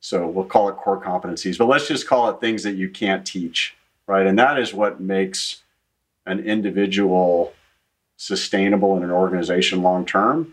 So 0.00 0.28
we'll 0.28 0.44
call 0.44 0.68
it 0.68 0.76
core 0.76 1.02
competencies, 1.02 1.56
but 1.56 1.68
let's 1.68 1.88
just 1.88 2.06
call 2.06 2.28
it 2.28 2.38
things 2.38 2.64
that 2.64 2.74
you 2.74 2.90
can't 2.90 3.26
teach, 3.26 3.74
right? 4.06 4.26
And 4.26 4.38
that 4.38 4.58
is 4.58 4.74
what 4.74 5.00
makes 5.00 5.62
an 6.26 6.40
individual 6.40 7.54
sustainable 8.18 8.98
in 8.98 9.02
an 9.02 9.10
organization 9.10 9.80
long 9.80 10.04
term. 10.04 10.52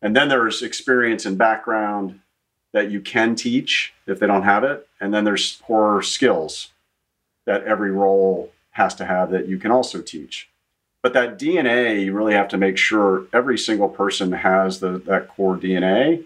And 0.00 0.14
then 0.14 0.28
there's 0.28 0.62
experience 0.62 1.26
and 1.26 1.36
background 1.36 2.20
that 2.72 2.90
you 2.90 3.00
can 3.00 3.34
teach 3.34 3.94
if 4.06 4.18
they 4.18 4.26
don't 4.26 4.42
have 4.42 4.64
it. 4.64 4.86
And 5.00 5.12
then 5.12 5.24
there's 5.24 5.60
core 5.64 6.02
skills 6.02 6.70
that 7.46 7.64
every 7.64 7.90
role 7.90 8.52
has 8.72 8.94
to 8.96 9.04
have 9.04 9.30
that 9.30 9.48
you 9.48 9.58
can 9.58 9.70
also 9.70 10.02
teach. 10.02 10.48
But 11.02 11.12
that 11.14 11.38
DNA, 11.38 12.04
you 12.04 12.12
really 12.12 12.34
have 12.34 12.48
to 12.48 12.56
make 12.56 12.76
sure 12.76 13.26
every 13.32 13.56
single 13.56 13.88
person 13.88 14.32
has 14.32 14.80
the, 14.80 14.98
that 15.06 15.28
core 15.28 15.56
DNA 15.56 16.24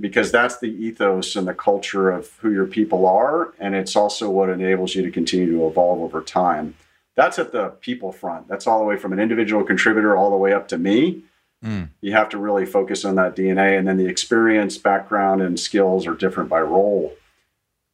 because 0.00 0.30
that's 0.30 0.58
the 0.58 0.68
ethos 0.68 1.36
and 1.36 1.46
the 1.46 1.54
culture 1.54 2.10
of 2.10 2.32
who 2.40 2.52
your 2.52 2.66
people 2.66 3.06
are. 3.06 3.52
And 3.58 3.74
it's 3.74 3.96
also 3.96 4.30
what 4.30 4.48
enables 4.48 4.94
you 4.94 5.02
to 5.02 5.10
continue 5.10 5.50
to 5.50 5.66
evolve 5.66 6.00
over 6.00 6.22
time. 6.22 6.74
That's 7.16 7.38
at 7.38 7.52
the 7.52 7.70
people 7.80 8.12
front. 8.12 8.48
That's 8.48 8.66
all 8.66 8.78
the 8.78 8.84
way 8.84 8.96
from 8.96 9.12
an 9.12 9.18
individual 9.18 9.64
contributor 9.64 10.16
all 10.16 10.30
the 10.30 10.36
way 10.36 10.52
up 10.52 10.68
to 10.68 10.78
me. 10.78 11.24
Mm. 11.64 11.88
You 12.00 12.12
have 12.12 12.28
to 12.30 12.38
really 12.38 12.66
focus 12.66 13.04
on 13.04 13.16
that 13.16 13.34
DNA, 13.34 13.78
and 13.78 13.86
then 13.86 13.96
the 13.96 14.06
experience, 14.06 14.78
background, 14.78 15.42
and 15.42 15.58
skills 15.58 16.06
are 16.06 16.14
different 16.14 16.48
by 16.48 16.60
role. 16.60 17.14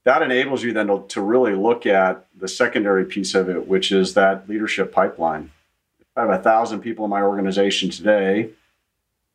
That 0.05 0.21
enables 0.21 0.63
you 0.63 0.73
then 0.73 0.89
to, 0.89 1.05
to 1.09 1.21
really 1.21 1.55
look 1.55 1.87
at 1.87 2.27
the 2.37 2.49
secondary 2.49 3.07
piece 3.07 3.35
of 3.35 3.49
it, 3.49 3.67
which 3.67 3.91
is 3.91 4.15
that 4.15 4.49
leadership 4.49 4.93
pipeline. 4.93 5.51
If 5.99 6.07
I 6.17 6.21
have 6.23 6.31
a 6.31 6.43
thousand 6.43 6.81
people 6.81 7.07
in 7.07 7.11
my 7.11 7.23
organization 7.23 7.89
today, 7.89 8.51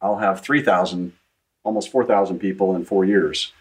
I'll 0.01 0.19
have 0.19 0.41
3,000, 0.41 1.13
almost 1.63 1.91
4,000 1.91 2.37
people 2.37 2.75
in 2.75 2.85
four 2.85 3.03
years. 3.03 3.51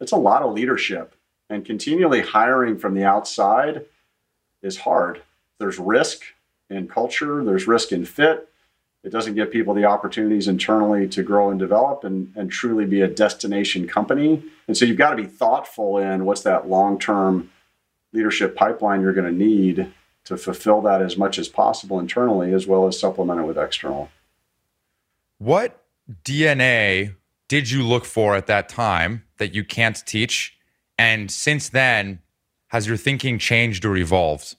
It's 0.00 0.12
a 0.12 0.16
lot 0.16 0.42
of 0.42 0.52
leadership, 0.52 1.14
and 1.48 1.64
continually 1.64 2.20
hiring 2.20 2.78
from 2.78 2.94
the 2.94 3.04
outside 3.04 3.84
is 4.60 4.78
hard. 4.78 5.22
There's 5.58 5.78
risk 5.78 6.22
in 6.68 6.88
culture, 6.88 7.44
there's 7.44 7.68
risk 7.68 7.92
in 7.92 8.04
fit, 8.04 8.48
it 9.06 9.12
doesn't 9.12 9.36
give 9.36 9.52
people 9.52 9.72
the 9.72 9.84
opportunities 9.84 10.48
internally 10.48 11.06
to 11.06 11.22
grow 11.22 11.50
and 11.50 11.60
develop 11.60 12.02
and, 12.02 12.32
and 12.34 12.50
truly 12.50 12.84
be 12.84 13.02
a 13.02 13.06
destination 13.06 13.86
company. 13.86 14.42
And 14.66 14.76
so 14.76 14.84
you've 14.84 14.96
got 14.96 15.10
to 15.10 15.16
be 15.16 15.26
thoughtful 15.26 15.98
in 15.98 16.24
what's 16.24 16.42
that 16.42 16.68
long 16.68 16.98
term 16.98 17.52
leadership 18.12 18.56
pipeline 18.56 19.02
you're 19.02 19.12
going 19.12 19.32
to 19.32 19.44
need 19.44 19.92
to 20.24 20.36
fulfill 20.36 20.80
that 20.82 21.00
as 21.00 21.16
much 21.16 21.38
as 21.38 21.46
possible 21.46 22.00
internally 22.00 22.52
as 22.52 22.66
well 22.66 22.88
as 22.88 22.98
supplement 22.98 23.38
it 23.38 23.44
with 23.44 23.56
external. 23.56 24.10
What 25.38 25.84
DNA 26.24 27.14
did 27.46 27.70
you 27.70 27.84
look 27.84 28.04
for 28.04 28.34
at 28.34 28.48
that 28.48 28.68
time 28.68 29.22
that 29.36 29.54
you 29.54 29.62
can't 29.62 30.04
teach? 30.04 30.58
And 30.98 31.30
since 31.30 31.68
then, 31.68 32.22
has 32.68 32.88
your 32.88 32.96
thinking 32.96 33.38
changed 33.38 33.84
or 33.84 33.96
evolved? 33.96 34.56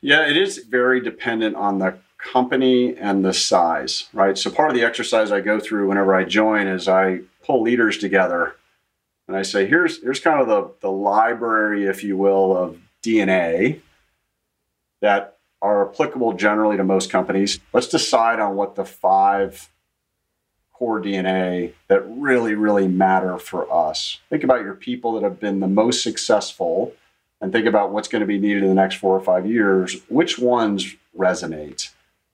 Yeah, 0.00 0.26
it 0.26 0.38
is 0.38 0.58
very 0.58 1.02
dependent 1.02 1.56
on 1.56 1.78
the 1.78 1.98
company 2.22 2.96
and 2.96 3.24
the 3.24 3.34
size, 3.34 4.08
right? 4.12 4.38
So 4.38 4.50
part 4.50 4.70
of 4.70 4.76
the 4.76 4.84
exercise 4.84 5.32
I 5.32 5.40
go 5.40 5.58
through 5.58 5.88
whenever 5.88 6.14
I 6.14 6.24
join 6.24 6.66
is 6.66 6.88
I 6.88 7.20
pull 7.44 7.62
leaders 7.62 7.98
together 7.98 8.56
and 9.28 9.36
I 9.36 9.42
say, 9.42 9.66
here's 9.66 10.02
here's 10.02 10.20
kind 10.20 10.40
of 10.40 10.48
the, 10.48 10.70
the 10.80 10.90
library, 10.90 11.86
if 11.86 12.04
you 12.04 12.16
will, 12.16 12.56
of 12.56 12.78
DNA 13.02 13.80
that 15.00 15.38
are 15.60 15.88
applicable 15.88 16.32
generally 16.34 16.76
to 16.76 16.84
most 16.84 17.10
companies. 17.10 17.60
Let's 17.72 17.88
decide 17.88 18.40
on 18.40 18.56
what 18.56 18.74
the 18.74 18.84
five 18.84 19.68
core 20.72 21.00
DNA 21.00 21.72
that 21.88 22.00
really, 22.08 22.54
really 22.54 22.88
matter 22.88 23.38
for 23.38 23.72
us. 23.72 24.18
Think 24.30 24.42
about 24.42 24.62
your 24.62 24.74
people 24.74 25.12
that 25.12 25.22
have 25.22 25.38
been 25.38 25.60
the 25.60 25.68
most 25.68 26.02
successful 26.02 26.94
and 27.40 27.52
think 27.52 27.66
about 27.66 27.92
what's 27.92 28.08
going 28.08 28.20
to 28.20 28.26
be 28.26 28.38
needed 28.38 28.62
in 28.62 28.68
the 28.68 28.74
next 28.74 28.96
four 28.96 29.16
or 29.16 29.20
five 29.20 29.46
years. 29.46 30.00
Which 30.08 30.38
ones 30.38 30.96
resonate? 31.16 31.90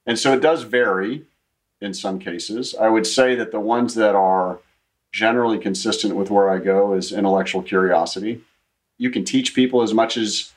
And 0.08 0.18
so 0.18 0.32
it 0.32 0.40
does 0.40 0.62
vary 0.62 1.26
in 1.82 1.92
some 1.92 2.18
cases. 2.18 2.74
I 2.74 2.88
would 2.88 3.06
say 3.06 3.34
that 3.34 3.52
the 3.52 3.60
ones 3.60 3.94
that 3.94 4.14
are 4.14 4.58
generally 5.12 5.58
consistent 5.58 6.16
with 6.16 6.30
where 6.30 6.48
I 6.48 6.58
go 6.58 6.94
is 6.94 7.12
intellectual 7.12 7.62
curiosity. 7.62 8.40
You 8.96 9.10
can 9.10 9.24
teach 9.24 9.54
people 9.54 9.82
as 9.82 9.92
much 9.92 10.16
as 10.16 10.52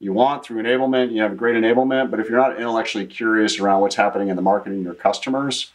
you 0.00 0.12
want 0.12 0.44
through 0.44 0.62
enablement. 0.62 1.12
You 1.12 1.22
have 1.22 1.36
great 1.36 1.54
enablement, 1.54 2.10
but 2.10 2.18
if 2.18 2.28
you're 2.28 2.40
not 2.40 2.56
intellectually 2.56 3.06
curious 3.06 3.60
around 3.60 3.82
what's 3.82 3.94
happening 3.94 4.28
in 4.28 4.36
the 4.36 4.42
marketing 4.42 4.82
your 4.82 4.94
customers, 4.94 5.70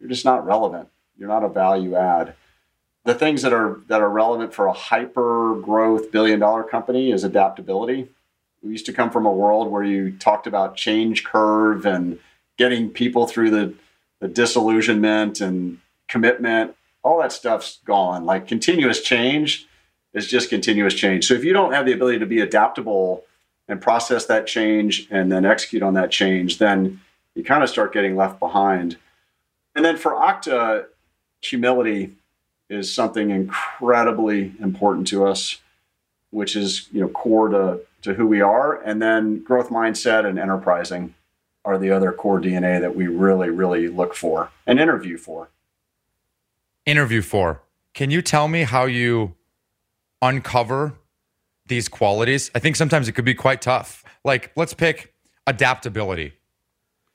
you're 0.00 0.08
just 0.08 0.24
not 0.24 0.46
relevant. 0.46 0.88
You're 1.18 1.28
not 1.28 1.44
a 1.44 1.50
value 1.50 1.94
add. 1.94 2.34
The 3.04 3.14
things 3.14 3.42
that 3.42 3.52
are 3.52 3.80
that 3.88 4.00
are 4.00 4.08
relevant 4.08 4.54
for 4.54 4.66
a 4.66 4.72
hyper 4.72 5.56
growth 5.56 6.10
billion 6.10 6.40
dollar 6.40 6.62
company 6.62 7.12
is 7.12 7.22
adaptability. 7.22 8.08
We 8.62 8.70
used 8.70 8.86
to 8.86 8.92
come 8.94 9.10
from 9.10 9.26
a 9.26 9.32
world 9.32 9.70
where 9.70 9.82
you 9.82 10.12
talked 10.12 10.46
about 10.46 10.76
change 10.76 11.24
curve 11.24 11.84
and 11.84 12.18
getting 12.58 12.90
people 12.90 13.26
through 13.26 13.50
the, 13.50 13.74
the 14.20 14.28
disillusionment 14.28 15.40
and 15.40 15.78
commitment, 16.08 16.74
all 17.02 17.20
that 17.20 17.32
stuff's 17.32 17.78
gone. 17.84 18.24
Like 18.24 18.46
continuous 18.46 19.00
change 19.02 19.66
is 20.14 20.28
just 20.28 20.50
continuous 20.50 20.94
change. 20.94 21.26
So 21.26 21.34
if 21.34 21.44
you 21.44 21.52
don't 21.52 21.72
have 21.72 21.86
the 21.86 21.92
ability 21.92 22.18
to 22.18 22.26
be 22.26 22.40
adaptable 22.40 23.24
and 23.68 23.80
process 23.80 24.26
that 24.26 24.46
change 24.46 25.08
and 25.10 25.32
then 25.32 25.44
execute 25.44 25.82
on 25.82 25.94
that 25.94 26.10
change, 26.10 26.58
then 26.58 27.00
you 27.34 27.42
kind 27.42 27.62
of 27.62 27.70
start 27.70 27.92
getting 27.92 28.16
left 28.16 28.38
behind. 28.38 28.98
And 29.74 29.84
then 29.84 29.96
for 29.96 30.12
Okta, 30.12 30.86
humility 31.40 32.12
is 32.68 32.92
something 32.92 33.30
incredibly 33.30 34.52
important 34.60 35.06
to 35.08 35.26
us, 35.26 35.58
which 36.30 36.56
is 36.56 36.88
you 36.92 37.00
know 37.00 37.08
core 37.08 37.48
to, 37.48 37.80
to 38.02 38.14
who 38.14 38.26
we 38.26 38.40
are. 38.40 38.80
And 38.82 39.00
then 39.00 39.42
growth 39.42 39.70
mindset 39.70 40.26
and 40.26 40.38
enterprising 40.38 41.14
are 41.64 41.78
the 41.78 41.90
other 41.90 42.12
core 42.12 42.40
DNA 42.40 42.80
that 42.80 42.96
we 42.96 43.06
really, 43.06 43.50
really 43.50 43.88
look 43.88 44.14
for 44.14 44.50
and 44.66 44.80
interview 44.80 45.16
for. 45.16 45.50
Interview 46.86 47.22
for. 47.22 47.62
Can 47.94 48.10
you 48.10 48.22
tell 48.22 48.48
me 48.48 48.62
how 48.62 48.86
you 48.86 49.34
uncover 50.20 50.94
these 51.66 51.88
qualities? 51.88 52.50
I 52.54 52.58
think 52.58 52.76
sometimes 52.76 53.08
it 53.08 53.12
could 53.12 53.24
be 53.24 53.34
quite 53.34 53.62
tough. 53.62 54.04
Like, 54.24 54.50
let's 54.56 54.74
pick 54.74 55.14
adaptability. 55.46 56.32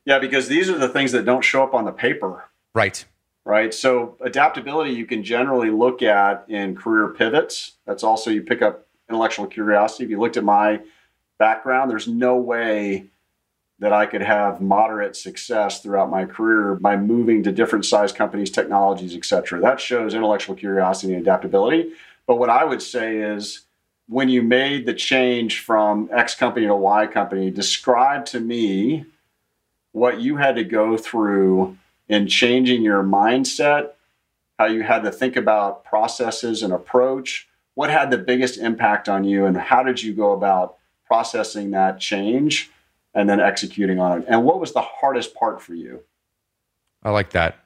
Yeah, 0.05 0.19
because 0.19 0.47
these 0.47 0.69
are 0.69 0.77
the 0.77 0.87
things 0.87 1.11
that 1.11 1.25
don't 1.25 1.43
show 1.43 1.63
up 1.63 1.73
on 1.73 1.83
the 1.83 1.91
paper. 1.91 2.45
Right. 2.73 3.03
Right. 3.43 3.73
So, 3.73 4.17
adaptability 4.21 4.91
you 4.91 5.05
can 5.05 5.23
generally 5.23 5.69
look 5.69 6.01
at 6.01 6.45
in 6.47 6.75
career 6.75 7.09
pivots. 7.09 7.73
That's 7.85 8.03
also, 8.03 8.29
you 8.29 8.41
pick 8.41 8.61
up 8.61 8.87
intellectual 9.09 9.47
curiosity. 9.47 10.05
If 10.05 10.09
you 10.09 10.19
looked 10.19 10.37
at 10.37 10.43
my 10.43 10.81
background, 11.39 11.89
there's 11.89 12.07
no 12.07 12.37
way 12.37 13.05
that 13.79 13.93
I 13.93 14.07
could 14.07 14.23
have 14.23 14.59
moderate 14.59 15.15
success 15.15 15.81
throughout 15.81 16.09
my 16.09 16.25
career 16.25 16.75
by 16.75 16.97
moving 16.97 17.43
to 17.43 17.51
different 17.51 17.85
size 17.85 18.11
companies, 18.11 18.49
technologies, 18.49 19.15
et 19.15 19.23
cetera. 19.23 19.59
That 19.61 19.79
shows 19.79 20.15
intellectual 20.15 20.55
curiosity 20.55 21.13
and 21.13 21.21
adaptability. 21.21 21.91
But 22.25 22.37
what 22.39 22.49
I 22.49 22.63
would 22.63 22.81
say 22.81 23.17
is 23.17 23.61
when 24.09 24.29
you 24.29 24.41
made 24.41 24.85
the 24.85 24.93
change 24.93 25.59
from 25.59 26.09
X 26.11 26.33
company 26.33 26.65
to 26.65 26.75
Y 26.75 27.07
company, 27.07 27.51
describe 27.51 28.25
to 28.27 28.39
me 28.39 29.05
what 29.91 30.21
you 30.21 30.37
had 30.37 30.55
to 30.55 30.63
go 30.63 30.97
through 30.97 31.77
in 32.09 32.27
changing 32.27 32.81
your 32.81 33.03
mindset, 33.03 33.91
how 34.57 34.65
you 34.65 34.81
had 34.81 35.03
to 35.03 35.11
think 35.11 35.35
about 35.35 35.83
processes 35.83 36.63
and 36.63 36.73
approach, 36.73 37.47
what 37.75 37.91
had 37.91 38.09
the 38.09 38.17
biggest 38.17 38.57
impact 38.57 39.07
on 39.07 39.23
you, 39.23 39.45
and 39.45 39.55
how 39.55 39.83
did 39.83 40.01
you 40.01 40.13
go 40.13 40.31
about 40.31 40.77
processing 41.05 41.71
that 41.71 41.99
change 41.99 42.71
and 43.17 43.27
then 43.27 43.39
executing 43.39 43.99
on 43.99 44.19
it. 44.21 44.25
And 44.29 44.45
what 44.45 44.59
was 44.59 44.73
the 44.73 44.81
hardest 44.81 45.33
part 45.33 45.59
for 45.59 45.73
you? 45.73 46.03
I 47.01 47.09
like 47.09 47.31
that. 47.31 47.57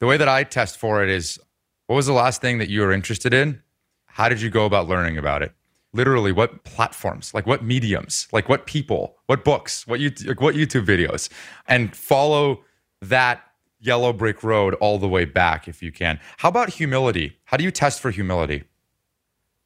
The 0.00 0.06
way 0.06 0.18
that 0.18 0.28
I 0.28 0.44
test 0.44 0.76
for 0.76 1.02
it 1.02 1.08
is 1.08 1.40
what 1.86 1.96
was 1.96 2.04
the 2.04 2.12
last 2.12 2.42
thing 2.42 2.58
that 2.58 2.68
you 2.68 2.82
were 2.82 2.92
interested 2.92 3.32
in? 3.32 3.62
How 4.04 4.28
did 4.28 4.42
you 4.42 4.50
go 4.50 4.66
about 4.66 4.86
learning 4.86 5.16
about 5.16 5.42
it? 5.42 5.52
Literally, 5.94 6.30
what 6.30 6.62
platforms, 6.64 7.32
like 7.32 7.46
what 7.46 7.64
mediums, 7.64 8.28
like 8.32 8.50
what 8.50 8.66
people, 8.66 9.16
what 9.26 9.44
books, 9.44 9.86
what 9.86 9.98
you 9.98 10.12
like 10.26 10.42
what 10.42 10.54
YouTube 10.54 10.84
videos, 10.84 11.30
and 11.66 11.96
follow 11.96 12.62
that 13.00 13.40
yellow 13.80 14.12
brick 14.12 14.42
road 14.42 14.74
all 14.74 14.98
the 14.98 15.08
way 15.08 15.24
back 15.24 15.68
if 15.68 15.82
you 15.82 15.90
can. 15.90 16.20
How 16.36 16.50
about 16.50 16.68
humility? 16.68 17.38
How 17.44 17.56
do 17.56 17.64
you 17.64 17.70
test 17.70 18.00
for 18.00 18.10
humility? 18.10 18.64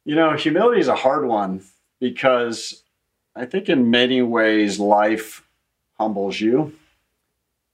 You 0.05 0.15
know, 0.15 0.37
humility 0.37 0.79
is 0.79 0.87
a 0.87 0.95
hard 0.95 1.25
one 1.25 1.63
because 1.99 2.83
I 3.35 3.45
think 3.45 3.69
in 3.69 3.89
many 3.89 4.21
ways 4.21 4.79
life 4.79 5.43
humbles 5.97 6.39
you. 6.41 6.73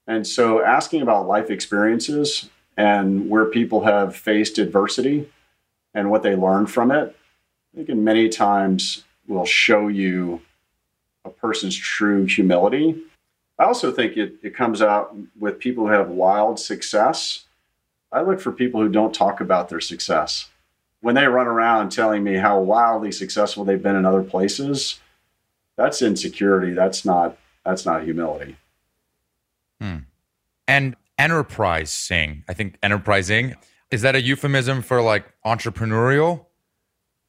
And 0.06 0.26
so 0.26 0.62
asking 0.64 1.02
about 1.02 1.26
life 1.26 1.50
experiences 1.50 2.48
and 2.76 3.28
where 3.28 3.44
people 3.44 3.84
have 3.84 4.16
faced 4.16 4.58
adversity 4.58 5.28
and 5.94 6.10
what 6.10 6.22
they 6.22 6.36
learned 6.36 6.70
from 6.70 6.90
it, 6.90 7.16
I 7.72 7.76
think 7.76 7.88
in 7.88 8.04
many 8.04 8.28
times 8.28 9.04
will 9.26 9.44
show 9.44 9.88
you 9.88 10.40
a 11.24 11.30
person's 11.30 11.76
true 11.76 12.24
humility. 12.24 13.02
I 13.58 13.64
also 13.64 13.90
think 13.90 14.16
it, 14.16 14.34
it 14.42 14.54
comes 14.54 14.80
out 14.80 15.14
with 15.38 15.58
people 15.58 15.86
who 15.86 15.92
have 15.92 16.08
wild 16.08 16.60
success. 16.60 17.44
I 18.12 18.22
look 18.22 18.40
for 18.40 18.52
people 18.52 18.80
who 18.80 18.88
don't 18.88 19.14
talk 19.14 19.40
about 19.40 19.68
their 19.68 19.80
success. 19.80 20.48
When 21.00 21.14
they 21.14 21.26
run 21.26 21.46
around 21.46 21.90
telling 21.90 22.24
me 22.24 22.36
how 22.36 22.60
wildly 22.60 23.12
successful 23.12 23.64
they've 23.64 23.82
been 23.82 23.96
in 23.96 24.06
other 24.06 24.22
places, 24.22 25.00
that's 25.78 26.02
insecurity. 26.02 26.74
That's 26.74 27.06
not 27.06 27.38
that's 27.64 27.86
not 27.86 28.02
humility. 28.02 28.56
Hmm. 29.80 29.98
And 30.66 30.96
enterprising, 31.16 32.44
I 32.48 32.52
think 32.52 32.76
enterprising 32.82 33.54
is 33.90 34.02
that 34.02 34.14
a 34.14 34.20
euphemism 34.20 34.82
for 34.82 35.00
like 35.00 35.24
entrepreneurial? 35.46 36.46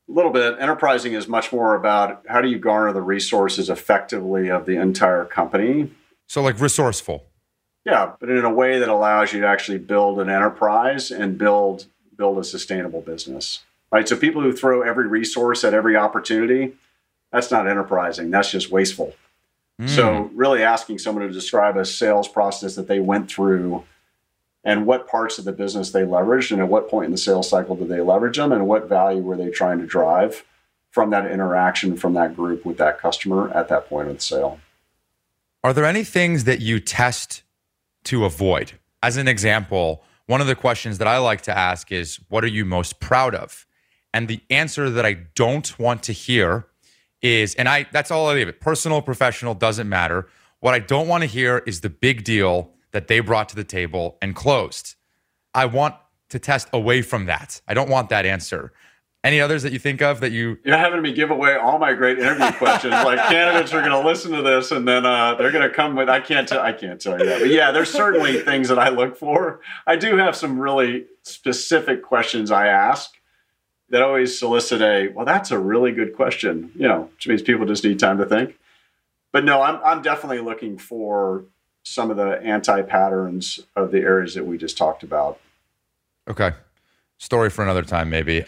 A 0.09 0.11
little 0.11 0.31
bit. 0.31 0.55
Enterprising 0.59 1.13
is 1.13 1.27
much 1.27 1.53
more 1.53 1.75
about 1.75 2.23
how 2.27 2.41
do 2.41 2.49
you 2.49 2.57
garner 2.57 2.91
the 2.91 3.01
resources 3.01 3.69
effectively 3.69 4.49
of 4.49 4.65
the 4.65 4.75
entire 4.75 5.23
company. 5.23 5.91
So 6.27 6.41
like 6.41 6.59
resourceful. 6.59 7.27
Yeah, 7.85 8.13
but 8.19 8.29
in 8.29 8.43
a 8.43 8.53
way 8.53 8.79
that 8.79 8.89
allows 8.89 9.31
you 9.31 9.41
to 9.41 9.47
actually 9.47 9.77
build 9.77 10.19
an 10.19 10.29
enterprise 10.29 11.11
and 11.11 11.37
build 11.37 11.85
build 12.17 12.39
a 12.39 12.43
sustainable 12.43 13.01
business. 13.01 13.63
Right? 13.91 14.07
So 14.07 14.17
people 14.17 14.41
who 14.41 14.51
throw 14.53 14.81
every 14.81 15.07
resource 15.07 15.63
at 15.63 15.73
every 15.73 15.95
opportunity, 15.95 16.73
that's 17.31 17.51
not 17.51 17.67
enterprising. 17.67 18.31
That's 18.31 18.51
just 18.51 18.71
wasteful. 18.71 19.13
Mm. 19.79 19.89
So, 19.89 20.31
really 20.33 20.63
asking 20.63 20.99
someone 20.99 21.25
to 21.27 21.33
describe 21.33 21.77
a 21.77 21.85
sales 21.85 22.27
process 22.27 22.75
that 22.75 22.87
they 22.87 22.99
went 22.99 23.31
through 23.31 23.83
and 24.63 24.85
what 24.85 25.07
parts 25.07 25.39
of 25.39 25.45
the 25.45 25.53
business 25.53 25.91
they 25.91 26.01
leveraged 26.01 26.51
and 26.51 26.59
at 26.59 26.67
what 26.67 26.89
point 26.89 27.05
in 27.05 27.11
the 27.11 27.17
sales 27.17 27.49
cycle 27.49 27.75
did 27.75 27.87
they 27.87 28.01
leverage 28.01 28.37
them 28.37 28.51
and 28.51 28.67
what 28.67 28.89
value 28.89 29.21
were 29.21 29.37
they 29.37 29.49
trying 29.49 29.79
to 29.79 29.85
drive 29.85 30.43
from 30.91 31.11
that 31.11 31.29
interaction 31.31 31.95
from 31.95 32.13
that 32.15 32.35
group 32.35 32.65
with 32.65 32.77
that 32.77 32.99
customer 32.99 33.49
at 33.51 33.67
that 33.69 33.87
point 33.87 34.07
of 34.07 34.15
the 34.15 34.21
sale. 34.21 34.59
Are 35.63 35.73
there 35.73 35.85
any 35.85 36.03
things 36.03 36.45
that 36.45 36.61
you 36.61 36.79
test 36.79 37.43
to 38.05 38.25
avoid? 38.25 38.73
As 39.03 39.17
an 39.17 39.27
example, 39.27 40.03
one 40.25 40.41
of 40.41 40.47
the 40.47 40.55
questions 40.55 40.97
that 40.97 41.07
I 41.07 41.17
like 41.17 41.41
to 41.41 41.57
ask 41.57 41.91
is, 41.91 42.19
What 42.29 42.43
are 42.43 42.47
you 42.47 42.65
most 42.65 42.99
proud 42.99 43.35
of? 43.35 43.65
And 44.13 44.27
the 44.27 44.41
answer 44.49 44.89
that 44.89 45.05
I 45.05 45.13
don't 45.35 45.77
want 45.77 46.03
to 46.03 46.11
hear 46.11 46.65
is, 47.21 47.55
and 47.55 47.67
I 47.67 47.87
that's 47.91 48.11
all 48.11 48.29
I 48.29 48.33
leave 48.33 48.47
it. 48.47 48.59
Personal, 48.59 49.01
professional, 49.01 49.53
doesn't 49.53 49.89
matter. 49.89 50.27
What 50.59 50.73
I 50.73 50.79
don't 50.79 51.07
want 51.07 51.21
to 51.21 51.27
hear 51.27 51.59
is 51.65 51.81
the 51.81 51.89
big 51.89 52.23
deal 52.23 52.71
that 52.91 53.07
they 53.07 53.19
brought 53.19 53.49
to 53.49 53.55
the 53.55 53.63
table 53.63 54.17
and 54.21 54.35
closed. 54.35 54.95
I 55.53 55.65
want 55.65 55.95
to 56.29 56.39
test 56.39 56.67
away 56.73 57.01
from 57.01 57.25
that. 57.25 57.61
I 57.67 57.73
don't 57.73 57.89
want 57.89 58.09
that 58.09 58.25
answer. 58.25 58.71
Any 59.21 59.41
others 59.41 59.63
that 59.63 59.73
you 59.73 59.79
think 59.79 60.01
of 60.01 60.21
that 60.21 60.31
you? 60.31 60.57
You're 60.63 60.77
having 60.77 61.01
me 61.01 61.11
give 61.11 61.29
away 61.29 61.55
all 61.55 61.77
my 61.77 61.93
great 61.93 62.19
interview 62.19 62.51
questions. 62.57 62.93
like 62.93 63.19
candidates 63.29 63.73
are 63.73 63.81
going 63.81 63.91
to 63.91 64.07
listen 64.07 64.31
to 64.31 64.41
this, 64.41 64.71
and 64.71 64.87
then 64.87 65.05
uh, 65.05 65.35
they're 65.35 65.51
going 65.51 65.67
to 65.67 65.73
come 65.73 65.95
with. 65.95 66.07
I 66.07 66.21
can't 66.21 66.47
tell. 66.47 66.61
I 66.61 66.71
can't 66.71 67.01
tell 67.01 67.19
you 67.19 67.25
that. 67.25 67.41
But 67.41 67.49
yeah, 67.49 67.71
there's 67.71 67.91
certainly 67.91 68.39
things 68.39 68.69
that 68.69 68.79
I 68.79 68.87
look 68.89 69.17
for. 69.17 69.59
I 69.85 69.97
do 69.97 70.15
have 70.15 70.37
some 70.37 70.57
really 70.57 71.05
specific 71.23 72.01
questions 72.01 72.49
I 72.49 72.67
ask 72.67 73.18
that 73.89 74.01
always 74.01 74.37
solicit 74.37 74.81
a. 74.81 75.09
Well, 75.09 75.25
that's 75.25 75.51
a 75.51 75.59
really 75.59 75.91
good 75.91 76.15
question. 76.15 76.71
You 76.75 76.87
know, 76.87 77.01
which 77.15 77.27
means 77.27 77.41
people 77.41 77.65
just 77.65 77.83
need 77.83 77.99
time 77.99 78.17
to 78.17 78.25
think. 78.25 78.57
But 79.31 79.45
no, 79.45 79.61
I'm 79.61 79.79
I'm 79.83 80.01
definitely 80.01 80.39
looking 80.39 80.77
for 80.77 81.45
some 81.83 82.11
of 82.11 82.17
the 82.17 82.41
anti 82.43 82.81
patterns 82.83 83.59
of 83.75 83.91
the 83.91 83.99
areas 83.99 84.35
that 84.35 84.45
we 84.45 84.57
just 84.57 84.77
talked 84.77 85.03
about. 85.03 85.39
Okay, 86.29 86.51
story 87.17 87.49
for 87.49 87.63
another 87.63 87.83
time, 87.83 88.09
maybe. 88.09 88.45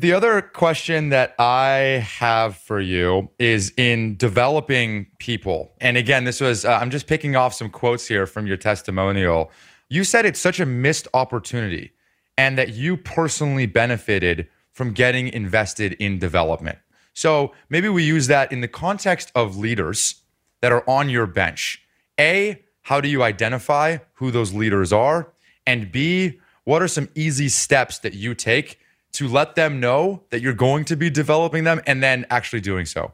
The 0.00 0.14
other 0.14 0.40
question 0.40 1.10
that 1.10 1.34
I 1.38 2.06
have 2.18 2.56
for 2.56 2.80
you 2.80 3.28
is 3.38 3.74
in 3.76 4.16
developing 4.16 5.08
people. 5.18 5.72
And 5.78 5.98
again, 5.98 6.24
this 6.24 6.40
was, 6.40 6.64
uh, 6.64 6.72
I'm 6.72 6.90
just 6.90 7.06
picking 7.06 7.36
off 7.36 7.52
some 7.52 7.68
quotes 7.68 8.06
here 8.06 8.24
from 8.26 8.46
your 8.46 8.56
testimonial. 8.56 9.50
You 9.90 10.04
said 10.04 10.24
it's 10.24 10.40
such 10.40 10.58
a 10.58 10.64
missed 10.64 11.06
opportunity 11.12 11.92
and 12.40 12.56
that 12.56 12.70
you 12.70 12.96
personally 12.96 13.66
benefited 13.66 14.48
from 14.72 14.94
getting 14.94 15.28
invested 15.28 15.92
in 16.00 16.18
development. 16.18 16.78
So 17.12 17.52
maybe 17.68 17.90
we 17.90 18.02
use 18.02 18.28
that 18.28 18.50
in 18.50 18.62
the 18.62 18.68
context 18.68 19.30
of 19.34 19.58
leaders 19.58 20.22
that 20.62 20.72
are 20.72 20.82
on 20.88 21.10
your 21.10 21.26
bench. 21.26 21.84
A, 22.18 22.64
how 22.80 22.98
do 23.02 23.10
you 23.10 23.22
identify 23.22 23.98
who 24.14 24.30
those 24.30 24.54
leaders 24.54 24.90
are? 24.90 25.30
And 25.66 25.92
B, 25.92 26.40
what 26.64 26.80
are 26.80 26.88
some 26.88 27.10
easy 27.14 27.50
steps 27.50 27.98
that 27.98 28.14
you 28.14 28.34
take 28.34 28.78
to 29.12 29.28
let 29.28 29.54
them 29.54 29.78
know 29.78 30.22
that 30.30 30.40
you're 30.40 30.54
going 30.54 30.86
to 30.86 30.96
be 30.96 31.10
developing 31.10 31.64
them 31.64 31.82
and 31.86 32.02
then 32.02 32.24
actually 32.30 32.62
doing 32.62 32.86
so? 32.86 33.12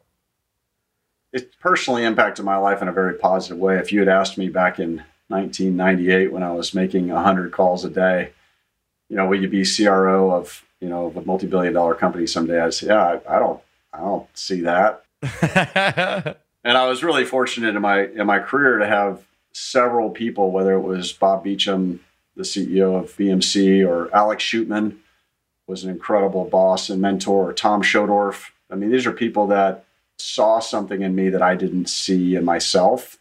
It 1.32 1.58
personally 1.58 2.04
impacted 2.04 2.44
my 2.44 2.58
life 2.58 2.80
in 2.80 2.86
a 2.86 2.92
very 2.92 3.14
positive 3.14 3.58
way. 3.58 3.78
If 3.78 3.92
you 3.92 3.98
had 3.98 4.08
asked 4.08 4.38
me 4.38 4.48
back 4.50 4.78
in 4.78 5.02
1998 5.26 6.30
when 6.30 6.44
I 6.44 6.52
was 6.52 6.72
making 6.74 7.08
100 7.08 7.50
calls 7.50 7.84
a 7.84 7.90
day, 7.90 8.30
you 9.08 9.16
know, 9.16 9.26
will 9.26 9.40
you 9.40 9.48
be 9.48 9.64
CRO 9.64 10.32
of, 10.32 10.64
you 10.80 10.88
know, 10.88 11.12
a 11.16 11.20
multi-billion 11.22 11.72
dollar 11.72 11.94
company 11.94 12.26
someday? 12.26 12.60
I'd 12.60 12.74
say, 12.74 12.88
yeah, 12.88 13.20
I, 13.28 13.36
I 13.36 13.38
don't, 13.38 13.60
I 13.92 13.98
don't 13.98 14.26
see 14.36 14.62
that. 14.62 15.04
and 16.64 16.76
I 16.78 16.86
was 16.88 17.02
really 17.02 17.24
fortunate 17.24 17.74
in 17.74 17.82
my 17.82 18.04
in 18.04 18.26
my 18.26 18.38
career 18.38 18.78
to 18.78 18.86
have 18.86 19.24
several 19.52 20.10
people, 20.10 20.50
whether 20.50 20.74
it 20.74 20.82
was 20.82 21.12
Bob 21.12 21.44
Beauchamp, 21.44 22.02
the 22.36 22.42
CEO 22.42 23.00
of 23.00 23.16
BMC, 23.16 23.86
or 23.86 24.14
Alex 24.14 24.44
Shootman, 24.44 24.98
was 25.66 25.84
an 25.84 25.90
incredible 25.90 26.44
boss 26.44 26.90
and 26.90 27.00
mentor, 27.00 27.50
or 27.50 27.52
Tom 27.52 27.82
Schodorf. 27.82 28.50
I 28.70 28.74
mean, 28.74 28.90
these 28.90 29.06
are 29.06 29.12
people 29.12 29.46
that 29.48 29.84
saw 30.18 30.60
something 30.60 31.02
in 31.02 31.14
me 31.14 31.30
that 31.30 31.42
I 31.42 31.54
didn't 31.54 31.88
see 31.88 32.36
in 32.36 32.44
myself 32.44 33.18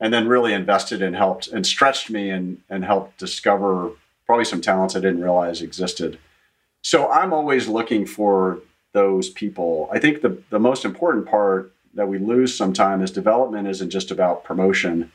and 0.00 0.12
then 0.12 0.28
really 0.28 0.52
invested 0.52 1.02
and 1.02 1.16
helped 1.16 1.48
and 1.48 1.66
stretched 1.66 2.10
me 2.10 2.30
and, 2.30 2.58
and 2.68 2.84
helped 2.84 3.18
discover 3.18 3.92
probably 4.26 4.44
some 4.44 4.60
talents 4.60 4.96
I 4.96 5.00
didn't 5.00 5.22
realize 5.22 5.62
existed. 5.62 6.18
So 6.82 7.10
I'm 7.10 7.32
always 7.32 7.68
looking 7.68 8.06
for 8.06 8.60
those 8.92 9.30
people. 9.30 9.88
I 9.92 9.98
think 9.98 10.22
the, 10.22 10.42
the 10.50 10.58
most 10.58 10.84
important 10.84 11.26
part 11.26 11.72
that 11.94 12.08
we 12.08 12.18
lose 12.18 12.56
sometimes 12.56 13.04
is 13.04 13.10
development 13.10 13.68
isn't 13.68 13.90
just 13.90 14.10
about 14.10 14.44
promotion. 14.44 15.10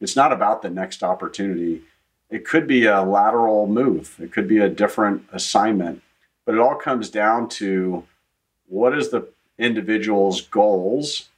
It's 0.00 0.16
not 0.16 0.32
about 0.32 0.62
the 0.62 0.70
next 0.70 1.02
opportunity. 1.02 1.82
It 2.28 2.44
could 2.44 2.66
be 2.66 2.86
a 2.86 3.02
lateral 3.02 3.66
move. 3.66 4.16
It 4.20 4.32
could 4.32 4.48
be 4.48 4.58
a 4.58 4.68
different 4.68 5.24
assignment. 5.32 6.02
But 6.44 6.54
it 6.54 6.60
all 6.60 6.74
comes 6.74 7.08
down 7.08 7.48
to 7.50 8.04
what 8.68 8.96
is 8.96 9.10
the 9.10 9.28
individual's 9.58 10.40
goals, 10.42 11.28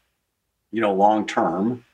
you 0.70 0.80
know, 0.80 0.92
long 0.92 1.26
term? 1.26 1.84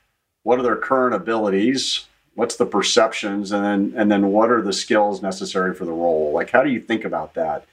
What 0.43 0.59
are 0.59 0.63
their 0.63 0.75
current 0.75 1.15
abilities? 1.15 2.07
What's 2.35 2.57
the 2.57 2.65
perceptions? 2.65 3.51
And 3.51 3.63
then 3.65 3.93
and 3.95 4.11
then 4.11 4.27
what 4.27 4.51
are 4.51 4.61
the 4.61 4.73
skills 4.73 5.21
necessary 5.21 5.73
for 5.73 5.85
the 5.85 5.91
role? 5.91 6.31
Like 6.31 6.51
how 6.51 6.63
do 6.63 6.69
you 6.69 6.79
think 6.79 7.05
about 7.05 7.33
that? 7.33 7.65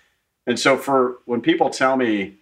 And 0.46 0.58
so 0.58 0.76
for 0.76 1.18
when 1.26 1.40
people 1.40 1.70
tell 1.70 1.96
me, 1.96 2.34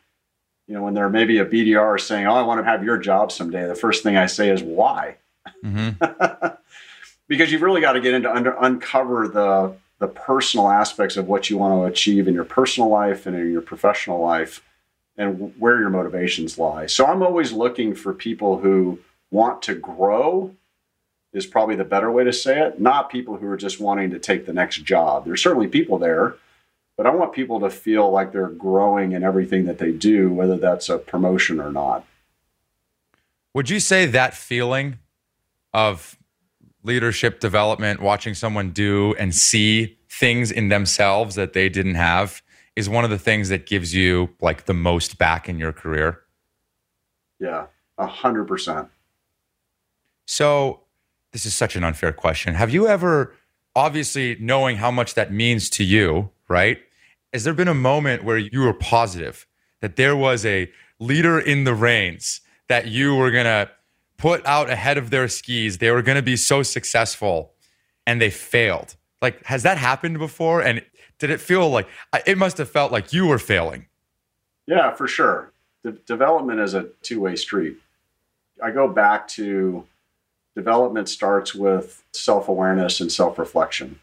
you 0.67 0.75
know, 0.75 0.83
when 0.83 0.95
they're 0.95 1.11
maybe 1.11 1.39
a 1.39 1.45
BDR 1.45 2.01
saying, 2.01 2.27
Oh, 2.27 2.35
I 2.35 2.43
want 2.43 2.61
to 2.61 2.65
have 2.65 2.85
your 2.85 2.99
job 2.99 3.33
someday, 3.33 3.67
the 3.67 3.75
first 3.75 4.03
thing 4.03 4.17
I 4.17 4.27
say 4.27 4.51
is 4.51 4.63
why? 4.63 5.17
Mm-hmm. 5.65 6.47
because 7.29 7.51
you've 7.51 7.63
really 7.63 7.81
got 7.81 7.93
to 7.93 8.01
get 8.01 8.15
into 8.15 8.31
under 8.31 8.53
uncover 8.53 9.29
the 9.29 9.75
the 9.99 10.09
personal 10.09 10.69
aspects 10.69 11.17
of 11.17 11.29
what 11.29 11.51
you 11.51 11.59
want 11.59 11.75
to 11.75 11.85
achieve 11.85 12.27
in 12.27 12.35
your 12.35 12.45
personal 12.45 12.89
life 12.89 13.27
and 13.27 13.37
in 13.37 13.53
your 13.53 13.61
professional 13.61 14.21
life 14.21 14.63
and 15.17 15.55
where 15.59 15.79
your 15.79 15.91
motivations 15.91 16.59
lie. 16.59 16.87
So 16.87 17.07
I'm 17.07 17.23
always 17.23 17.53
looking 17.53 17.95
for 17.95 18.15
people 18.15 18.59
who 18.59 18.99
want 19.31 19.61
to 19.63 19.75
grow 19.75 20.55
is 21.33 21.47
probably 21.47 21.77
the 21.77 21.85
better 21.85 22.11
way 22.11 22.25
to 22.25 22.33
say 22.33 22.61
it, 22.61 22.81
not 22.81 23.11
people 23.11 23.37
who 23.37 23.47
are 23.47 23.57
just 23.57 23.81
wanting 23.81 24.11
to 24.11 24.19
take 24.19 24.47
the 24.47 24.53
next 24.53 24.79
job. 24.79 25.25
There's 25.25 25.43
certainly 25.43 25.69
people 25.69 25.99
there, 25.99 26.35
but 26.97 27.07
I 27.07 27.11
want 27.11 27.33
people 27.33 27.61
to 27.61 27.71
feel 27.71 28.11
like 28.11 28.33
they're 28.33 28.49
growing 28.49 29.13
in 29.13 29.23
everything 29.23 29.65
that 29.67 29.79
they 29.79 29.93
do, 29.93 30.33
whether 30.33 30.57
that's 30.57 30.89
a 30.89 30.99
promotion 30.99 31.61
or 31.61 31.71
not. 31.71 32.05
Would 33.55 33.71
you 33.71 33.81
say 33.81 34.07
that 34.07 34.35
feeling 34.35 34.99
of 35.73 36.19
leadership 36.83 37.41
development, 37.41 38.01
watching 38.01 38.35
someone 38.35 38.71
do 38.71 39.15
and 39.19 39.35
see 39.35 39.99
things 40.09 40.51
in 40.51 40.69
themselves 40.69 41.35
that 41.37 41.53
they 41.53 41.69
didn't 41.69 41.95
have 41.95 42.43
is 42.77 42.89
one 42.89 43.05
of 43.05 43.11
the 43.11 43.19
things 43.19 43.49
that 43.49 43.67
gives 43.67 43.95
you 43.95 44.31
like 44.41 44.65
the 44.65 44.75
most 44.75 45.19
back 45.19 45.49
in 45.49 45.59
your 45.59 45.73
career. 45.73 46.21
Yeah, 47.39 47.67
a 47.99 48.07
hundred 48.07 48.47
percent. 48.47 48.89
So 50.27 50.81
this 51.33 51.47
is 51.47 51.55
such 51.55 51.77
an 51.77 51.85
unfair 51.85 52.13
question. 52.13 52.55
Have 52.55 52.71
you 52.71 52.89
ever, 52.89 53.35
obviously 53.75 54.37
knowing 54.41 54.77
how 54.77 54.91
much 54.91 55.15
that 55.15 55.33
means 55.33 55.71
to 55.71 55.85
you, 55.85 56.31
right? 56.49 56.79
Has 57.33 57.45
there 57.45 57.55
been 57.55 57.69
a 57.69 57.75
moment 57.75 58.25
where 58.25 58.39
you 58.39 58.61
were 58.61 58.75
positive 58.75 59.47
that 59.81 59.97
there 59.97 60.17
was 60.17 60.45
a 60.45 60.71
leader 60.99 61.39
in 61.39 61.65
the 61.65 61.75
reins 61.75 62.41
that 62.69 62.89
you 62.89 63.15
were 63.15 63.31
gonna 63.31 63.71
put 64.21 64.45
out 64.45 64.69
ahead 64.69 64.99
of 64.99 65.09
their 65.09 65.27
skis. 65.29 65.79
They 65.79 65.91
were 65.91 66.03
going 66.03 66.17
to 66.17 66.23
be 66.23 66.37
so 66.37 66.63
successful 66.63 67.55
and 68.07 68.21
they 68.21 68.29
failed. 68.29 68.97
Like, 69.23 69.43
has 69.47 69.63
that 69.63 69.79
happened 69.79 70.19
before? 70.19 70.61
And 70.61 70.83
did 71.19 71.31
it 71.31 71.41
feel 71.41 71.71
like 71.71 71.89
it 72.27 72.37
must 72.37 72.59
have 72.59 72.69
felt 72.69 72.93
like 72.93 73.15
you 73.15 73.27
were 73.27 73.39
failing? 73.39 73.87
Yeah, 74.67 74.93
for 74.93 75.09
sure. 75.09 75.53
De- 75.83 75.93
development 75.93 76.61
is 76.61 76.75
a 76.75 76.89
two 77.03 77.21
way 77.21 77.35
street. 77.35 77.79
I 78.63 78.71
go 78.71 78.89
back 78.89 79.27
to 79.29 79.87
development 80.55 81.09
starts 81.09 81.55
with 81.55 82.03
self 82.13 82.49
awareness 82.49 83.01
and 83.01 83.11
self 83.11 83.39
reflection, 83.39 84.01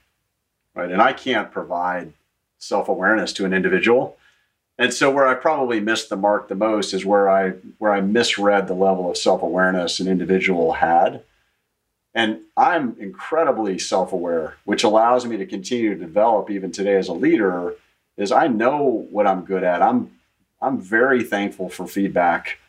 right? 0.75 0.91
And 0.91 1.01
I 1.01 1.13
can't 1.13 1.51
provide 1.51 2.13
self 2.57 2.87
awareness 2.87 3.33
to 3.33 3.45
an 3.45 3.53
individual 3.53 4.17
and 4.79 4.93
so 4.93 5.09
where 5.09 5.27
I 5.27 5.33
probably 5.33 5.79
missed 5.79 6.09
the 6.09 6.15
mark 6.15 6.47
the 6.47 6.55
most 6.55 6.93
is 6.93 7.05
where 7.05 7.29
I 7.29 7.51
where 7.79 7.91
I 7.91 8.01
misread 8.01 8.67
the 8.67 8.75
level 8.75 9.09
of 9.09 9.17
self-awareness 9.17 9.99
an 9.99 10.07
individual 10.07 10.73
had. 10.73 11.23
And 12.13 12.41
I'm 12.55 12.95
incredibly 12.99 13.77
self-aware, 13.77 14.55
which 14.65 14.83
allows 14.83 15.25
me 15.25 15.37
to 15.37 15.45
continue 15.45 15.93
to 15.93 15.99
develop 15.99 16.49
even 16.49 16.71
today 16.71 16.95
as 16.95 17.07
a 17.07 17.13
leader 17.13 17.75
is 18.17 18.31
I 18.31 18.47
know 18.47 19.07
what 19.11 19.27
I'm 19.27 19.45
good 19.45 19.63
at. 19.63 19.81
I'm 19.81 20.11
I'm 20.61 20.79
very 20.79 21.23
thankful 21.23 21.69
for 21.69 21.87
feedback 21.87 22.59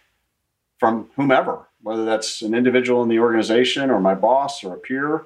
from 0.78 1.10
whomever, 1.16 1.67
whether 1.82 2.04
that's 2.04 2.42
an 2.42 2.54
individual 2.54 3.02
in 3.02 3.08
the 3.08 3.18
organization 3.18 3.90
or 3.90 4.00
my 4.00 4.14
boss 4.14 4.64
or 4.64 4.74
a 4.74 4.78
peer. 4.78 5.24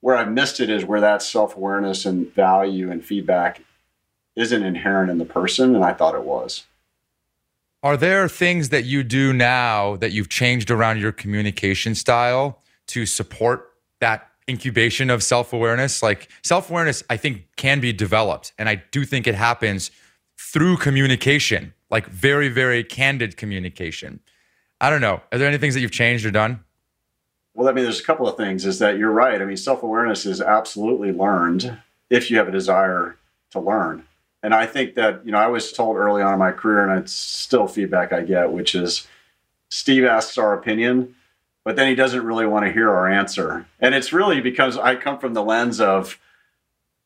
Where 0.00 0.16
I've 0.16 0.30
missed 0.30 0.60
it 0.60 0.70
is 0.70 0.84
where 0.84 1.00
that 1.00 1.22
self-awareness 1.22 2.06
and 2.06 2.32
value 2.32 2.90
and 2.90 3.04
feedback 3.04 3.62
isn't 4.36 4.62
inherent 4.62 5.10
in 5.10 5.18
the 5.18 5.24
person, 5.24 5.74
and 5.74 5.84
I 5.84 5.94
thought 5.94 6.14
it 6.14 6.22
was. 6.22 6.64
Are 7.82 7.96
there 7.96 8.28
things 8.28 8.68
that 8.68 8.84
you 8.84 9.02
do 9.02 9.32
now 9.32 9.96
that 9.96 10.12
you've 10.12 10.28
changed 10.28 10.70
around 10.70 11.00
your 11.00 11.12
communication 11.12 11.94
style 11.94 12.62
to 12.88 13.06
support 13.06 13.72
that 14.00 14.30
incubation 14.48 15.10
of 15.10 15.22
self 15.22 15.52
awareness. 15.52 16.02
Like 16.02 16.28
self 16.42 16.70
awareness, 16.70 17.02
I 17.10 17.16
think 17.16 17.48
can 17.56 17.80
be 17.80 17.92
developed. 17.92 18.52
And 18.58 18.68
I 18.68 18.76
do 18.90 19.04
think 19.04 19.26
it 19.26 19.34
happens 19.34 19.90
through 20.38 20.76
communication, 20.78 21.74
like 21.90 22.06
very, 22.06 22.48
very 22.48 22.84
candid 22.84 23.36
communication. 23.36 24.20
I 24.80 24.90
don't 24.90 25.00
know. 25.00 25.20
Are 25.32 25.38
there 25.38 25.48
any 25.48 25.58
things 25.58 25.74
that 25.74 25.80
you've 25.80 25.90
changed 25.90 26.26
or 26.26 26.30
done? 26.30 26.60
Well, 27.54 27.68
I 27.68 27.72
mean, 27.72 27.84
there's 27.84 28.00
a 28.00 28.04
couple 28.04 28.28
of 28.28 28.36
things. 28.36 28.66
Is 28.66 28.78
that 28.80 28.98
you're 28.98 29.10
right. 29.10 29.40
I 29.40 29.44
mean, 29.44 29.56
self 29.56 29.82
awareness 29.82 30.26
is 30.26 30.40
absolutely 30.40 31.12
learned 31.12 31.78
if 32.10 32.30
you 32.30 32.36
have 32.38 32.48
a 32.48 32.52
desire 32.52 33.16
to 33.50 33.60
learn. 33.60 34.04
And 34.42 34.54
I 34.54 34.66
think 34.66 34.94
that, 34.94 35.24
you 35.24 35.32
know, 35.32 35.38
I 35.38 35.46
was 35.46 35.72
told 35.72 35.96
early 35.96 36.22
on 36.22 36.32
in 36.34 36.38
my 36.38 36.52
career, 36.52 36.86
and 36.86 37.00
it's 37.00 37.12
still 37.12 37.66
feedback 37.66 38.12
I 38.12 38.22
get, 38.22 38.52
which 38.52 38.74
is 38.74 39.08
Steve 39.70 40.04
asks 40.04 40.38
our 40.38 40.52
opinion, 40.52 41.14
but 41.64 41.74
then 41.74 41.88
he 41.88 41.94
doesn't 41.94 42.24
really 42.24 42.46
want 42.46 42.64
to 42.64 42.72
hear 42.72 42.90
our 42.90 43.10
answer. 43.10 43.66
And 43.80 43.94
it's 43.94 44.12
really 44.12 44.40
because 44.40 44.76
I 44.76 44.94
come 44.94 45.18
from 45.18 45.34
the 45.34 45.42
lens 45.42 45.80
of 45.80 46.20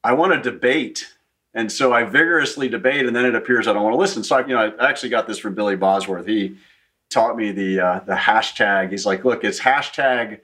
I 0.04 0.12
want 0.12 0.32
to 0.32 0.50
debate. 0.50 1.14
And 1.54 1.72
so 1.72 1.92
I 1.92 2.04
vigorously 2.04 2.68
debate, 2.68 3.06
and 3.06 3.16
then 3.16 3.24
it 3.24 3.34
appears 3.34 3.66
I 3.66 3.72
don't 3.72 3.84
want 3.84 3.94
to 3.94 3.98
listen. 3.98 4.22
So 4.22 4.36
I, 4.36 4.40
you 4.40 4.54
know, 4.54 4.72
I 4.78 4.88
actually 4.88 5.08
got 5.08 5.26
this 5.26 5.38
from 5.38 5.54
Billy 5.54 5.76
Bosworth. 5.76 6.26
He 6.26 6.56
taught 7.10 7.36
me 7.36 7.52
the 7.52 7.80
uh, 7.80 8.00
the 8.00 8.14
hashtag. 8.14 8.90
He's 8.90 9.04
like, 9.04 9.24
look, 9.24 9.44
it's 9.44 9.60
hashtag 9.60 10.40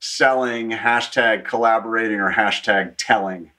selling, 0.00 0.70
hashtag 0.70 1.44
collaborating, 1.44 2.20
or 2.20 2.32
hashtag 2.32 2.94
telling. 2.98 3.50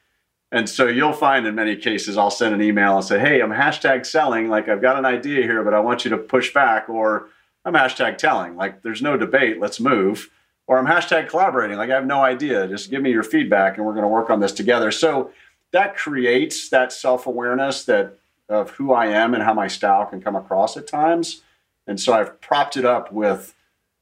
And 0.51 0.69
so 0.69 0.87
you'll 0.87 1.11
find 1.11 1.45
in 1.45 1.55
many 1.55 1.75
cases, 1.75 2.17
I'll 2.17 2.31
send 2.31 2.53
an 2.53 2.61
email 2.61 2.95
and 2.95 3.05
say, 3.05 3.19
hey, 3.19 3.41
I'm 3.41 3.49
hashtag 3.49 4.05
selling. 4.05 4.47
Like, 4.47 4.69
I've 4.69 4.81
got 4.81 4.97
an 4.97 5.05
idea 5.05 5.41
here, 5.41 5.63
but 5.63 5.73
I 5.73 5.79
want 5.79 6.05
you 6.05 6.11
to 6.11 6.17
push 6.17 6.53
back. 6.53 6.87
Or 6.87 7.27
I'm 7.65 7.73
hashtag 7.73 8.17
telling. 8.17 8.55
Like, 8.55 8.81
there's 8.81 9.01
no 9.01 9.17
debate. 9.17 9.59
Let's 9.59 9.79
move. 9.79 10.29
Or 10.67 10.77
I'm 10.77 10.85
hashtag 10.85 11.29
collaborating. 11.29 11.77
Like, 11.77 11.89
I 11.89 11.95
have 11.95 12.05
no 12.05 12.21
idea. 12.21 12.67
Just 12.67 12.89
give 12.89 13.01
me 13.01 13.11
your 13.11 13.23
feedback 13.23 13.77
and 13.77 13.85
we're 13.85 13.93
going 13.93 14.03
to 14.03 14.07
work 14.07 14.29
on 14.29 14.39
this 14.39 14.51
together. 14.51 14.91
So 14.91 15.31
that 15.71 15.97
creates 15.97 16.69
that 16.69 16.93
self 16.93 17.27
awareness 17.27 17.83
that 17.85 18.17
of 18.47 18.69
who 18.71 18.93
I 18.93 19.07
am 19.07 19.33
and 19.33 19.43
how 19.43 19.53
my 19.53 19.67
style 19.67 20.05
can 20.05 20.21
come 20.21 20.35
across 20.35 20.77
at 20.77 20.87
times. 20.87 21.41
And 21.87 21.99
so 21.99 22.13
I've 22.13 22.39
propped 22.41 22.77
it 22.77 22.85
up 22.85 23.11
with 23.11 23.53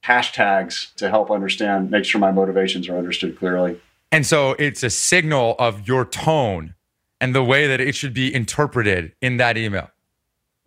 hashtags 0.04 0.94
to 0.96 1.10
help 1.10 1.32
understand, 1.32 1.90
make 1.90 2.06
sure 2.06 2.20
my 2.20 2.32
motivations 2.32 2.90
are 2.90 2.98
understood 2.98 3.38
clearly. 3.38 3.80
And 4.12 4.26
so 4.26 4.52
it's 4.54 4.84
a 4.84 4.90
signal 4.90 5.56
of 5.58 5.88
your 5.88 6.06
tone 6.06 6.76
and 7.20 7.34
the 7.34 7.44
way 7.44 7.68
that 7.68 7.80
it 7.80 7.96
should 7.96 8.14
be 8.14 8.34
interpreted 8.34 9.14
in 9.22 9.38
that 9.38 9.58
email. 9.58 9.90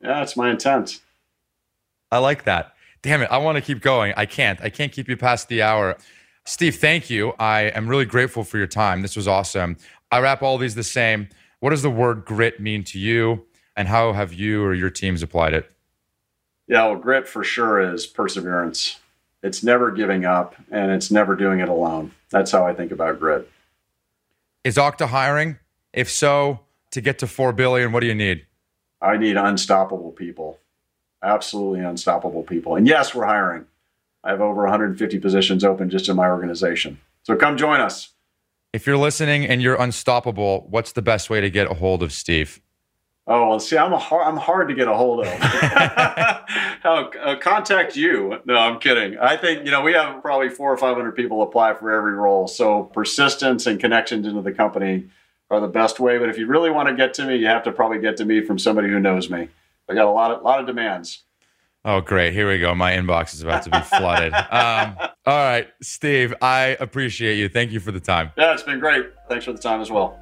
Yeah, 0.01 0.15
that's 0.15 0.37
my 0.37 0.51
intent. 0.51 1.01
I 2.11 2.19
like 2.19 2.45
that. 2.45 2.75
Damn 3.03 3.23
it. 3.23 3.31
I 3.31 3.39
want 3.39 3.57
to 3.57 3.63
keep 3.63 3.83
going. 3.83 4.15
I 4.17 4.27
can't. 4.27 4.61
I 4.63 4.71
can't 4.71 4.91
keep 4.91 5.09
you 5.09 5.17
past 5.17 5.49
the 5.49 5.63
hour. 5.63 5.97
Steve, 6.45 6.77
thank 6.77 7.11
you. 7.11 7.35
I 7.39 7.63
am 7.63 7.89
really 7.89 8.05
grateful 8.05 8.43
for 8.43 8.59
your 8.59 8.67
time. 8.67 9.03
This 9.03 9.17
was 9.17 9.29
awesome. 9.29 9.77
I 10.11 10.21
wrap 10.21 10.43
all 10.43 10.59
these 10.59 10.75
the 10.75 10.83
same. 10.83 11.29
What 11.61 11.71
does 11.71 11.83
the 11.83 11.91
word 11.91 12.25
grit 12.25 12.61
mean 12.61 12.85
to 12.85 12.99
you? 12.99 13.45
And 13.77 13.89
how 13.89 14.13
have 14.13 14.33
you 14.33 14.65
or 14.65 14.73
your 14.73 14.91
teams 14.91 15.23
applied 15.23 15.53
it? 15.53 15.71
Yeah, 16.69 16.87
well, 16.87 16.97
grit 16.97 17.29
for 17.29 17.45
sure 17.45 17.81
is 17.81 18.07
perseverance. 18.07 18.99
It's 19.43 19.63
never 19.63 19.91
giving 19.93 20.25
up 20.25 20.57
and 20.71 20.91
it's 20.91 21.11
never 21.11 21.37
doing 21.37 21.61
it 21.61 21.69
alone. 21.69 22.13
That's 22.31 22.51
how 22.51 22.67
I 22.67 22.75
think 22.75 22.91
about 22.91 23.21
grit. 23.21 23.49
Is 24.65 24.77
Okta 24.77 25.09
hiring? 25.09 25.59
If 25.93 26.11
so, 26.11 26.61
to 26.91 27.01
get 27.01 27.21
to 27.21 27.27
4 27.27 27.53
billion, 27.53 27.93
what 27.93 28.01
do 28.01 28.07
you 28.07 28.15
need? 28.15 28.47
I 29.01 29.17
need 29.17 29.37
unstoppable 29.37 30.11
people. 30.11 30.59
Absolutely 31.23 31.81
unstoppable 31.81 32.43
people. 32.43 32.75
And 32.75 32.87
yes, 32.87 33.15
we're 33.15 33.27
hiring. 33.27 33.67
I 34.25 34.31
have 34.31 34.41
over 34.41 34.63
150 34.63 35.19
positions 35.21 35.63
open 35.63 35.89
just 35.89 36.09
in 36.09 36.17
my 36.17 36.29
organization. 36.29 36.99
So 37.23 37.37
come 37.37 37.57
join 37.57 37.81
us. 37.81 38.11
If 38.73 38.87
you're 38.87 38.97
listening 38.97 39.47
and 39.47 39.63
you're 39.63 39.81
unstoppable, 39.81 40.67
what's 40.69 40.93
the 40.93 41.03
best 41.03 41.31
way 41.31 41.41
to 41.41 41.49
get 41.49 41.71
a 41.71 41.75
hold 41.75 42.03
of 42.03 42.13
Steve? 42.13 42.61
Oh 43.29 43.49
well, 43.51 43.61
see, 43.61 43.77
I'm 43.77 43.93
a 43.93 43.99
hard, 43.99 44.27
I'm 44.27 44.37
hard 44.37 44.69
to 44.69 44.75
get 44.75 44.87
a 44.87 44.95
hold 44.95 45.27
of. 45.27 45.27
uh, 46.85 47.37
contact 47.41 47.97
you. 47.97 48.39
No, 48.45 48.55
I'm 48.55 48.79
kidding. 48.79 49.19
I 49.19 49.37
think 49.37 49.65
you 49.65 49.73
know 49.73 49.81
we 49.83 49.95
have 49.95 50.23
probably 50.23 50.49
four 50.49 50.73
or 50.73 50.77
five 50.77 50.97
hundred 50.97 51.17
people 51.17 51.43
apply 51.43 51.75
for 51.75 51.91
every 51.91 52.13
role. 52.13 52.47
So 52.47 52.85
persistence 52.85 53.67
and 53.67 53.81
connections 53.81 54.27
into 54.27 54.43
the 54.43 54.53
company 54.53 55.09
are 55.51 55.61
the 55.61 55.67
best 55.67 55.99
way. 55.99 56.19
But 56.19 56.29
if 56.29 56.39
you 56.39 56.47
really 56.47 56.71
want 56.71 56.89
to 56.89 56.95
get 56.95 57.15
to 57.15 57.27
me, 57.27 57.37
you 57.37 57.47
have 57.47 57.65
to 57.65 57.73
probably 57.73 57.99
get 57.99 58.17
to 58.19 58.25
me 58.25 58.43
from 58.43 58.61
somebody 58.61 58.89
who 58.89 59.01
knows 59.01 59.29
me. 59.29 59.49
I 59.89 59.95
got 59.95 60.07
a 60.07 60.11
lot 60.11 60.31
of 60.31 60.43
lot 60.43 60.61
of 60.61 60.67
demands. 60.67 61.23
Oh, 61.85 62.01
great. 62.01 62.33
Here 62.33 62.49
we 62.49 62.59
go. 62.59 62.75
My 62.75 62.93
inbox 62.93 63.33
is 63.33 63.43
about 63.43 63.63
to 63.63 63.71
be 63.71 63.81
flooded. 63.81 64.33
Um, 64.51 64.97
all 65.27 65.45
right, 65.45 65.69
Steve, 65.83 66.35
I 66.41 66.77
appreciate 66.81 67.37
you. 67.37 67.49
Thank 67.49 67.73
you 67.73 67.81
for 67.81 67.91
the 67.91 68.01
time. 68.01 68.31
Yeah, 68.37 68.53
it's 68.53 68.63
been 68.63 68.79
great. 68.79 69.07
Thanks 69.29 69.45
for 69.45 69.53
the 69.53 69.59
time 69.59 69.81
as 69.81 69.91
well. 69.91 70.19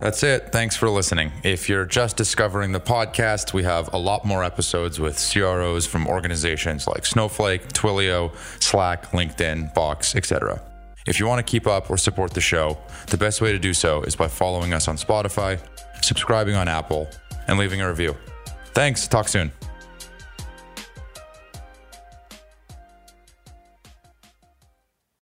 That's 0.00 0.22
it. 0.22 0.50
Thanks 0.50 0.74
for 0.76 0.88
listening. 0.88 1.30
If 1.44 1.68
you're 1.68 1.84
just 1.84 2.16
discovering 2.16 2.72
the 2.72 2.80
podcast, 2.80 3.52
we 3.52 3.62
have 3.64 3.92
a 3.92 3.98
lot 3.98 4.24
more 4.24 4.42
episodes 4.42 4.98
with 4.98 5.16
CROs 5.16 5.86
from 5.86 6.06
organizations 6.06 6.86
like 6.86 7.04
Snowflake, 7.04 7.68
Twilio, 7.68 8.34
Slack, 8.62 9.10
LinkedIn, 9.10 9.74
Box, 9.74 10.16
etc. 10.16 10.62
If 11.06 11.20
you 11.20 11.26
want 11.26 11.46
to 11.46 11.50
keep 11.50 11.66
up 11.66 11.90
or 11.90 11.98
support 11.98 12.32
the 12.32 12.40
show, 12.40 12.78
the 13.08 13.18
best 13.18 13.42
way 13.42 13.52
to 13.52 13.58
do 13.58 13.74
so 13.74 14.02
is 14.02 14.16
by 14.16 14.28
following 14.28 14.72
us 14.72 14.88
on 14.88 14.96
Spotify, 14.96 15.60
subscribing 16.02 16.54
on 16.54 16.66
Apple, 16.66 17.06
and 17.46 17.58
leaving 17.58 17.82
a 17.82 17.88
review. 17.88 18.16
Thanks. 18.72 19.06
Talk 19.06 19.28
soon. 19.28 19.52